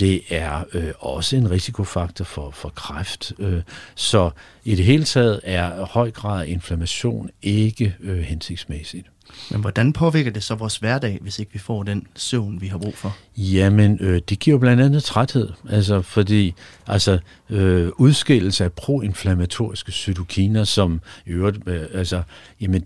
Det 0.00 0.22
er 0.30 0.64
øh, 0.72 0.92
også 0.98 1.36
en 1.36 1.50
risikofaktor 1.50 2.24
for, 2.24 2.50
for 2.50 2.68
kræft. 2.68 3.32
Øh, 3.38 3.62
så 3.94 4.30
i 4.64 4.74
det 4.74 4.84
hele 4.84 5.04
taget 5.04 5.40
er 5.42 5.84
høj 5.84 6.10
grad 6.10 6.42
af 6.42 6.48
inflammation 6.48 7.30
ikke 7.42 7.96
øh, 8.00 8.18
hensigtsmæssigt. 8.18 9.06
Men 9.50 9.60
hvordan 9.60 9.92
påvirker 9.92 10.30
det 10.30 10.42
så 10.42 10.54
vores 10.54 10.76
hverdag, 10.76 11.18
hvis 11.20 11.38
ikke 11.38 11.52
vi 11.52 11.58
får 11.58 11.82
den 11.82 12.06
søvn, 12.16 12.60
vi 12.60 12.66
har 12.66 12.78
brug 12.78 12.96
for? 12.96 13.16
Jamen, 13.36 13.98
øh, 14.00 14.22
det 14.28 14.38
giver 14.38 14.58
blandt 14.58 14.82
andet 14.82 15.02
træthed. 15.04 15.48
Altså, 15.70 16.02
fordi 16.02 16.54
altså, 16.86 17.18
øh, 17.50 17.88
udskillelse 17.96 18.64
af 18.64 18.72
proinflammatoriske 18.72 19.92
cytokiner, 19.92 20.64
som 20.64 21.00
i 21.26 21.30
øvrigt, 21.30 21.68
øh, 21.68 21.86
altså, 21.94 22.22
jamen, 22.60 22.84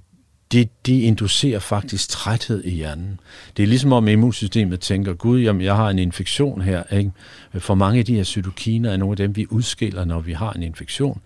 det, 0.54 0.86
de 0.86 1.00
inducerer 1.00 1.58
faktisk 1.58 2.08
træthed 2.08 2.64
i 2.64 2.70
hjernen. 2.70 3.20
Det 3.56 3.62
er 3.62 3.66
ligesom 3.66 3.92
om 3.92 4.08
immunsystemet 4.08 4.80
tænker, 4.80 5.14
gud, 5.14 5.40
jamen, 5.40 5.62
jeg 5.62 5.76
har 5.76 5.90
en 5.90 5.98
infektion 5.98 6.60
her. 6.60 6.82
Ikke? 6.92 7.10
For 7.58 7.74
mange 7.74 7.98
af 7.98 8.04
de 8.04 8.14
her 8.14 8.24
cytokiner 8.24 8.90
er 8.90 8.96
nogle 8.96 9.12
af 9.12 9.16
dem, 9.16 9.36
vi 9.36 9.46
udskiller, 9.50 10.04
når 10.04 10.20
vi 10.20 10.32
har 10.32 10.52
en 10.52 10.62
infektion. 10.62 11.20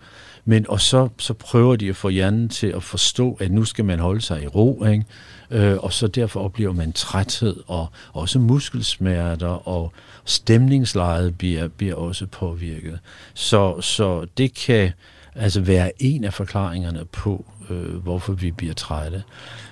Men 0.45 0.67
og 0.69 0.81
så, 0.81 1.09
så 1.19 1.35
prøver 1.35 1.77
de 1.77 1.89
at 1.89 1.97
få 1.97 2.09
hjernen 2.09 2.49
til 2.49 2.67
at 2.67 2.83
forstå, 2.83 3.37
at 3.41 3.53
nu 3.53 3.65
skal 3.65 3.85
man 3.85 3.99
holde 3.99 4.21
sig 4.21 4.43
i 4.43 4.47
ro, 4.47 4.85
ikke? 4.85 5.05
Øh, 5.51 5.77
og 5.77 5.93
så 5.93 6.07
derfor 6.07 6.41
oplever 6.41 6.73
man 6.73 6.93
træthed 6.93 7.57
og 7.67 7.87
også 8.13 8.39
muskelsmerter 8.39 9.69
og 9.69 9.93
stemningslejet 10.25 11.39
bliver, 11.39 11.69
bliver 11.69 11.95
også 11.95 12.27
påvirket. 12.27 12.99
Så, 13.35 13.81
så 13.81 14.27
det 14.39 14.55
kan 14.55 14.93
altså 15.35 15.61
være 15.61 15.91
en 15.99 16.25
af 16.25 16.35
forklaringerne 16.35 17.05
på, 17.13 17.45
øh, 17.71 17.95
hvorfor 17.95 18.33
vi 18.33 18.51
bliver 18.51 18.75
trætte. 18.75 19.23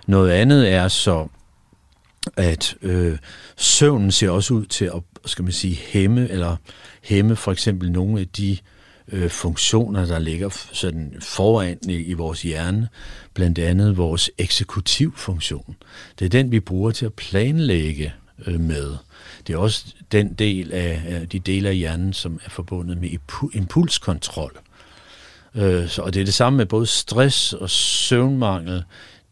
Noget 0.07 0.31
andet 0.31 0.73
er 0.73 0.89
så, 0.89 1.29
at 2.37 2.77
øh, 2.83 3.19
søvnen 3.57 4.11
ser 4.11 4.31
også 4.31 4.55
ud 4.55 4.67
til 4.67 4.85
at 4.85 5.03
skal 5.25 5.45
man 5.45 5.53
sige, 5.53 5.75
hæmme, 5.75 6.29
eller 6.29 6.57
hæmme 7.03 7.37
for 7.37 7.53
eksempel 7.53 7.93
nogle 7.93 8.21
af 8.21 8.29
de 8.29 8.59
øh, 9.13 9.31
funktioner, 9.31 10.07
der 10.07 10.19
ligger 10.19 10.69
sådan 10.73 11.15
foran 11.21 11.79
i, 11.89 11.95
i 11.95 12.13
vores 12.13 12.43
hjerne, 12.43 12.89
blandt 13.35 13.59
andet 13.59 13.97
vores 13.97 14.31
eksekutivfunktion. 14.39 15.77
Det 16.19 16.25
er 16.25 16.29
den, 16.29 16.51
vi 16.51 16.61
bruger 16.61 16.91
til 16.91 17.07
at 17.07 17.15
planlægge 17.15 18.13
øh, 18.47 18.61
med. 18.61 18.97
Det 19.47 19.53
er 19.53 19.59
også 19.59 19.95
den 20.13 20.35
del 20.35 20.73
af, 20.73 21.03
af 21.07 21.29
de 21.29 21.39
dele 21.39 21.69
af 21.69 21.77
hjernen, 21.77 22.13
som 22.13 22.41
er 22.45 22.51
forbundet 22.51 22.99
med 22.99 23.09
impulskontrol. 23.53 24.53
Øh, 25.57 25.89
så, 25.89 26.03
og 26.03 26.15
det 26.15 26.21
er 26.21 26.25
det 26.25 26.35
samme 26.35 26.57
med 26.57 26.67
både 26.67 26.87
stress 26.87 27.53
og 27.53 27.71
søvnmangel. 27.71 28.85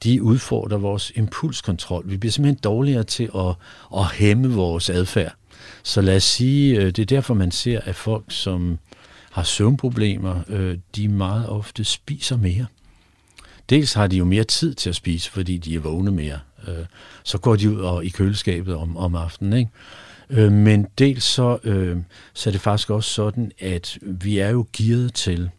De 0.05 0.23
udfordrer 0.23 0.79
vores 0.79 1.13
impulskontrol. 1.15 2.03
Vi 2.07 2.17
bliver 2.17 2.33
simpelthen 2.33 2.61
dårligere 2.65 3.05
til 3.05 3.31
at, 3.35 3.55
at 3.97 4.13
hæmme 4.13 4.51
vores 4.51 4.91
adfærd. 4.91 5.35
Så 5.83 6.01
lad 6.01 6.17
os 6.17 6.25
sige, 6.25 6.77
øh, 6.77 6.87
det 6.87 6.99
er 6.99 7.07
derfor, 7.07 7.35
man 7.35 7.51
ser, 7.51 7.81
at 7.81 7.95
folk, 7.95 8.25
som 8.29 8.79
har 9.33 9.43
søvnproblemer, 9.43 10.41
øh, 10.49 10.79
de 10.97 11.09
meget 11.09 11.49
ofte 11.49 11.85
spiser 11.85 12.37
mere. 12.37 12.67
Dels 13.71 13.93
har 13.93 14.07
de 14.07 14.17
jo 14.17 14.25
mere 14.25 14.45
tid 14.45 14.75
til 14.75 14.89
at 14.89 14.97
spise, 14.97 15.31
fordi 15.31 15.57
de 15.57 15.75
er 15.75 15.81
vågne 15.81 16.11
mere. 16.11 16.39
Øh, 16.69 16.85
så 17.25 17.39
går 17.39 17.57
de 17.57 17.71
ud 17.71 17.81
og 17.81 18.05
i 18.05 18.09
køleskabet 18.09 18.75
om, 18.75 18.97
om 18.97 19.15
aftenen. 19.15 19.53
Ikke? 19.53 19.71
Øh, 20.31 20.53
men 20.53 20.87
dels 20.99 21.25
så, 21.25 21.59
øh, 21.65 21.97
så 22.35 22.51
er 22.51 22.53
det 22.53 22.61
faktisk 22.61 22.91
også 22.91 23.11
sådan, 23.11 23.53
at 23.59 23.99
vi 24.03 24.39
er 24.39 24.51
jo 24.51 24.67
gearet 24.73 25.15
til 25.15 25.51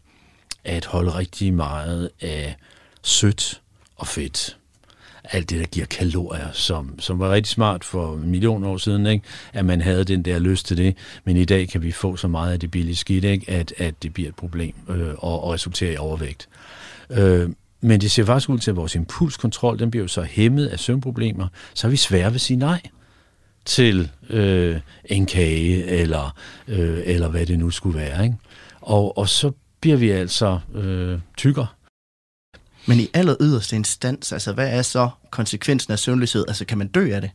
at 0.66 0.84
holde 0.84 1.14
rigtig 1.14 1.54
meget 1.54 2.10
af 2.20 2.56
sødt 3.02 3.60
og 3.96 4.06
fedt. 4.06 4.56
Alt 5.24 5.50
det, 5.50 5.60
der 5.60 5.66
giver 5.66 5.86
kalorier, 5.86 6.52
som, 6.52 6.98
som 6.98 7.18
var 7.18 7.32
rigtig 7.32 7.50
smart 7.50 7.84
for 7.84 8.14
en 8.14 8.30
million 8.30 8.64
år 8.64 8.76
siden, 8.76 9.06
ikke? 9.06 9.24
at 9.52 9.64
man 9.64 9.80
havde 9.80 10.04
den 10.04 10.22
der 10.22 10.38
lyst 10.38 10.66
til 10.66 10.76
det. 10.76 10.96
Men 11.24 11.36
i 11.36 11.44
dag 11.44 11.68
kan 11.68 11.82
vi 11.82 11.92
få 11.92 12.16
så 12.16 12.28
meget 12.28 12.52
af 12.52 12.60
det 12.60 12.70
billige 12.70 12.96
skidt, 12.96 13.24
ikke? 13.24 13.50
At, 13.50 13.74
at 13.78 14.02
det 14.02 14.14
bliver 14.14 14.28
et 14.28 14.36
problem 14.36 14.74
øh, 14.88 15.14
og, 15.18 15.44
og 15.44 15.52
resulterer 15.52 15.92
i 15.92 15.96
overvægt. 15.96 16.48
Øh, 17.10 17.50
men 17.80 18.00
det 18.00 18.10
ser 18.10 18.24
faktisk 18.24 18.48
ud 18.48 18.58
til, 18.58 18.70
at 18.70 18.76
vores 18.76 18.94
impulskontrol, 18.94 19.78
den 19.78 19.90
bliver 19.90 20.04
jo 20.04 20.08
så 20.08 20.22
hæmmet 20.22 20.66
af 20.66 20.80
søvnproblemer, 20.80 21.48
så 21.74 21.86
er 21.86 21.90
vi 21.90 21.96
svære 21.96 22.26
ved 22.26 22.34
at 22.34 22.40
sige 22.40 22.56
nej 22.56 22.80
til 23.64 24.10
øh, 24.30 24.80
en 25.04 25.26
kage, 25.26 25.84
eller, 25.84 26.36
øh, 26.68 27.02
eller 27.04 27.28
hvad 27.28 27.46
det 27.46 27.58
nu 27.58 27.70
skulle 27.70 27.98
være. 27.98 28.24
Ikke? 28.24 28.36
Og, 28.80 29.18
og 29.18 29.28
så 29.28 29.52
bliver 29.80 29.96
vi 29.96 30.10
altså 30.10 30.58
øh, 30.74 31.18
tykkere. 31.36 31.66
Men 32.86 33.00
i 33.00 33.08
aller 33.14 33.34
yderste 33.40 33.76
instans, 33.76 34.32
altså 34.32 34.52
hvad 34.52 34.68
er 34.78 34.82
så 34.82 35.08
konsekvensen 35.30 35.92
af 35.92 35.98
søvnløshed? 35.98 36.44
Altså 36.48 36.64
kan 36.64 36.78
man 36.78 36.88
dø 36.88 37.14
af 37.14 37.20
det? 37.20 37.30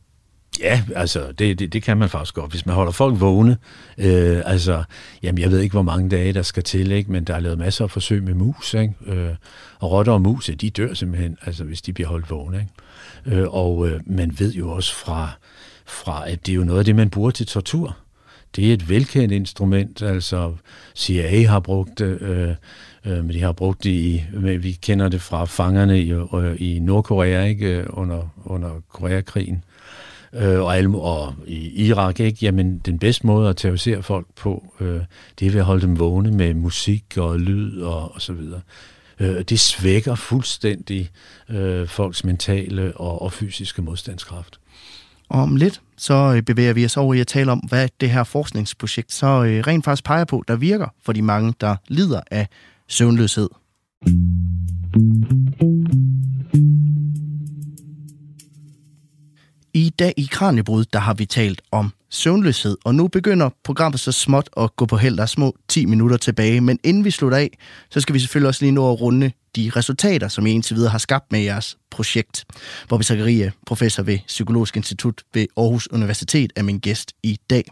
Ja, 0.59 0.83
altså, 0.95 1.31
det, 1.31 1.59
det, 1.59 1.73
det 1.73 1.83
kan 1.83 1.97
man 1.97 2.09
faktisk 2.09 2.33
godt. 2.33 2.51
Hvis 2.51 2.65
man 2.65 2.75
holder 2.75 2.91
folk 2.91 3.19
vågne, 3.19 3.57
øh, 3.97 4.41
altså, 4.45 4.83
jamen, 5.23 5.41
jeg 5.41 5.51
ved 5.51 5.59
ikke, 5.59 5.73
hvor 5.73 5.81
mange 5.81 6.09
dage 6.09 6.33
der 6.33 6.41
skal 6.41 6.63
til, 6.63 6.91
ikke? 6.91 7.11
men 7.11 7.23
der 7.23 7.35
er 7.35 7.39
lavet 7.39 7.57
masser 7.57 7.83
af 7.83 7.91
forsøg 7.91 8.23
med 8.23 8.33
mus, 8.33 8.73
ikke? 8.73 8.93
Øh, 9.05 9.35
og 9.79 9.91
rotter 9.91 10.13
og 10.13 10.21
mus, 10.21 10.49
de 10.61 10.69
dør 10.69 10.93
simpelthen, 10.93 11.37
altså, 11.45 11.63
hvis 11.63 11.81
de 11.81 11.93
bliver 11.93 12.07
holdt 12.07 12.29
vågne. 12.29 12.59
Ikke? 12.59 13.41
Øh, 13.41 13.47
og 13.53 13.87
øh, 13.87 13.99
man 14.05 14.39
ved 14.39 14.53
jo 14.53 14.71
også 14.71 14.95
fra, 14.95 15.29
fra, 15.85 16.29
at 16.29 16.45
det 16.45 16.51
er 16.51 16.55
jo 16.55 16.63
noget 16.63 16.79
af 16.79 16.85
det, 16.85 16.95
man 16.95 17.09
bruger 17.09 17.31
til 17.31 17.47
tortur. 17.47 17.97
Det 18.55 18.69
er 18.69 18.73
et 18.73 18.89
velkendt 18.89 19.31
instrument, 19.31 20.01
altså 20.01 20.55
CIA 20.95 21.47
har 21.47 21.59
brugt 21.59 21.99
det, 21.99 22.21
øh, 22.21 22.49
øh, 23.05 23.25
men 23.25 23.29
de 23.29 23.41
har 23.41 23.51
brugt 23.51 23.83
det 23.83 23.89
i, 23.89 24.23
vi 24.33 24.71
kender 24.71 25.09
det 25.09 25.21
fra 25.21 25.45
fangerne 25.45 26.01
i, 26.01 26.11
øh, 26.11 26.61
i 26.61 26.79
Nordkorea, 26.79 27.43
ikke? 27.43 27.85
Under, 27.89 28.33
under 28.45 28.81
Koreakrigen 28.89 29.63
øh, 30.33 30.59
og, 30.59 30.77
alle, 30.77 30.97
og 30.97 31.35
i 31.47 31.85
Irak, 31.87 32.19
ikke? 32.19 32.37
Jamen, 32.41 32.77
den 32.77 32.99
bedste 32.99 33.27
måde 33.27 33.49
at 33.49 33.57
terrorisere 33.57 34.03
folk 34.03 34.27
på, 34.35 34.73
øh, 34.79 35.01
det 35.39 35.47
er 35.47 35.51
ved 35.51 35.59
at 35.59 35.65
holde 35.65 35.81
dem 35.81 35.99
vågne 35.99 36.31
med 36.31 36.53
musik 36.53 37.17
og 37.17 37.39
lyd 37.39 37.81
og, 37.81 38.15
og 38.15 38.21
så 38.21 38.33
videre. 38.33 38.61
Øh, 39.19 39.41
det 39.41 39.59
svækker 39.59 40.15
fuldstændig 40.15 41.09
øh, 41.49 41.87
folks 41.87 42.23
mentale 42.23 42.93
og, 42.97 43.21
og 43.21 43.33
fysiske 43.33 43.81
modstandskraft. 43.81 44.59
Og 45.29 45.41
om 45.41 45.55
lidt, 45.55 45.81
så 46.01 46.33
øh, 46.35 46.41
bevæger 46.41 46.73
vi 46.73 46.85
os 46.85 46.97
over 46.97 47.13
i 47.13 47.19
at 47.19 47.27
tale 47.27 47.51
om, 47.51 47.59
hvad 47.59 47.89
det 47.99 48.09
her 48.09 48.23
forskningsprojekt 48.23 49.13
så 49.13 49.43
øh, 49.43 49.63
rent 49.67 49.85
faktisk 49.85 50.03
peger 50.03 50.25
på, 50.25 50.43
der 50.47 50.55
virker 50.55 50.87
for 51.03 51.13
de 51.13 51.21
mange, 51.21 51.53
der 51.61 51.75
lider 51.87 52.21
af 52.31 52.47
søvnløshed. 52.87 53.49
I 59.73 59.89
dag 59.89 60.13
i 60.17 60.27
Kranjebrud, 60.31 60.85
der 60.93 60.99
har 60.99 61.13
vi 61.13 61.25
talt 61.25 61.61
om 61.71 61.93
søvnløshed, 62.09 62.77
og 62.85 62.95
nu 62.95 63.07
begynder 63.07 63.49
programmet 63.63 63.99
så 63.99 64.11
småt 64.11 64.49
at 64.57 64.75
gå 64.75 64.85
på 64.85 64.97
held. 64.97 65.15
Der 65.17 65.21
er 65.21 65.25
små 65.25 65.55
10 65.67 65.85
minutter 65.85 66.17
tilbage, 66.17 66.61
men 66.61 66.79
inden 66.83 67.05
vi 67.05 67.11
slutter 67.11 67.37
af, 67.37 67.57
så 67.89 68.01
skal 68.01 68.13
vi 68.13 68.19
selvfølgelig 68.19 68.47
også 68.47 68.65
lige 68.65 68.71
nå 68.71 68.91
at 68.91 69.01
runde 69.01 69.31
de 69.55 69.71
resultater, 69.75 70.27
som 70.27 70.45
I 70.45 70.51
indtil 70.51 70.75
videre 70.75 70.91
har 70.91 70.97
skabt 70.97 71.31
med 71.31 71.39
jeres 71.39 71.77
projekt. 71.91 72.45
Bobby 72.89 73.03
Zakaria, 73.03 73.51
professor 73.65 74.03
ved 74.03 74.19
Psykologisk 74.27 74.75
Institut 74.75 75.21
ved 75.33 75.47
Aarhus 75.57 75.87
Universitet, 75.91 76.53
er 76.55 76.63
min 76.63 76.79
gæst 76.79 77.13
i 77.23 77.39
dag. 77.49 77.63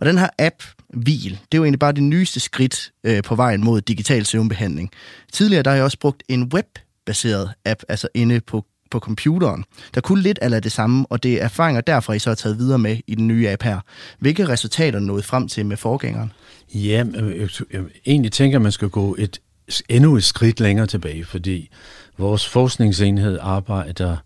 Og 0.00 0.06
den 0.06 0.18
her 0.18 0.28
app, 0.38 0.62
Hvil, 0.94 1.30
det 1.30 1.38
er 1.52 1.58
jo 1.58 1.64
egentlig 1.64 1.78
bare 1.78 1.92
det 1.92 2.02
nyeste 2.02 2.40
skridt 2.40 2.92
øh, 3.04 3.22
på 3.22 3.34
vejen 3.34 3.64
mod 3.64 3.80
digital 3.80 4.26
søvnbehandling. 4.26 4.90
Tidligere 5.32 5.62
der 5.62 5.70
har 5.70 5.76
jeg 5.76 5.84
også 5.84 5.98
brugt 5.98 6.22
en 6.28 6.52
webbaseret 6.54 7.50
app, 7.64 7.82
altså 7.88 8.08
inde 8.14 8.40
på 8.40 8.64
på 8.90 8.98
computeren, 8.98 9.64
der 9.94 10.00
kunne 10.00 10.22
lidt 10.22 10.38
af 10.38 10.62
det 10.62 10.72
samme, 10.72 11.06
og 11.10 11.22
det 11.22 11.34
er 11.34 11.44
erfaringer 11.44 11.80
derfra, 11.80 12.12
I 12.12 12.18
så 12.18 12.30
har 12.30 12.34
taget 12.34 12.58
videre 12.58 12.78
med 12.78 12.96
i 13.06 13.14
den 13.14 13.26
nye 13.26 13.50
app 13.50 13.62
her. 13.62 13.80
Hvilke 14.18 14.48
resultater 14.48 15.00
nåede 15.00 15.22
frem 15.22 15.48
til 15.48 15.66
med 15.66 15.76
forgængeren? 15.76 16.32
Ja, 16.74 17.04
øh, 17.14 17.48
øh, 17.70 17.84
egentlig 18.06 18.32
tænker, 18.32 18.58
at 18.58 18.62
man 18.62 18.72
skal 18.72 18.88
gå 18.88 19.16
et 19.18 19.40
endnu 19.88 20.16
et 20.16 20.24
skridt 20.24 20.60
længere 20.60 20.86
tilbage, 20.86 21.24
fordi 21.24 21.70
vores 22.18 22.48
forskningsenhed 22.48 23.38
arbejder 23.42 24.16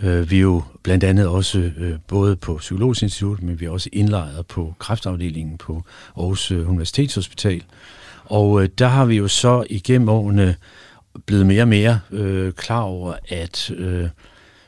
øh, 0.00 0.30
vi 0.30 0.40
jo 0.40 0.62
blandt 0.82 1.04
andet 1.04 1.26
også 1.26 1.58
øh, 1.58 1.98
både 2.08 2.36
på 2.36 2.56
Psykologisk 2.56 3.02
Institut, 3.02 3.42
men 3.42 3.60
vi 3.60 3.64
er 3.64 3.70
også 3.70 3.88
indlejret 3.92 4.46
på 4.46 4.74
kræftafdelingen 4.78 5.58
på 5.58 5.82
Aarhus 6.16 6.50
øh, 6.50 6.70
Universitetshospital. 6.70 7.62
Og 8.24 8.62
øh, 8.62 8.68
der 8.78 8.86
har 8.86 9.04
vi 9.04 9.16
jo 9.16 9.28
så 9.28 9.64
igennem 9.70 10.08
årene 10.08 10.56
blevet 11.26 11.46
mere 11.46 11.62
og 11.62 11.68
mere 11.68 12.00
øh, 12.10 12.52
klar 12.52 12.80
over, 12.80 13.14
at 13.28 13.70
øh, 13.70 14.08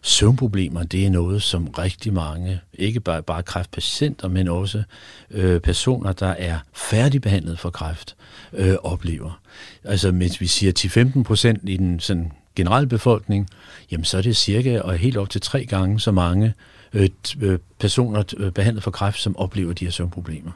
søvnproblemer, 0.04 0.82
det 0.82 1.06
er 1.06 1.10
noget, 1.10 1.42
som 1.42 1.68
rigtig 1.68 2.12
mange, 2.12 2.60
ikke 2.74 3.00
bare, 3.00 3.22
bare 3.22 3.42
kræftpatienter, 3.42 4.28
men 4.28 4.48
også 4.48 4.82
øh, 5.30 5.60
personer, 5.60 6.12
der 6.12 6.26
er 6.26 6.58
færdigbehandlet 6.72 7.58
for 7.58 7.70
kræft, 7.70 8.16
øh, 8.52 8.74
oplever. 8.82 9.40
Altså, 9.84 10.12
mens 10.12 10.40
vi 10.40 10.46
siger 10.46 10.72
10-15 11.18 11.22
procent 11.22 11.68
i 11.68 11.76
den 11.76 12.00
sådan, 12.00 12.32
generelle 12.56 12.88
befolkning, 12.88 13.48
jamen 13.90 14.04
så 14.04 14.18
er 14.18 14.22
det 14.22 14.36
cirka 14.36 14.80
og 14.80 14.96
helt 14.96 15.16
op 15.16 15.30
til 15.30 15.40
tre 15.40 15.64
gange 15.64 16.00
så 16.00 16.12
mange 16.12 16.54
øh, 16.92 17.08
øh 17.40 17.58
personer 17.78 18.22
øh, 18.36 18.52
behandlet 18.52 18.82
for 18.82 18.90
kræft, 18.90 19.20
som 19.20 19.36
oplever 19.36 19.72
de 19.72 19.84
her 19.84 19.92
søvnproblemer. 19.92 20.52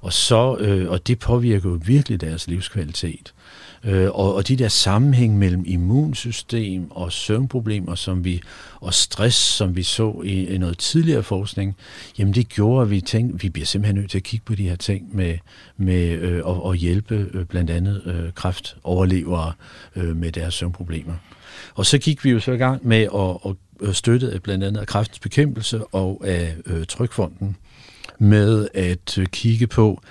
Og, 0.00 0.12
så, 0.12 0.56
øh, 0.56 0.90
og 0.90 1.06
det 1.06 1.18
påvirker 1.18 1.70
jo 1.70 1.80
virkelig 1.84 2.20
deres 2.20 2.46
livskvalitet. 2.46 3.34
Øh, 3.84 4.10
og, 4.10 4.34
og 4.34 4.48
de 4.48 4.56
der 4.56 4.68
sammenhæng 4.68 5.38
mellem 5.38 5.64
immunsystem 5.66 6.90
og 6.90 7.12
søvnproblemer 7.12 7.94
som 7.94 8.24
vi, 8.24 8.40
og 8.80 8.94
stress, 8.94 9.36
som 9.36 9.76
vi 9.76 9.82
så 9.82 10.22
i, 10.24 10.46
i 10.46 10.58
noget 10.58 10.78
tidligere 10.78 11.22
forskning, 11.22 11.76
jamen 12.18 12.34
det 12.34 12.48
gjorde, 12.48 12.82
at 12.82 12.90
vi 12.90 13.00
tænkte, 13.00 13.34
at 13.34 13.42
vi 13.42 13.48
bliver 13.48 13.66
simpelthen 13.66 13.96
nødt 13.96 14.10
til 14.10 14.18
at 14.18 14.22
kigge 14.22 14.44
på 14.44 14.54
de 14.54 14.68
her 14.68 14.76
ting 14.76 15.16
med, 15.16 15.38
med 15.76 16.08
øh, 16.10 16.46
og, 16.46 16.64
og 16.64 16.74
hjælpe 16.74 17.28
øh, 17.34 17.44
blandt 17.44 17.70
andet 17.70 18.02
øh, 18.06 18.32
kræftoverlevere 18.32 19.52
øh, 19.96 20.16
med 20.16 20.32
deres 20.32 20.54
søvnproblemer. 20.54 21.14
Og 21.74 21.86
så 21.86 21.98
gik 21.98 22.24
vi 22.24 22.30
jo 22.30 22.40
så 22.40 22.52
i 22.52 22.56
gang 22.56 22.86
med 22.86 23.08
at, 23.14 23.50
at 23.50 23.56
øh, 23.88 23.94
støtte 23.94 24.40
blandt 24.42 24.64
andet 24.64 24.80
af 24.80 24.86
kræftens 24.86 25.18
bekæmpelse 25.18 25.84
og 25.84 26.22
af 26.24 26.54
øh, 26.66 26.86
Trykfonden 26.86 27.56
med 28.18 28.68
at 28.74 29.18
øh, 29.18 29.26
kigge 29.26 29.66
på, 29.66 30.02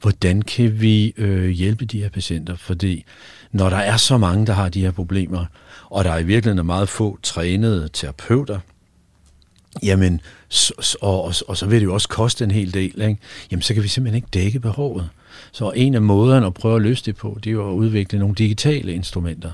hvordan 0.00 0.42
kan 0.42 0.80
vi 0.80 1.14
øh, 1.16 1.48
hjælpe 1.48 1.84
de 1.84 2.00
her 2.02 2.08
patienter? 2.08 2.56
Fordi 2.56 3.04
når 3.52 3.70
der 3.70 3.76
er 3.76 3.96
så 3.96 4.18
mange, 4.18 4.46
der 4.46 4.52
har 4.52 4.68
de 4.68 4.80
her 4.80 4.90
problemer, 4.90 5.44
og 5.84 6.04
der 6.04 6.10
er 6.10 6.18
i 6.18 6.24
virkeligheden 6.24 6.66
meget 6.66 6.88
få 6.88 7.18
trænede 7.22 7.88
terapeuter, 7.92 8.58
jamen, 9.82 10.20
og, 11.00 11.24
og, 11.24 11.34
og 11.48 11.56
så 11.56 11.66
vil 11.66 11.80
det 11.80 11.86
jo 11.86 11.94
også 11.94 12.08
koste 12.08 12.44
en 12.44 12.50
hel 12.50 12.74
del, 12.74 13.00
ikke? 13.00 13.16
jamen 13.50 13.62
så 13.62 13.74
kan 13.74 13.82
vi 13.82 13.88
simpelthen 13.88 14.16
ikke 14.16 14.28
dække 14.34 14.60
behovet. 14.60 15.08
Så 15.52 15.70
en 15.70 15.94
af 15.94 16.02
måderne 16.02 16.46
at 16.46 16.54
prøve 16.54 16.76
at 16.76 16.82
løse 16.82 17.04
det 17.04 17.16
på, 17.16 17.38
det 17.44 17.50
er 17.50 17.54
jo 17.54 17.70
at 17.70 17.74
udvikle 17.74 18.18
nogle 18.18 18.34
digitale 18.34 18.94
instrumenter. 18.94 19.50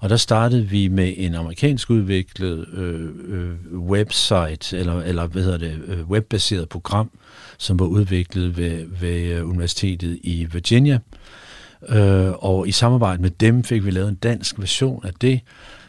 Og 0.00 0.10
der 0.10 0.16
startede 0.16 0.68
vi 0.68 0.88
med 0.88 1.14
en 1.16 1.34
amerikansk 1.34 1.90
udviklet 1.90 2.66
øh, 2.74 3.08
øh, 3.28 3.78
website, 3.78 4.78
eller, 4.78 5.02
eller 5.02 5.26
hvad 5.26 5.42
hedder 5.42 5.58
det, 5.58 5.80
øh, 5.86 6.10
webbaseret 6.10 6.68
program, 6.68 7.10
som 7.58 7.78
var 7.78 7.86
udviklet 7.86 8.56
ved, 8.56 8.86
ved 9.00 9.22
øh, 9.22 9.48
Universitetet 9.48 10.18
i 10.22 10.44
Virginia. 10.52 10.98
Øh, 11.88 12.30
og 12.30 12.68
i 12.68 12.72
samarbejde 12.72 13.22
med 13.22 13.30
dem 13.30 13.64
fik 13.64 13.84
vi 13.84 13.90
lavet 13.90 14.08
en 14.08 14.14
dansk 14.14 14.58
version 14.58 15.06
af 15.06 15.12
det, 15.20 15.40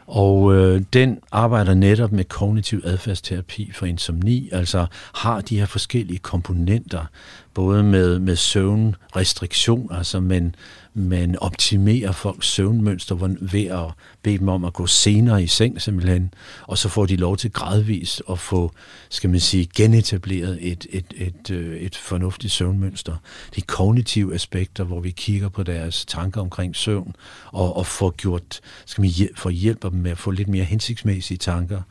Og 0.06 0.56
øh, 0.56 0.82
den 0.94 1.20
arbejder 1.32 1.74
netop 1.74 2.12
med 2.12 2.24
kognitiv 2.24 2.82
adfærdsterapi 2.84 3.72
for 3.74 3.86
insomni, 3.86 4.50
altså 4.52 4.86
har 5.16 5.42
de 5.42 5.60
her 5.60 5.66
forskellige 5.66 6.20
komponenter, 6.20 7.06
både 7.54 7.84
med, 7.84 8.20
med 8.20 8.36
søvnrestriktioner, 8.36 9.96
altså 9.96 10.20
men, 10.20 10.56
man 10.94 11.40
optimerer 11.40 12.12
folks 12.12 12.48
søvnmønster 12.48 13.16
ved 13.42 13.66
at 13.66 13.92
bede 14.24 14.38
dem 14.38 14.48
om 14.48 14.66
at 14.66 14.74
gå 14.74 14.88
senere 14.88 15.44
i 15.44 15.48
seng 15.48 15.82
simpelthen, 15.82 16.34
og 16.62 16.78
så 16.78 16.90
får 16.90 17.06
de 17.06 17.16
lov 17.16 17.38
til 17.38 17.52
gradvist 17.52 18.22
at 18.30 18.40
få, 18.40 18.72
skal 19.10 19.30
man 19.30 19.40
sige, 19.40 19.70
genetableret 19.76 20.58
et, 20.62 20.88
et, 20.90 21.06
et, 21.16 21.52
øh, 21.52 21.78
et, 21.78 21.96
fornuftigt 21.96 22.54
søvnmønster. 22.54 23.16
De 23.56 23.62
kognitive 23.62 24.34
aspekter, 24.34 24.84
hvor 24.84 25.00
vi 25.00 25.12
kigger 25.12 25.50
på 25.50 25.64
deres 25.64 26.06
tanker 26.06 26.42
omkring 26.42 26.76
søvn, 26.76 27.16
og, 27.46 27.78
og 27.78 27.86
får 27.86 28.10
gjort, 28.10 28.60
skal 28.86 29.02
man 29.02 29.12
for 29.36 29.50
hjælper 29.50 29.90
dem 29.90 30.00
med 30.00 30.12
at 30.12 30.18
få 30.18 30.32
lidt 30.32 30.48
mere 30.48 30.64
hensigtsmæssige 30.64 31.38
tanker. 31.38 31.82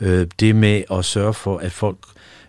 Øh, 0.00 0.26
det 0.40 0.56
med 0.56 0.82
at 0.90 1.04
sørge 1.04 1.34
for, 1.34 1.58
at 1.58 1.72
folk 1.72 1.98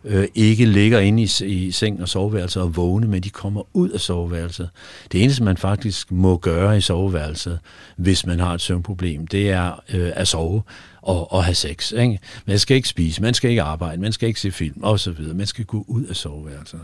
øh, 0.05 0.27
ikke 0.35 0.65
ligger 0.65 0.99
inde 0.99 1.23
i, 1.23 1.45
i 1.45 1.71
seng 1.71 2.01
og 2.01 2.09
soveværelset 2.09 2.63
og 2.63 2.75
vågne, 2.75 3.07
men 3.07 3.23
de 3.23 3.29
kommer 3.29 3.61
ud 3.73 3.89
af 3.89 3.99
soveværelset. 3.99 4.69
Det 5.11 5.23
eneste, 5.23 5.43
man 5.43 5.57
faktisk 5.57 6.11
må 6.11 6.37
gøre 6.37 6.77
i 6.77 6.81
soveværelset, 6.81 7.59
hvis 7.95 8.25
man 8.25 8.39
har 8.39 8.53
et 8.53 8.61
søvnproblem, 8.61 9.27
det 9.27 9.49
er 9.49 9.83
øh, 9.93 10.11
at 10.15 10.27
sove 10.27 10.61
og, 11.01 11.31
og 11.31 11.43
have 11.43 11.55
sex. 11.55 11.91
Ikke? 11.91 12.19
Man 12.45 12.59
skal 12.59 12.75
ikke 12.75 12.89
spise, 12.89 13.21
man 13.21 13.33
skal 13.33 13.49
ikke 13.49 13.61
arbejde, 13.61 14.01
man 14.01 14.11
skal 14.11 14.27
ikke 14.27 14.39
se 14.39 14.51
film 14.51 14.83
osv. 14.83 15.19
Man 15.35 15.47
skal 15.47 15.65
gå 15.65 15.85
ud 15.87 16.03
af 16.03 16.15
soveværelset. 16.15 16.79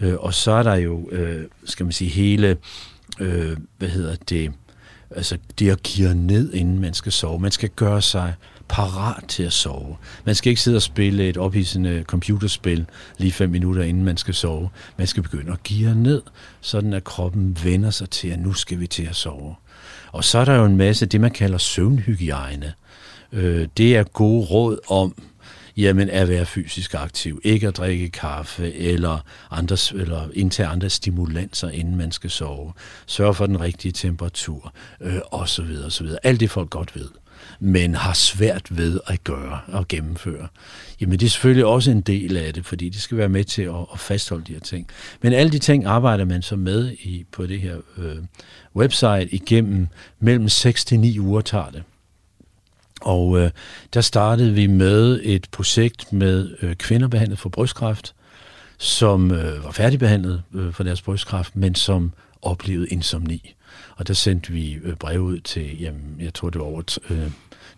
Øh, 0.00 0.14
og 0.14 0.34
så 0.34 0.50
er 0.50 0.62
der 0.62 0.74
jo, 0.74 1.10
øh, 1.10 1.44
skal 1.64 1.86
man 1.86 1.92
sige, 1.92 2.10
hele, 2.10 2.56
øh, 3.20 3.56
hvad 3.78 3.88
hedder 3.88 4.16
det, 4.28 4.52
altså 5.10 5.38
det 5.58 5.70
at 5.70 5.82
give 5.82 6.14
ned, 6.14 6.52
inden 6.54 6.78
man 6.78 6.94
skal 6.94 7.12
sove. 7.12 7.38
Man 7.38 7.50
skal 7.50 7.68
gøre 7.68 8.02
sig 8.02 8.34
parat 8.68 9.24
til 9.28 9.42
at 9.42 9.52
sove. 9.52 9.96
Man 10.24 10.34
skal 10.34 10.50
ikke 10.50 10.62
sidde 10.62 10.76
og 10.76 10.82
spille 10.82 11.28
et 11.28 11.36
ophidsende 11.36 12.04
computerspil 12.06 12.86
lige 13.18 13.32
fem 13.32 13.50
minutter 13.50 13.82
inden 13.82 14.04
man 14.04 14.16
skal 14.16 14.34
sove. 14.34 14.68
Man 14.96 15.06
skal 15.06 15.22
begynde 15.22 15.52
at 15.52 15.62
give 15.62 15.94
ned, 15.94 16.22
sådan 16.60 16.92
at 16.92 17.04
kroppen 17.04 17.58
vender 17.64 17.90
sig 17.90 18.10
til, 18.10 18.28
at 18.28 18.38
nu 18.38 18.52
skal 18.52 18.80
vi 18.80 18.86
til 18.86 19.02
at 19.02 19.16
sove. 19.16 19.54
Og 20.12 20.24
så 20.24 20.38
er 20.38 20.44
der 20.44 20.54
jo 20.54 20.64
en 20.64 20.76
masse 20.76 21.06
det, 21.06 21.20
man 21.20 21.30
kalder 21.30 21.58
søvnhygiejne. 21.58 22.72
Øh, 23.32 23.68
det 23.76 23.96
er 23.96 24.02
gode 24.02 24.46
råd 24.46 24.78
om, 24.88 25.22
jamen 25.76 26.10
at 26.10 26.28
være 26.28 26.46
fysisk 26.46 26.94
aktiv, 26.94 27.40
ikke 27.44 27.68
at 27.68 27.76
drikke 27.76 28.10
kaffe 28.10 28.74
eller, 28.74 29.18
andre, 29.50 30.00
eller 30.00 30.28
indtage 30.34 30.68
andre 30.68 30.90
stimulanser, 30.90 31.68
inden 31.68 31.96
man 31.96 32.12
skal 32.12 32.30
sove, 32.30 32.72
sørge 33.06 33.34
for 33.34 33.46
den 33.46 33.60
rigtige 33.60 33.92
temperatur, 33.92 34.72
øh, 35.00 35.18
osv. 35.30 35.76
osv. 35.86 36.06
Alt 36.22 36.40
det 36.40 36.50
folk 36.50 36.70
godt 36.70 36.96
ved 36.96 37.08
men 37.60 37.94
har 37.94 38.12
svært 38.12 38.76
ved 38.76 39.00
at 39.06 39.24
gøre 39.24 39.60
og 39.66 39.88
gennemføre. 39.88 40.48
Jamen 41.00 41.20
det 41.20 41.26
er 41.26 41.30
selvfølgelig 41.30 41.64
også 41.64 41.90
en 41.90 42.00
del 42.00 42.36
af 42.36 42.54
det, 42.54 42.66
fordi 42.66 42.88
det 42.88 43.00
skal 43.00 43.18
være 43.18 43.28
med 43.28 43.44
til 43.44 43.62
at, 43.62 43.74
at 43.92 43.98
fastholde 43.98 44.44
de 44.44 44.52
her 44.52 44.60
ting. 44.60 44.86
Men 45.22 45.32
alle 45.32 45.52
de 45.52 45.58
ting 45.58 45.84
arbejder 45.84 46.24
man 46.24 46.42
så 46.42 46.56
med 46.56 46.92
i, 46.92 47.24
på 47.32 47.46
det 47.46 47.60
her 47.60 47.76
øh, 47.98 48.16
website 48.76 49.28
igennem 49.34 49.88
mellem 50.20 50.48
6 50.48 50.84
til 50.84 51.00
9 51.00 51.20
uger 51.20 51.40
tager 51.40 51.70
det. 51.70 51.82
Og 53.06 53.38
øh, 53.38 53.50
der 53.94 54.00
startede 54.00 54.52
vi 54.52 54.66
med 54.66 55.20
et 55.22 55.46
projekt 55.52 56.12
med 56.12 56.56
øh, 56.62 56.74
kvinder 56.74 57.08
behandlet 57.08 57.38
for 57.38 57.48
brystkræft, 57.48 58.14
som 58.78 59.30
øh, 59.30 59.64
var 59.64 59.70
færdigbehandlet 59.70 60.42
øh, 60.54 60.72
for 60.72 60.84
deres 60.84 61.02
brystkræft, 61.02 61.56
men 61.56 61.74
som 61.74 62.12
oplevede 62.42 62.88
insomni. 62.88 63.54
Og 63.96 64.08
der 64.08 64.14
sendte 64.14 64.52
vi 64.52 64.72
øh, 64.82 64.94
brev 64.94 65.20
ud 65.20 65.40
til, 65.40 65.80
jamen, 65.80 66.16
jeg 66.20 66.34
tror 66.34 66.50
det 66.50 66.60
var 66.60 66.66
over 66.66 66.98
øh, 67.10 67.30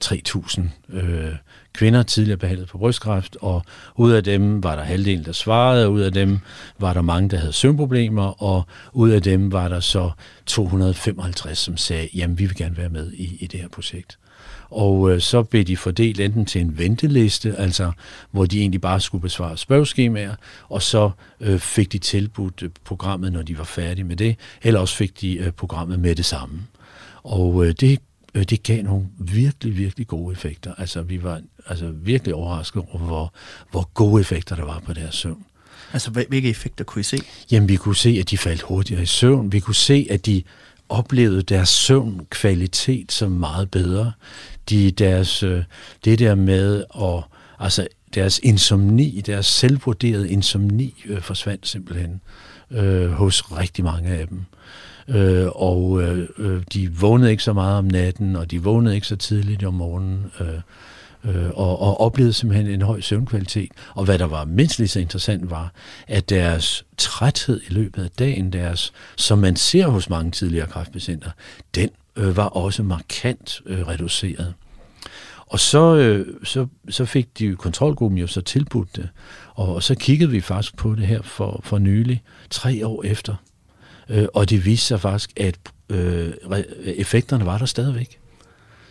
3.000 0.04 0.96
øh, 0.96 1.34
kvinder 1.72 2.02
tidligere 2.02 2.38
behandlet 2.38 2.70
for 2.70 2.78
brystkræft, 2.78 3.36
og 3.40 3.62
ud 3.96 4.12
af 4.12 4.24
dem 4.24 4.62
var 4.62 4.76
der 4.76 4.82
halvdelen, 4.82 5.24
der 5.24 5.32
svarede, 5.32 5.86
og 5.86 5.92
ud 5.92 6.00
af 6.00 6.12
dem 6.12 6.38
var 6.78 6.92
der 6.92 7.02
mange, 7.02 7.28
der 7.28 7.36
havde 7.36 7.52
søvnproblemer, 7.52 8.42
og 8.42 8.66
ud 8.92 9.10
af 9.10 9.22
dem 9.22 9.52
var 9.52 9.68
der 9.68 9.80
så 9.80 10.10
255, 10.46 11.58
som 11.58 11.76
sagde, 11.76 12.08
jamen 12.14 12.38
vi 12.38 12.46
vil 12.46 12.56
gerne 12.56 12.76
være 12.76 12.88
med 12.88 13.12
i, 13.12 13.36
i 13.40 13.46
det 13.46 13.60
her 13.60 13.68
projekt. 13.68 14.18
Og 14.70 15.10
øh, 15.10 15.20
så 15.20 15.42
blev 15.42 15.64
de 15.64 15.76
fordelt 15.76 16.20
enten 16.20 16.44
til 16.46 16.60
en 16.60 16.78
venteliste, 16.78 17.56
altså 17.56 17.92
hvor 18.30 18.46
de 18.46 18.60
egentlig 18.60 18.80
bare 18.80 19.00
skulle 19.00 19.22
besvare 19.22 19.56
spørgeskemaer, 19.56 20.34
og 20.68 20.82
så 20.82 21.10
øh, 21.40 21.58
fik 21.58 21.92
de 21.92 21.98
tilbudt 21.98 22.62
øh, 22.62 22.70
programmet, 22.84 23.32
når 23.32 23.42
de 23.42 23.58
var 23.58 23.64
færdige 23.64 24.04
med 24.04 24.16
det, 24.16 24.36
eller 24.62 24.80
også 24.80 24.96
fik 24.96 25.20
de 25.20 25.36
øh, 25.36 25.52
programmet 25.52 26.00
med 26.00 26.14
det 26.14 26.24
samme. 26.24 26.62
Og 27.22 27.66
øh, 27.66 27.74
det 27.80 27.98
øh, 28.34 28.44
det 28.44 28.62
gav 28.62 28.82
nogle 28.82 29.06
virkelig, 29.18 29.76
virkelig 29.76 30.06
gode 30.06 30.32
effekter. 30.32 30.74
Altså, 30.78 31.02
vi 31.02 31.22
var 31.22 31.40
altså, 31.66 31.90
virkelig 31.90 32.34
overrasket 32.34 32.82
over, 32.88 32.98
hvor, 32.98 33.34
hvor 33.70 33.90
gode 33.94 34.20
effekter 34.20 34.56
der 34.56 34.64
var 34.64 34.82
på 34.86 34.92
deres 34.92 35.14
søvn. 35.14 35.44
Altså, 35.92 36.10
hvilke 36.10 36.50
effekter 36.50 36.84
kunne 36.84 37.00
I 37.00 37.02
se? 37.02 37.18
Jamen, 37.50 37.68
vi 37.68 37.76
kunne 37.76 37.96
se, 37.96 38.16
at 38.20 38.30
de 38.30 38.38
faldt 38.38 38.62
hurtigere 38.62 39.02
i 39.02 39.06
søvn. 39.06 39.52
Vi 39.52 39.60
kunne 39.60 39.74
se, 39.74 40.06
at 40.10 40.26
de 40.26 40.42
oplevede 40.88 41.42
deres 41.42 41.68
søvnkvalitet 41.68 43.12
som 43.12 43.32
meget 43.32 43.70
bedre. 43.70 44.12
De, 44.70 44.90
deres, 44.90 45.42
øh, 45.42 45.62
det 46.04 46.18
der 46.18 46.34
med 46.34 46.84
at, 47.00 47.24
altså 47.58 47.86
deres 48.14 48.40
insomni, 48.42 49.22
deres 49.26 49.46
selvvurderede 49.46 50.30
insomni 50.30 50.94
øh, 51.06 51.20
forsvandt 51.20 51.68
simpelthen 51.68 52.20
øh, 52.70 53.10
hos 53.10 53.52
rigtig 53.52 53.84
mange 53.84 54.10
af 54.10 54.28
dem. 54.28 54.44
Øh, 55.08 55.46
og 55.54 56.02
øh, 56.02 56.28
øh 56.38 56.62
de 56.72 56.92
vågnede 56.92 57.30
ikke 57.30 57.42
så 57.42 57.52
meget 57.52 57.78
om 57.78 57.84
natten, 57.84 58.36
og 58.36 58.50
de 58.50 58.62
vågnede 58.62 58.94
ikke 58.94 59.06
så 59.06 59.16
tidligt 59.16 59.64
om 59.64 59.74
morgenen. 59.74 60.26
Øh, 60.40 60.60
øh, 61.24 61.50
og, 61.54 61.80
og 61.82 62.00
oplevede 62.00 62.32
simpelthen 62.32 62.70
en 62.70 62.82
høj 62.82 63.00
søvnkvalitet. 63.00 63.70
Og 63.94 64.04
hvad 64.04 64.18
der 64.18 64.24
var 64.24 64.44
mindst 64.44 64.78
lige 64.78 64.88
så 64.88 65.00
interessant 65.00 65.50
var, 65.50 65.72
at 66.08 66.28
deres 66.28 66.84
træthed 66.96 67.60
i 67.70 67.72
løbet 67.72 68.04
af 68.04 68.10
dagen, 68.10 68.52
deres, 68.52 68.92
som 69.16 69.38
man 69.38 69.56
ser 69.56 69.86
hos 69.86 70.10
mange 70.10 70.30
tidligere 70.30 70.66
kræftpatienter, 70.66 71.30
den 71.74 71.90
øh, 72.18 72.36
var 72.36 72.46
også 72.46 72.82
markant 72.82 73.60
øh, 73.66 73.88
reduceret. 73.88 74.54
Og 75.46 75.60
så, 75.60 75.96
øh, 75.96 76.26
så, 76.44 76.66
så 76.88 77.04
fik 77.04 77.38
de 77.38 77.56
kontrolgruppen 77.56 78.18
jo 78.18 78.26
så 78.26 78.40
tilbudt 78.40 78.96
det, 78.96 79.08
og, 79.54 79.74
og 79.74 79.82
så 79.82 79.94
kiggede 79.94 80.30
vi 80.30 80.40
faktisk 80.40 80.76
på 80.76 80.94
det 80.94 81.06
her 81.06 81.22
for, 81.22 81.60
for 81.64 81.78
nylig, 81.78 82.22
tre 82.50 82.86
år 82.86 83.04
efter. 83.04 83.34
Øh, 84.08 84.26
og 84.34 84.50
det 84.50 84.64
viste 84.64 84.86
sig 84.86 85.00
faktisk, 85.00 85.32
at 85.36 85.58
øh, 85.88 86.32
effekterne 86.84 87.46
var 87.46 87.58
der 87.58 87.66
stadigvæk. 87.66 88.18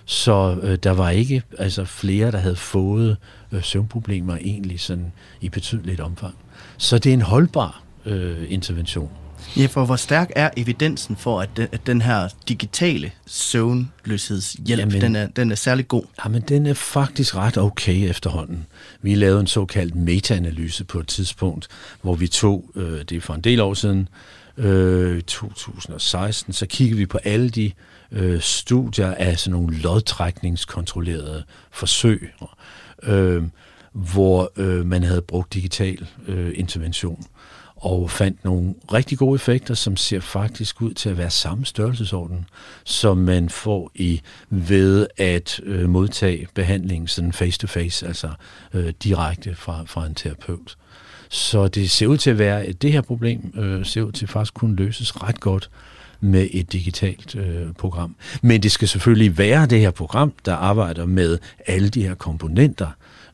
Så 0.05 0.59
øh, 0.63 0.75
der 0.75 0.91
var 0.91 1.09
ikke 1.09 1.43
altså 1.57 1.86
flere, 1.86 2.32
der 2.32 2.38
havde 2.38 2.55
fået 2.55 3.17
øh, 3.51 3.63
søvnproblemer 3.63 4.36
egentlig 4.36 4.80
sådan 4.80 5.11
i 5.41 5.49
betydeligt 5.49 5.99
omfang. 5.99 6.36
Så 6.78 6.97
det 6.97 7.09
er 7.09 7.13
en 7.13 7.21
holdbar 7.21 7.84
øh, 8.05 8.51
intervention. 8.51 9.11
Ja, 9.58 9.66
for 9.66 9.86
hvor 9.86 9.95
stærk 9.95 10.32
er 10.36 10.50
evidensen 10.58 11.16
for, 11.16 11.41
at 11.41 11.50
den, 11.58 11.68
at 11.72 11.88
den 11.88 12.02
her 12.02 12.30
digitale 12.48 13.12
søvnløshedshjælp, 13.26 14.80
jamen, 14.80 15.02
den, 15.02 15.16
er, 15.16 15.28
den 15.28 15.52
er 15.52 15.56
særlig 15.56 15.88
god? 15.88 16.04
Jamen, 16.26 16.41
den 16.41 16.66
er 16.66 16.74
faktisk 16.74 17.36
ret 17.36 17.58
okay 17.58 18.10
efterhånden. 18.10 18.66
Vi 19.02 19.16
lavede 19.16 19.39
en 19.39 19.48
såkaldt 19.48 19.95
meta-analyse 19.95 20.84
på 20.84 21.00
et 21.00 21.08
tidspunkt, 21.08 21.68
hvor 22.02 22.16
vi 22.16 22.28
tog, 22.28 22.72
øh, 22.76 23.00
det 23.00 23.12
er 23.12 23.22
for 23.22 23.34
en 23.34 23.41
del 23.41 23.60
år 23.60 23.74
siden, 23.74 24.10
øh, 24.58 25.22
2016, 25.22 26.54
så 26.54 26.66
kiggede 26.66 26.98
vi 26.98 27.06
på 27.06 27.18
alle 27.18 27.50
de 27.50 27.72
øh, 28.12 28.41
studier 28.41 29.14
af 29.14 29.39
sådan 29.39 29.52
nogle 29.52 29.78
lodtrækningskontrollerede 29.78 31.43
forsøg, 31.72 32.34
øh, 33.04 33.43
hvor 33.91 34.52
øh, 34.58 34.86
man 34.86 35.04
havde 35.04 35.22
brugt 35.22 35.54
digital 35.54 36.08
øh, 36.28 36.52
intervention 36.56 37.26
og 37.78 38.11
fandt 38.11 38.43
nogle 38.45 38.75
rigtig 38.93 39.17
gode 39.17 39.36
effekter, 39.36 39.73
som 39.73 39.97
ser 39.97 40.19
faktisk 40.19 40.82
ud 40.82 40.93
til 40.93 41.09
at 41.09 41.17
være 41.17 41.30
samme 41.30 41.65
størrelsesorden, 41.65 42.45
som 42.84 43.17
man 43.17 43.49
får 43.49 43.91
i 43.95 44.21
ved 44.49 45.07
at 45.17 45.59
øh, 45.63 45.89
modtage 45.89 46.47
behandling 46.53 47.09
sådan 47.09 47.34
face-to-face, 47.34 48.07
altså 48.07 48.30
øh, 48.73 48.93
direkte 49.03 49.55
fra, 49.55 49.84
fra 49.86 50.05
en 50.05 50.15
terapeut. 50.15 50.78
Så 51.30 51.67
det 51.67 51.91
ser 51.91 52.07
ud 52.07 52.17
til 52.17 52.30
at 52.30 52.39
være, 52.39 52.63
at 52.63 52.82
det 52.82 52.91
her 52.91 53.01
problem 53.01 53.53
øh, 53.57 53.86
ser 53.86 54.01
ud 54.01 54.11
til 54.11 54.28
faktisk 54.28 54.53
kunne 54.53 54.75
løses 54.75 55.23
ret 55.23 55.39
godt 55.39 55.69
med 56.19 56.47
et 56.51 56.73
digitalt 56.73 57.36
øh, 57.36 57.73
program. 57.73 58.15
Men 58.41 58.63
det 58.63 58.71
skal 58.71 58.88
selvfølgelig 58.88 59.38
være 59.38 59.65
det 59.65 59.80
her 59.80 59.91
program, 59.91 60.34
der 60.45 60.53
arbejder 60.53 61.05
med 61.05 61.38
alle 61.67 61.89
de 61.89 62.03
her 62.03 62.13
komponenter, 62.13 62.88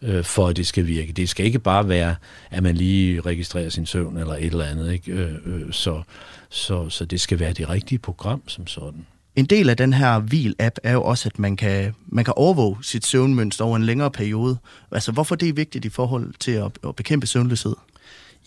øh, 0.04 0.24
for 0.24 0.48
at 0.48 0.58
det 0.58 0.68
skal 0.68 0.88
virke. 0.88 1.12
Det 1.12 1.30
skal 1.30 1.46
ikke 1.46 1.60
bare 1.60 1.90
være, 1.90 2.16
at 2.52 2.64
man 2.64 2.76
lige 2.76 3.22
registrerer 3.22 3.70
sin 3.70 3.86
søvn 3.86 4.18
eller 4.18 4.34
et 4.34 4.46
eller 4.46 4.66
andet. 4.66 4.94
Ikke? 4.94 5.12
Øh, 5.12 5.32
øh, 5.46 5.72
så, 5.72 6.02
så, 6.50 6.90
så 6.90 7.06
det 7.06 7.22
skal 7.22 7.40
være 7.40 7.54
det 7.54 7.70
rigtige 7.70 8.00
program 8.00 8.42
som 8.48 8.68
sådan. 8.68 9.06
En 9.36 9.46
del 9.46 9.70
af 9.70 9.78
den 9.78 9.94
her 9.94 10.20
Hvil-app 10.20 10.76
er 10.84 10.94
jo 10.94 11.04
også, 11.04 11.30
at 11.30 11.40
man 11.40 11.56
kan, 11.56 11.94
man 12.08 12.26
kan 12.26 12.34
overvåge 12.38 12.78
sit 12.82 13.06
søvnmønster 13.06 13.66
over 13.66 13.76
en 13.76 13.84
længere 13.84 14.12
periode. 14.12 14.58
Altså, 14.92 15.12
hvorfor 15.12 15.36
det 15.36 15.50
er 15.50 15.54
vigtigt 15.54 15.86
i 15.86 15.90
forhold 15.90 16.34
til 16.40 16.52
at, 16.52 16.72
at 16.88 16.96
bekæmpe 16.96 17.28
søvnløshed? 17.28 17.76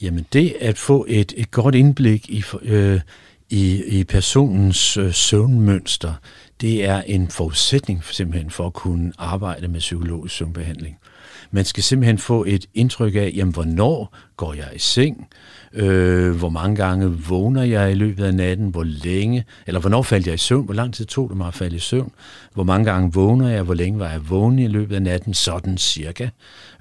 Jamen, 0.02 0.26
det 0.32 0.56
at 0.60 0.78
få 0.78 1.06
et, 1.08 1.34
et 1.36 1.50
godt 1.50 1.74
indblik 1.74 2.30
i, 2.30 2.44
øh, 2.62 3.00
i, 3.50 3.82
i 3.86 4.04
personens 4.04 4.96
øh, 4.96 5.12
søvnmønster, 5.12 6.14
det 6.60 6.84
er 6.84 7.02
en 7.02 7.28
forudsætning 7.28 8.04
for, 8.04 8.14
simpelthen 8.14 8.50
for 8.50 8.66
at 8.66 8.72
kunne 8.72 9.12
arbejde 9.18 9.68
med 9.68 9.80
psykologisk 9.80 10.36
søvnbehandling. 10.36 10.98
Man 11.50 11.64
skal 11.64 11.82
simpelthen 11.82 12.18
få 12.18 12.44
et 12.48 12.66
indtryk 12.74 13.14
af, 13.14 13.32
jamen, 13.34 13.54
hvornår 13.54 14.16
går 14.36 14.54
jeg 14.54 14.68
i 14.74 14.78
seng, 14.78 15.28
øh, 15.72 16.36
hvor 16.36 16.48
mange 16.48 16.76
gange 16.76 17.06
vågner 17.06 17.62
jeg 17.62 17.90
i 17.90 17.94
løbet 17.94 18.24
af 18.24 18.34
natten, 18.34 18.68
hvor 18.68 18.82
længe, 18.82 19.44
eller 19.66 19.80
hvornår 19.80 20.02
faldt 20.02 20.26
jeg 20.26 20.34
i 20.34 20.38
søvn, 20.38 20.64
hvor 20.64 20.74
lang 20.74 20.94
tid 20.94 21.04
tog 21.04 21.28
det 21.28 21.36
mig 21.36 21.46
at 21.46 21.54
falde 21.54 21.76
i 21.76 21.78
søvn, 21.78 22.12
hvor 22.54 22.62
mange 22.62 22.84
gange 22.84 23.12
vågner 23.12 23.48
jeg, 23.48 23.62
hvor 23.62 23.74
længe 23.74 23.98
var 23.98 24.10
jeg 24.10 24.30
vågen 24.30 24.58
i 24.58 24.66
løbet 24.66 24.94
af 24.94 25.02
natten, 25.02 25.34
sådan 25.34 25.78
cirka, 25.78 26.28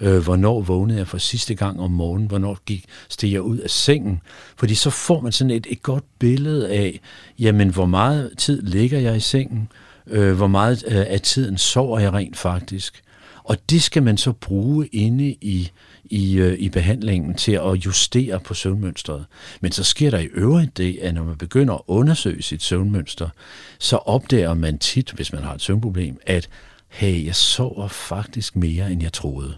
øh, 0.01 0.17
hvornår 0.17 0.61
vågnede 0.61 0.99
jeg 0.99 1.07
for 1.07 1.17
sidste 1.17 1.55
gang 1.55 1.79
om 1.79 1.91
morgenen, 1.91 2.27
hvornår 2.27 2.57
gik, 2.65 2.85
steg 3.09 3.31
jeg 3.31 3.41
ud 3.41 3.57
af 3.57 3.69
sengen, 3.69 4.21
fordi 4.57 4.75
så 4.75 4.89
får 4.89 5.21
man 5.21 5.31
sådan 5.31 5.51
et, 5.51 5.67
et 5.69 5.83
godt 5.83 6.03
billede 6.19 6.69
af, 6.69 6.99
jamen 7.39 7.69
hvor 7.69 7.85
meget 7.85 8.31
tid 8.37 8.61
ligger 8.61 8.99
jeg 8.99 9.15
i 9.15 9.19
sengen, 9.19 9.69
øh, 10.07 10.35
hvor 10.35 10.47
meget 10.47 10.83
øh, 10.87 11.05
af 11.07 11.21
tiden 11.21 11.57
sover 11.57 11.99
jeg 11.99 12.13
rent 12.13 12.37
faktisk, 12.37 13.01
og 13.45 13.57
det 13.69 13.83
skal 13.83 14.03
man 14.03 14.17
så 14.17 14.31
bruge 14.31 14.87
inde 14.87 15.35
i 15.41 15.71
i, 16.09 16.37
øh, 16.37 16.59
i 16.59 16.69
behandlingen 16.69 17.35
til 17.35 17.51
at 17.51 17.73
justere 17.73 18.39
på 18.39 18.53
søvnmønstret. 18.53 19.25
Men 19.61 19.71
så 19.71 19.83
sker 19.83 20.11
der 20.11 20.19
i 20.19 20.25
øvrigt 20.25 20.77
det, 20.77 20.97
at 21.01 21.13
når 21.13 21.23
man 21.23 21.37
begynder 21.37 21.73
at 21.73 21.81
undersøge 21.87 22.41
sit 22.41 22.63
søvnmønster, 22.63 23.29
så 23.79 23.95
opdager 23.97 24.53
man 24.53 24.77
tit, 24.77 25.11
hvis 25.11 25.33
man 25.33 25.43
har 25.43 25.53
et 25.53 25.61
søvnproblem, 25.61 26.17
at 26.25 26.49
hey, 26.87 27.25
jeg 27.25 27.35
sover 27.35 27.87
faktisk 27.87 28.55
mere, 28.55 28.91
end 28.91 29.01
jeg 29.01 29.13
troede. 29.13 29.55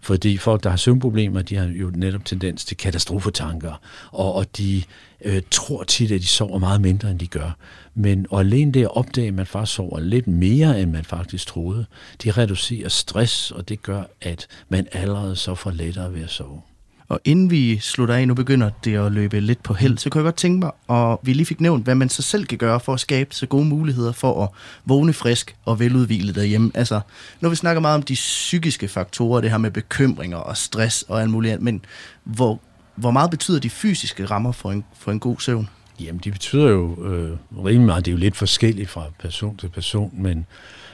Fordi 0.00 0.36
folk, 0.36 0.62
der 0.62 0.70
har 0.70 0.76
søvnproblemer, 0.76 1.42
de 1.42 1.56
har 1.56 1.66
jo 1.66 1.90
netop 1.94 2.24
tendens 2.24 2.64
til 2.64 2.76
katastrofetanker, 2.76 3.80
og, 4.12 4.34
og 4.34 4.56
de 4.56 4.82
øh, 5.24 5.42
tror 5.50 5.84
tit, 5.84 6.12
at 6.12 6.20
de 6.20 6.26
sover 6.26 6.58
meget 6.58 6.80
mindre, 6.80 7.10
end 7.10 7.18
de 7.18 7.26
gør. 7.26 7.56
Men 7.94 8.26
og 8.30 8.40
alene 8.40 8.72
det 8.72 8.82
at 8.82 8.96
opdage, 8.96 9.28
at 9.28 9.34
man 9.34 9.46
faktisk 9.46 9.76
sover 9.76 10.00
lidt 10.00 10.26
mere, 10.26 10.80
end 10.80 10.90
man 10.90 11.04
faktisk 11.04 11.46
troede, 11.46 11.86
det 12.22 12.38
reducerer 12.38 12.88
stress, 12.88 13.50
og 13.50 13.68
det 13.68 13.82
gør, 13.82 14.02
at 14.20 14.46
man 14.68 14.86
allerede 14.92 15.36
så 15.36 15.54
får 15.54 15.70
lettere 15.70 16.14
ved 16.14 16.22
at 16.22 16.30
sove. 16.30 16.60
Og 17.08 17.20
inden 17.24 17.50
vi 17.50 17.78
slutter 17.78 18.14
af, 18.14 18.28
nu 18.28 18.34
begynder 18.34 18.70
det 18.84 18.96
at 18.96 19.12
løbe 19.12 19.40
lidt 19.40 19.62
på 19.62 19.74
held, 19.74 19.98
så 19.98 20.10
kan 20.10 20.18
jeg 20.18 20.24
godt 20.24 20.36
tænke 20.36 20.58
mig, 20.58 20.70
og 20.86 21.20
vi 21.22 21.32
lige 21.32 21.46
fik 21.46 21.60
nævnt, 21.60 21.84
hvad 21.84 21.94
man 21.94 22.08
så 22.08 22.22
selv 22.22 22.46
kan 22.46 22.58
gøre 22.58 22.80
for 22.80 22.94
at 22.94 23.00
skabe 23.00 23.34
så 23.34 23.46
gode 23.46 23.64
muligheder 23.64 24.12
for 24.12 24.44
at 24.44 24.48
vågne 24.84 25.12
frisk 25.12 25.56
og 25.64 25.80
veludvilet 25.80 26.34
derhjemme. 26.34 26.70
Altså, 26.74 27.00
når 27.40 27.48
vi 27.48 27.56
snakker 27.56 27.80
meget 27.80 27.94
om 27.94 28.02
de 28.02 28.14
psykiske 28.14 28.88
faktorer, 28.88 29.40
det 29.40 29.50
her 29.50 29.58
med 29.58 29.70
bekymringer 29.70 30.36
og 30.36 30.56
stress 30.56 31.02
og 31.02 31.20
alt 31.20 31.30
muligt, 31.30 31.62
men 31.62 31.84
hvor, 32.24 32.60
hvor 32.94 33.10
meget 33.10 33.30
betyder 33.30 33.60
de 33.60 33.70
fysiske 33.70 34.24
rammer 34.24 34.52
for 34.52 34.72
en, 34.72 34.84
for 34.98 35.12
en 35.12 35.20
god 35.20 35.36
søvn? 35.38 35.68
Jamen, 36.00 36.20
de 36.24 36.30
betyder 36.30 36.68
jo 36.68 37.04
øh, 37.04 37.36
rimelig 37.64 37.86
meget. 37.86 38.04
Det 38.04 38.10
er 38.10 38.14
jo 38.14 38.18
lidt 38.18 38.36
forskelligt 38.36 38.90
fra 38.90 39.04
person 39.20 39.56
til 39.56 39.68
person, 39.68 40.10
men 40.14 40.46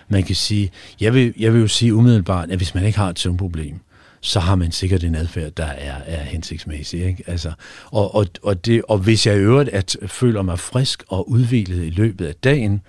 man 0.08 0.22
kan 0.22 0.34
sige, 0.34 0.70
jeg 1.00 1.14
vil, 1.14 1.34
jeg 1.38 1.52
vil 1.52 1.60
jo 1.60 1.68
sige 1.68 1.94
umiddelbart, 1.94 2.50
at 2.50 2.56
hvis 2.56 2.74
man 2.74 2.84
ikke 2.84 2.98
har 2.98 3.08
et 3.08 3.18
søvnproblem, 3.18 3.80
så 4.22 4.40
har 4.40 4.54
man 4.54 4.72
sikkert 4.72 5.04
en 5.04 5.14
adfærd, 5.14 5.52
der 5.52 5.64
er, 5.64 5.94
er 6.06 6.22
hensigtsmæssig. 6.22 7.04
Ikke? 7.06 7.24
Altså, 7.26 7.52
og, 7.84 8.14
og, 8.14 8.26
og, 8.42 8.66
det, 8.66 8.82
og 8.88 8.98
hvis 8.98 9.26
jeg 9.26 9.36
i 9.36 9.38
øvrigt 9.38 9.70
at, 9.70 9.96
føler 10.06 10.42
mig 10.42 10.58
frisk 10.58 11.04
og 11.08 11.30
udviklet 11.30 11.86
i 11.86 11.90
løbet 11.90 12.26
af 12.26 12.34
dagen, 12.34 12.80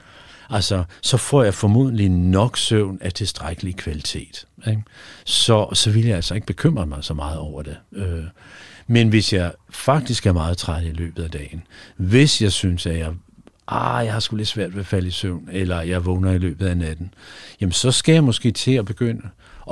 altså, 0.49 0.83
så 1.01 1.17
får 1.17 1.43
jeg 1.43 1.53
formodentlig 1.53 2.09
nok 2.09 2.57
søvn 2.57 2.97
af 3.01 3.13
tilstrækkelig 3.13 3.75
kvalitet. 3.75 4.45
Ikke? 4.67 4.83
Så, 5.25 5.69
så 5.73 5.91
vil 5.91 6.05
jeg 6.05 6.15
altså 6.15 6.35
ikke 6.35 6.47
bekymre 6.47 6.85
mig 6.85 7.03
så 7.03 7.13
meget 7.13 7.37
over 7.37 7.61
det. 7.61 7.77
Øh, 7.93 8.23
men 8.87 9.09
hvis 9.09 9.33
jeg 9.33 9.51
faktisk 9.69 10.25
er 10.25 10.33
meget 10.33 10.57
træt 10.57 10.83
i 10.83 10.91
løbet 10.91 11.23
af 11.23 11.31
dagen, 11.31 11.63
hvis 11.97 12.41
jeg 12.41 12.51
synes, 12.51 12.85
at 12.85 12.97
jeg 12.97 13.13
ah, 13.67 14.05
jeg 14.05 14.13
har 14.13 14.19
sgu 14.19 14.35
lidt 14.35 14.47
svært 14.47 14.73
ved 14.73 14.79
at 14.79 14.87
falde 14.87 15.07
i 15.07 15.11
søvn, 15.11 15.49
eller 15.51 15.81
jeg 15.81 16.05
vågner 16.05 16.31
i 16.31 16.37
løbet 16.37 16.67
af 16.67 16.77
natten, 16.77 17.13
jamen 17.61 17.71
så 17.71 17.91
skal 17.91 18.13
jeg 18.13 18.23
måske 18.23 18.51
til 18.51 18.71
at 18.71 18.85
begynde 18.85 19.21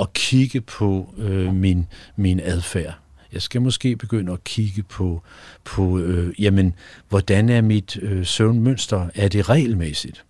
at 0.00 0.12
kigge 0.12 0.60
på 0.60 1.14
øh, 1.18 1.54
min, 1.54 1.86
min 2.16 2.40
adfærd. 2.40 2.94
Jeg 3.32 3.42
skal 3.42 3.62
måske 3.62 3.96
begynde 3.96 4.32
at 4.32 4.44
kigge 4.44 4.82
på, 4.82 5.22
på 5.64 5.98
øh, 5.98 6.42
jamen, 6.42 6.74
hvordan 7.08 7.48
er 7.48 7.60
mit 7.60 7.98
øh, 8.02 8.26
søvnmønster? 8.26 9.08
Er 9.14 9.28
det 9.28 9.48
regelmæssigt? 9.48 10.24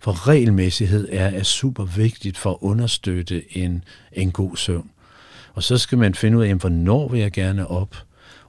For 0.00 0.28
regelmæssighed 0.28 1.08
er, 1.12 1.26
er 1.26 1.42
super 1.42 1.84
vigtigt 1.84 2.38
for 2.38 2.50
at 2.50 2.58
understøtte 2.60 3.56
en, 3.58 3.84
en 4.12 4.32
god 4.32 4.56
søvn. 4.56 4.90
Og 5.54 5.62
så 5.62 5.78
skal 5.78 5.98
man 5.98 6.14
finde 6.14 6.38
ud 6.38 6.42
af, 6.42 6.48
jamen, 6.48 6.60
hvornår 6.60 7.08
vil 7.08 7.20
jeg 7.20 7.32
gerne 7.32 7.66
op? 7.66 7.96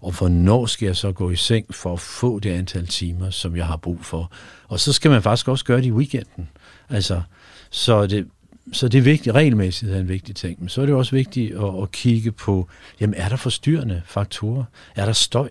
og 0.06 0.12
hvornår 0.12 0.66
skal 0.66 0.86
jeg 0.86 0.96
så 0.96 1.12
gå 1.12 1.30
i 1.30 1.36
seng 1.36 1.76
for 1.76 1.94
at 1.94 2.00
få 2.00 2.40
det 2.40 2.50
antal 2.50 2.88
timer, 2.88 3.30
som 3.30 3.56
jeg 3.56 3.66
har 3.66 3.78
brug 3.78 4.06
for. 4.06 4.32
Og 4.68 4.80
så 4.80 4.94
skal 4.94 5.12
man 5.12 5.22
faktisk 5.22 5.48
også 5.48 5.66
gøre 5.66 5.78
det 5.78 5.86
i 5.86 5.92
weekenden. 5.92 6.50
Altså, 6.90 7.22
så 7.70 8.08
det, 8.08 8.28
så 8.74 8.88
det 8.88 8.98
er 8.98 9.02
vigtigt, 9.02 9.36
regelmæssigt 9.36 9.92
er 9.92 10.00
en 10.00 10.10
vigtig 10.10 10.36
ting, 10.36 10.60
men 10.60 10.70
så 10.70 10.82
er 10.82 10.86
det 10.86 10.96
også 10.96 11.12
vigtigt 11.12 11.56
at, 11.56 11.82
at 11.82 11.92
kigge 11.92 12.32
på, 12.32 12.68
jamen 13.00 13.14
er 13.14 13.30
der 13.30 13.36
forstyrrende 13.36 14.02
faktorer? 14.06 14.64
Er 14.96 15.06
der 15.06 15.14
støj? 15.14 15.50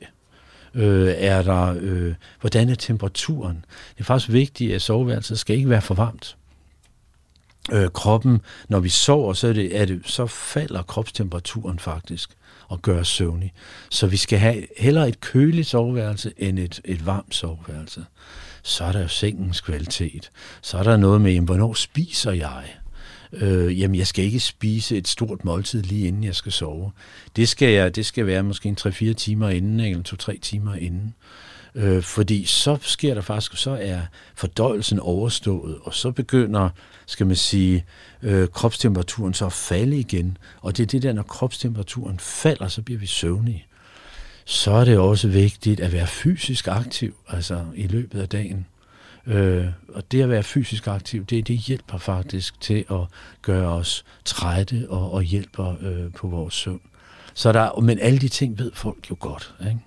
Øh, 0.75 1.15
er 1.17 1.43
der, 1.43 1.75
øh, 1.81 2.15
hvordan 2.41 2.69
er 2.69 2.75
temperaturen? 2.75 3.65
Det 3.95 4.01
er 4.01 4.05
faktisk 4.05 4.33
vigtigt, 4.33 4.75
at 4.75 4.83
soveværelset 4.83 5.39
skal 5.39 5.57
ikke 5.57 5.71
være 5.71 5.83
for 5.83 5.95
varmt. 5.95 6.37
Øh, 7.73 7.89
kroppen, 7.89 8.41
når 8.69 8.81
vi 8.81 8.89
sover, 8.89 9.33
så, 9.33 9.49
er 9.49 9.53
det, 9.53 9.81
er 9.81 9.85
det, 9.85 10.03
så 10.05 10.27
falder 10.27 10.83
kropstemperaturen 10.83 11.79
faktisk 11.79 12.31
og 12.69 12.83
gør 12.83 13.01
os 13.01 13.09
søvnig. 13.09 13.53
Så 13.91 14.07
vi 14.07 14.17
skal 14.17 14.39
have 14.39 14.67
hellere 14.79 15.09
et 15.09 15.21
køligt 15.21 15.67
soveværelse 15.67 16.33
end 16.37 16.59
et, 16.59 16.81
et 16.85 17.07
varmt 17.07 17.35
soveværelse. 17.35 18.05
Så 18.63 18.85
er 18.85 18.93
der 18.93 19.01
jo 19.01 19.09
sengens 19.09 19.61
kvalitet. 19.61 20.31
Så 20.63 20.79
er 20.79 20.83
der 20.83 20.97
noget 20.97 21.21
med, 21.21 21.33
jamen, 21.33 21.47
hvornår 21.47 21.75
spiser 21.75 22.33
jeg? 22.33 22.65
Øh, 23.37 23.81
jamen 23.81 23.95
jeg 23.99 24.07
skal 24.07 24.25
ikke 24.25 24.41
spise 24.41 24.97
et 24.97 25.09
stort 25.09 25.45
måltid 25.45 25.83
lige 25.83 26.09
inden 26.09 26.25
jeg 26.25 26.35
skal 26.35 26.53
sove. 26.53 26.91
Det 27.37 27.49
skal, 27.49 27.73
jeg, 27.73 27.97
det 27.97 28.07
skal 28.07 28.27
være 28.27 28.43
måske 28.43 28.69
en 28.69 28.77
3-4 28.81 29.13
timer 29.13 29.49
inden, 29.49 29.81
eller 29.81 30.17
2-3 30.33 30.39
timer 30.41 30.75
inden. 30.75 31.15
Øh, 31.75 32.03
fordi 32.03 32.45
så 32.45 32.79
sker 32.81 33.15
der 33.15 33.21
faktisk, 33.21 33.57
så 33.57 33.79
er 33.81 34.01
fordøjelsen 34.35 35.01
overstået, 35.01 35.79
og 35.83 35.95
så 35.95 36.11
begynder, 36.11 36.69
skal 37.07 37.27
man 37.27 37.37
sige, 37.37 37.85
øh, 38.23 38.49
kropstemperaturen 38.49 39.35
så 39.35 39.47
at 39.47 39.53
falde 39.53 39.99
igen. 39.99 40.37
Og 40.61 40.77
det 40.77 40.83
er 40.83 40.87
det 40.87 41.03
der, 41.03 41.13
når 41.13 41.23
kropstemperaturen 41.23 42.19
falder, 42.19 42.69
så 42.69 42.83
bliver 42.83 43.01
vi 43.01 43.07
søvnige. 43.07 43.67
Så 44.45 44.71
er 44.71 44.85
det 44.85 44.99
også 44.99 45.29
vigtigt 45.29 45.81
at 45.81 45.93
være 45.93 46.07
fysisk 46.07 46.69
aktiv, 46.69 47.15
altså 47.29 47.65
i 47.75 47.87
løbet 47.87 48.21
af 48.21 48.29
dagen. 48.29 48.67
Øh, 49.27 49.67
og 49.89 50.13
det 50.13 50.23
at 50.23 50.29
være 50.29 50.43
fysisk 50.43 50.87
aktiv, 50.87 51.25
det, 51.25 51.49
det 51.49 51.59
hjælper 51.59 51.99
faktisk 51.99 52.61
til 52.61 52.85
at 52.91 53.01
gøre 53.43 53.69
os 53.69 54.05
trætte 54.25 54.87
og, 54.89 55.13
og 55.13 55.23
hjælper 55.23 55.75
øh, 55.81 56.13
på 56.13 56.29
vores 56.29 56.55
søvn. 56.55 56.81
Så 57.35 57.53
der, 57.53 57.81
men 57.81 57.99
alle 57.99 58.19
de 58.19 58.29
ting 58.29 58.59
ved 58.59 58.71
folk 58.75 59.11
jo 59.11 59.17
godt. 59.21 59.55
Ikke? 59.61 59.81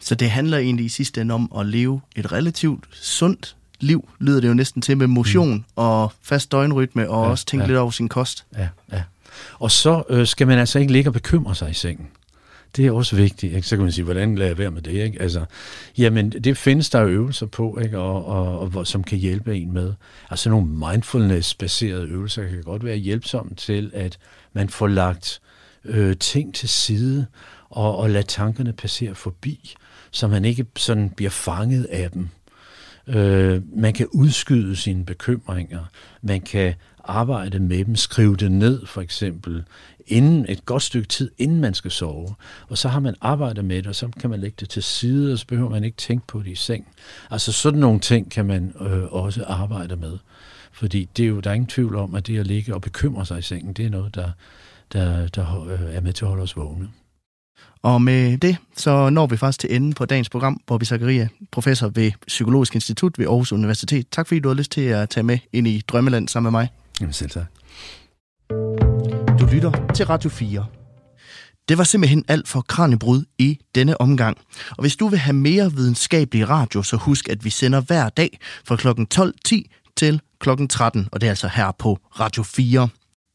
Så 0.00 0.14
det 0.14 0.30
handler 0.30 0.58
egentlig 0.58 0.86
i 0.86 0.88
sidste 0.88 1.20
ende 1.20 1.34
om 1.34 1.52
at 1.58 1.66
leve 1.66 2.00
et 2.16 2.32
relativt 2.32 2.84
sundt 2.92 3.56
liv, 3.80 4.08
lyder 4.18 4.40
det 4.40 4.48
jo 4.48 4.54
næsten 4.54 4.82
til, 4.82 4.96
med 4.96 5.06
motion 5.06 5.54
mm. 5.54 5.64
og 5.76 6.12
fast 6.22 6.52
døgnrytme, 6.52 7.10
og 7.10 7.24
ja, 7.24 7.30
også 7.30 7.46
tænke 7.46 7.62
ja. 7.62 7.66
lidt 7.66 7.78
over 7.78 7.90
sin 7.90 8.08
kost. 8.08 8.44
Ja, 8.56 8.68
ja. 8.92 9.02
Og 9.58 9.70
så 9.70 10.02
øh, 10.08 10.26
skal 10.26 10.46
man 10.46 10.58
altså 10.58 10.78
ikke 10.78 10.92
ligge 10.92 11.10
og 11.10 11.14
bekymre 11.14 11.54
sig 11.54 11.70
i 11.70 11.74
sengen. 11.74 12.08
Det 12.76 12.86
er 12.86 12.92
også 12.92 13.16
vigtigt. 13.16 13.54
Ikke? 13.54 13.68
Så 13.68 13.76
kan 13.76 13.82
man 13.82 13.92
sige, 13.92 14.04
hvordan 14.04 14.34
lader 14.34 14.50
jeg 14.50 14.58
være 14.58 14.70
med 14.70 14.82
det? 14.82 14.92
Ikke? 14.92 15.22
Altså, 15.22 15.44
jamen, 15.98 16.30
det 16.30 16.56
findes 16.56 16.90
der 16.90 17.04
øvelser 17.04 17.46
på, 17.46 17.78
ikke? 17.82 17.98
Og, 17.98 18.26
og, 18.26 18.70
og, 18.74 18.86
som 18.86 19.04
kan 19.04 19.18
hjælpe 19.18 19.56
en 19.56 19.72
med. 19.72 19.92
Altså 20.30 20.50
nogle 20.50 20.66
mindfulness-baserede 20.66 22.06
øvelser 22.08 22.48
kan 22.48 22.62
godt 22.62 22.84
være 22.84 22.96
hjælpsomme 22.96 23.54
til, 23.54 23.90
at 23.94 24.18
man 24.52 24.68
får 24.68 24.86
lagt 24.86 25.40
øh, 25.84 26.16
ting 26.16 26.54
til 26.54 26.68
side, 26.68 27.26
og, 27.70 27.96
og 27.96 28.10
lader 28.10 28.26
tankerne 28.26 28.72
passere 28.72 29.14
forbi, 29.14 29.74
så 30.10 30.28
man 30.28 30.44
ikke 30.44 30.66
sådan 30.76 31.10
bliver 31.10 31.30
fanget 31.30 31.84
af 31.84 32.10
dem. 32.10 32.28
Øh, 33.06 33.62
man 33.76 33.92
kan 33.92 34.06
udskyde 34.12 34.76
sine 34.76 35.04
bekymringer. 35.04 35.84
Man 36.22 36.40
kan 36.40 36.74
arbejde 37.04 37.58
med 37.58 37.84
dem, 37.84 37.96
skrive 37.96 38.36
det 38.36 38.52
ned 38.52 38.86
for 38.86 39.00
eksempel, 39.00 39.64
inden 40.06 40.46
et 40.48 40.66
godt 40.66 40.82
stykke 40.82 41.08
tid, 41.08 41.30
inden 41.38 41.60
man 41.60 41.74
skal 41.74 41.90
sove. 41.90 42.34
Og 42.68 42.78
så 42.78 42.88
har 42.88 43.00
man 43.00 43.14
arbejdet 43.20 43.64
med 43.64 43.76
det, 43.76 43.86
og 43.86 43.94
så 43.94 44.08
kan 44.20 44.30
man 44.30 44.40
lægge 44.40 44.56
det 44.60 44.68
til 44.68 44.82
side, 44.82 45.32
og 45.32 45.38
så 45.38 45.46
behøver 45.46 45.70
man 45.70 45.84
ikke 45.84 45.96
tænke 45.96 46.26
på 46.26 46.38
det 46.38 46.50
i 46.50 46.54
seng. 46.54 46.86
Altså 47.30 47.52
sådan 47.52 47.80
nogle 47.80 48.00
ting 48.00 48.30
kan 48.30 48.46
man 48.46 48.74
øh, 48.80 49.12
også 49.12 49.44
arbejde 49.44 49.96
med. 49.96 50.18
Fordi 50.72 51.08
det 51.16 51.22
er 51.22 51.28
jo, 51.28 51.40
der 51.40 51.50
er 51.50 51.54
ingen 51.54 51.68
tvivl 51.68 51.96
om, 51.96 52.14
at 52.14 52.26
det 52.26 52.38
at 52.38 52.46
ligge 52.46 52.74
og 52.74 52.80
bekymre 52.80 53.26
sig 53.26 53.38
i 53.38 53.42
sengen, 53.42 53.72
det 53.72 53.86
er 53.86 53.90
noget, 53.90 54.14
der, 54.14 54.30
der, 54.92 55.28
der 55.28 55.64
øh, 55.64 55.94
er 55.94 56.00
med 56.00 56.12
til 56.12 56.24
at 56.24 56.28
holde 56.28 56.42
os 56.42 56.56
vågne. 56.56 56.88
Og 57.82 58.02
med 58.02 58.38
det, 58.38 58.56
så 58.76 59.10
når 59.10 59.26
vi 59.26 59.36
faktisk 59.36 59.60
til 59.60 59.76
enden 59.76 59.92
på 59.92 60.04
dagens 60.04 60.28
program, 60.28 60.60
hvor 60.66 60.78
vi 60.78 60.84
Zakaria, 60.84 61.28
professor 61.50 61.88
ved 61.88 62.12
Psykologisk 62.26 62.74
Institut 62.74 63.18
ved 63.18 63.26
Aarhus 63.26 63.52
Universitet. 63.52 64.06
Tak 64.10 64.28
fordi 64.28 64.40
du 64.40 64.48
har 64.48 64.54
lyst 64.54 64.72
til 64.72 64.80
at 64.80 65.08
tage 65.08 65.24
med 65.24 65.38
ind 65.52 65.68
i 65.68 65.82
Drømmeland 65.88 66.28
sammen 66.28 66.52
med 66.52 66.60
mig. 66.60 66.68
Jamen 67.02 67.12
selv 67.12 67.30
tak. 67.30 67.44
Du 69.40 69.46
lytter 69.52 69.92
til 69.94 70.06
Radio 70.06 70.30
4. 70.30 70.66
Det 71.68 71.78
var 71.78 71.84
simpelthen 71.84 72.24
alt 72.28 72.48
for 72.48 72.60
Kranjebrud 72.60 73.24
i 73.38 73.58
denne 73.74 74.00
omgang. 74.00 74.38
Og 74.70 74.80
hvis 74.80 74.96
du 74.96 75.08
vil 75.08 75.18
have 75.18 75.34
mere 75.34 75.72
videnskabelig 75.72 76.48
radio, 76.48 76.82
så 76.82 76.96
husk, 76.96 77.28
at 77.28 77.44
vi 77.44 77.50
sender 77.50 77.80
hver 77.80 78.08
dag 78.08 78.38
fra 78.64 78.76
kl. 78.76 78.88
12.10 78.88 79.92
til 79.96 80.20
kl. 80.40 80.50
13, 80.68 81.08
og 81.12 81.20
det 81.20 81.26
er 81.26 81.30
altså 81.30 81.48
her 81.48 81.72
på 81.78 81.98
Radio 82.20 82.42
4. 82.42 82.88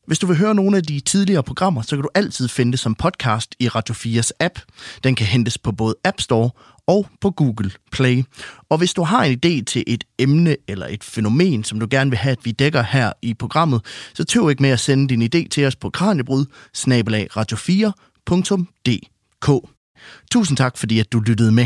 Hvis 0.07 0.19
du 0.19 0.27
vil 0.27 0.37
høre 0.37 0.55
nogle 0.55 0.77
af 0.77 0.83
de 0.83 0.99
tidligere 0.99 1.43
programmer, 1.43 1.81
så 1.81 1.95
kan 1.95 2.03
du 2.03 2.09
altid 2.15 2.47
finde 2.47 2.71
det 2.71 2.79
som 2.79 2.95
podcast 2.95 3.55
i 3.59 3.67
Radio 3.67 3.95
4's 3.95 4.29
app. 4.39 4.59
Den 5.03 5.15
kan 5.15 5.27
hentes 5.27 5.57
på 5.57 5.71
både 5.71 5.95
App 6.03 6.21
Store 6.21 6.49
og 6.87 7.07
på 7.21 7.31
Google 7.31 7.71
Play. 7.91 8.23
Og 8.69 8.77
hvis 8.77 8.93
du 8.93 9.03
har 9.03 9.23
en 9.23 9.39
idé 9.45 9.63
til 9.63 9.83
et 9.87 10.03
emne 10.19 10.55
eller 10.67 10.87
et 10.87 11.03
fænomen, 11.03 11.63
som 11.63 11.79
du 11.79 11.87
gerne 11.89 12.09
vil 12.09 12.17
have, 12.17 12.31
at 12.31 12.45
vi 12.45 12.51
dækker 12.51 12.81
her 12.81 13.13
i 13.21 13.33
programmet, 13.33 13.81
så 14.13 14.23
tøv 14.23 14.49
ikke 14.49 14.61
med 14.61 14.69
at 14.69 14.79
sende 14.79 15.07
din 15.07 15.21
idé 15.21 15.47
til 15.47 15.65
os 15.65 15.75
på 15.75 15.89
kranjebrud 15.89 16.45
radio4.dk. 17.37 19.69
Tusind 20.31 20.57
tak, 20.57 20.77
fordi 20.77 20.99
at 20.99 21.11
du 21.11 21.19
lyttede 21.19 21.51
med. 21.51 21.65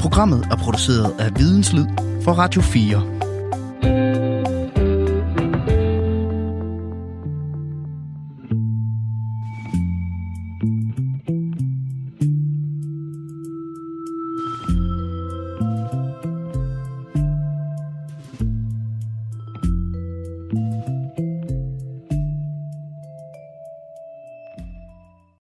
Programmet 0.00 0.48
er 0.50 0.56
produceret 0.56 1.14
af 1.18 1.38
Videnslyd 1.38 1.86
for 2.24 2.32
Radio 2.32 2.62
4. 2.62 3.19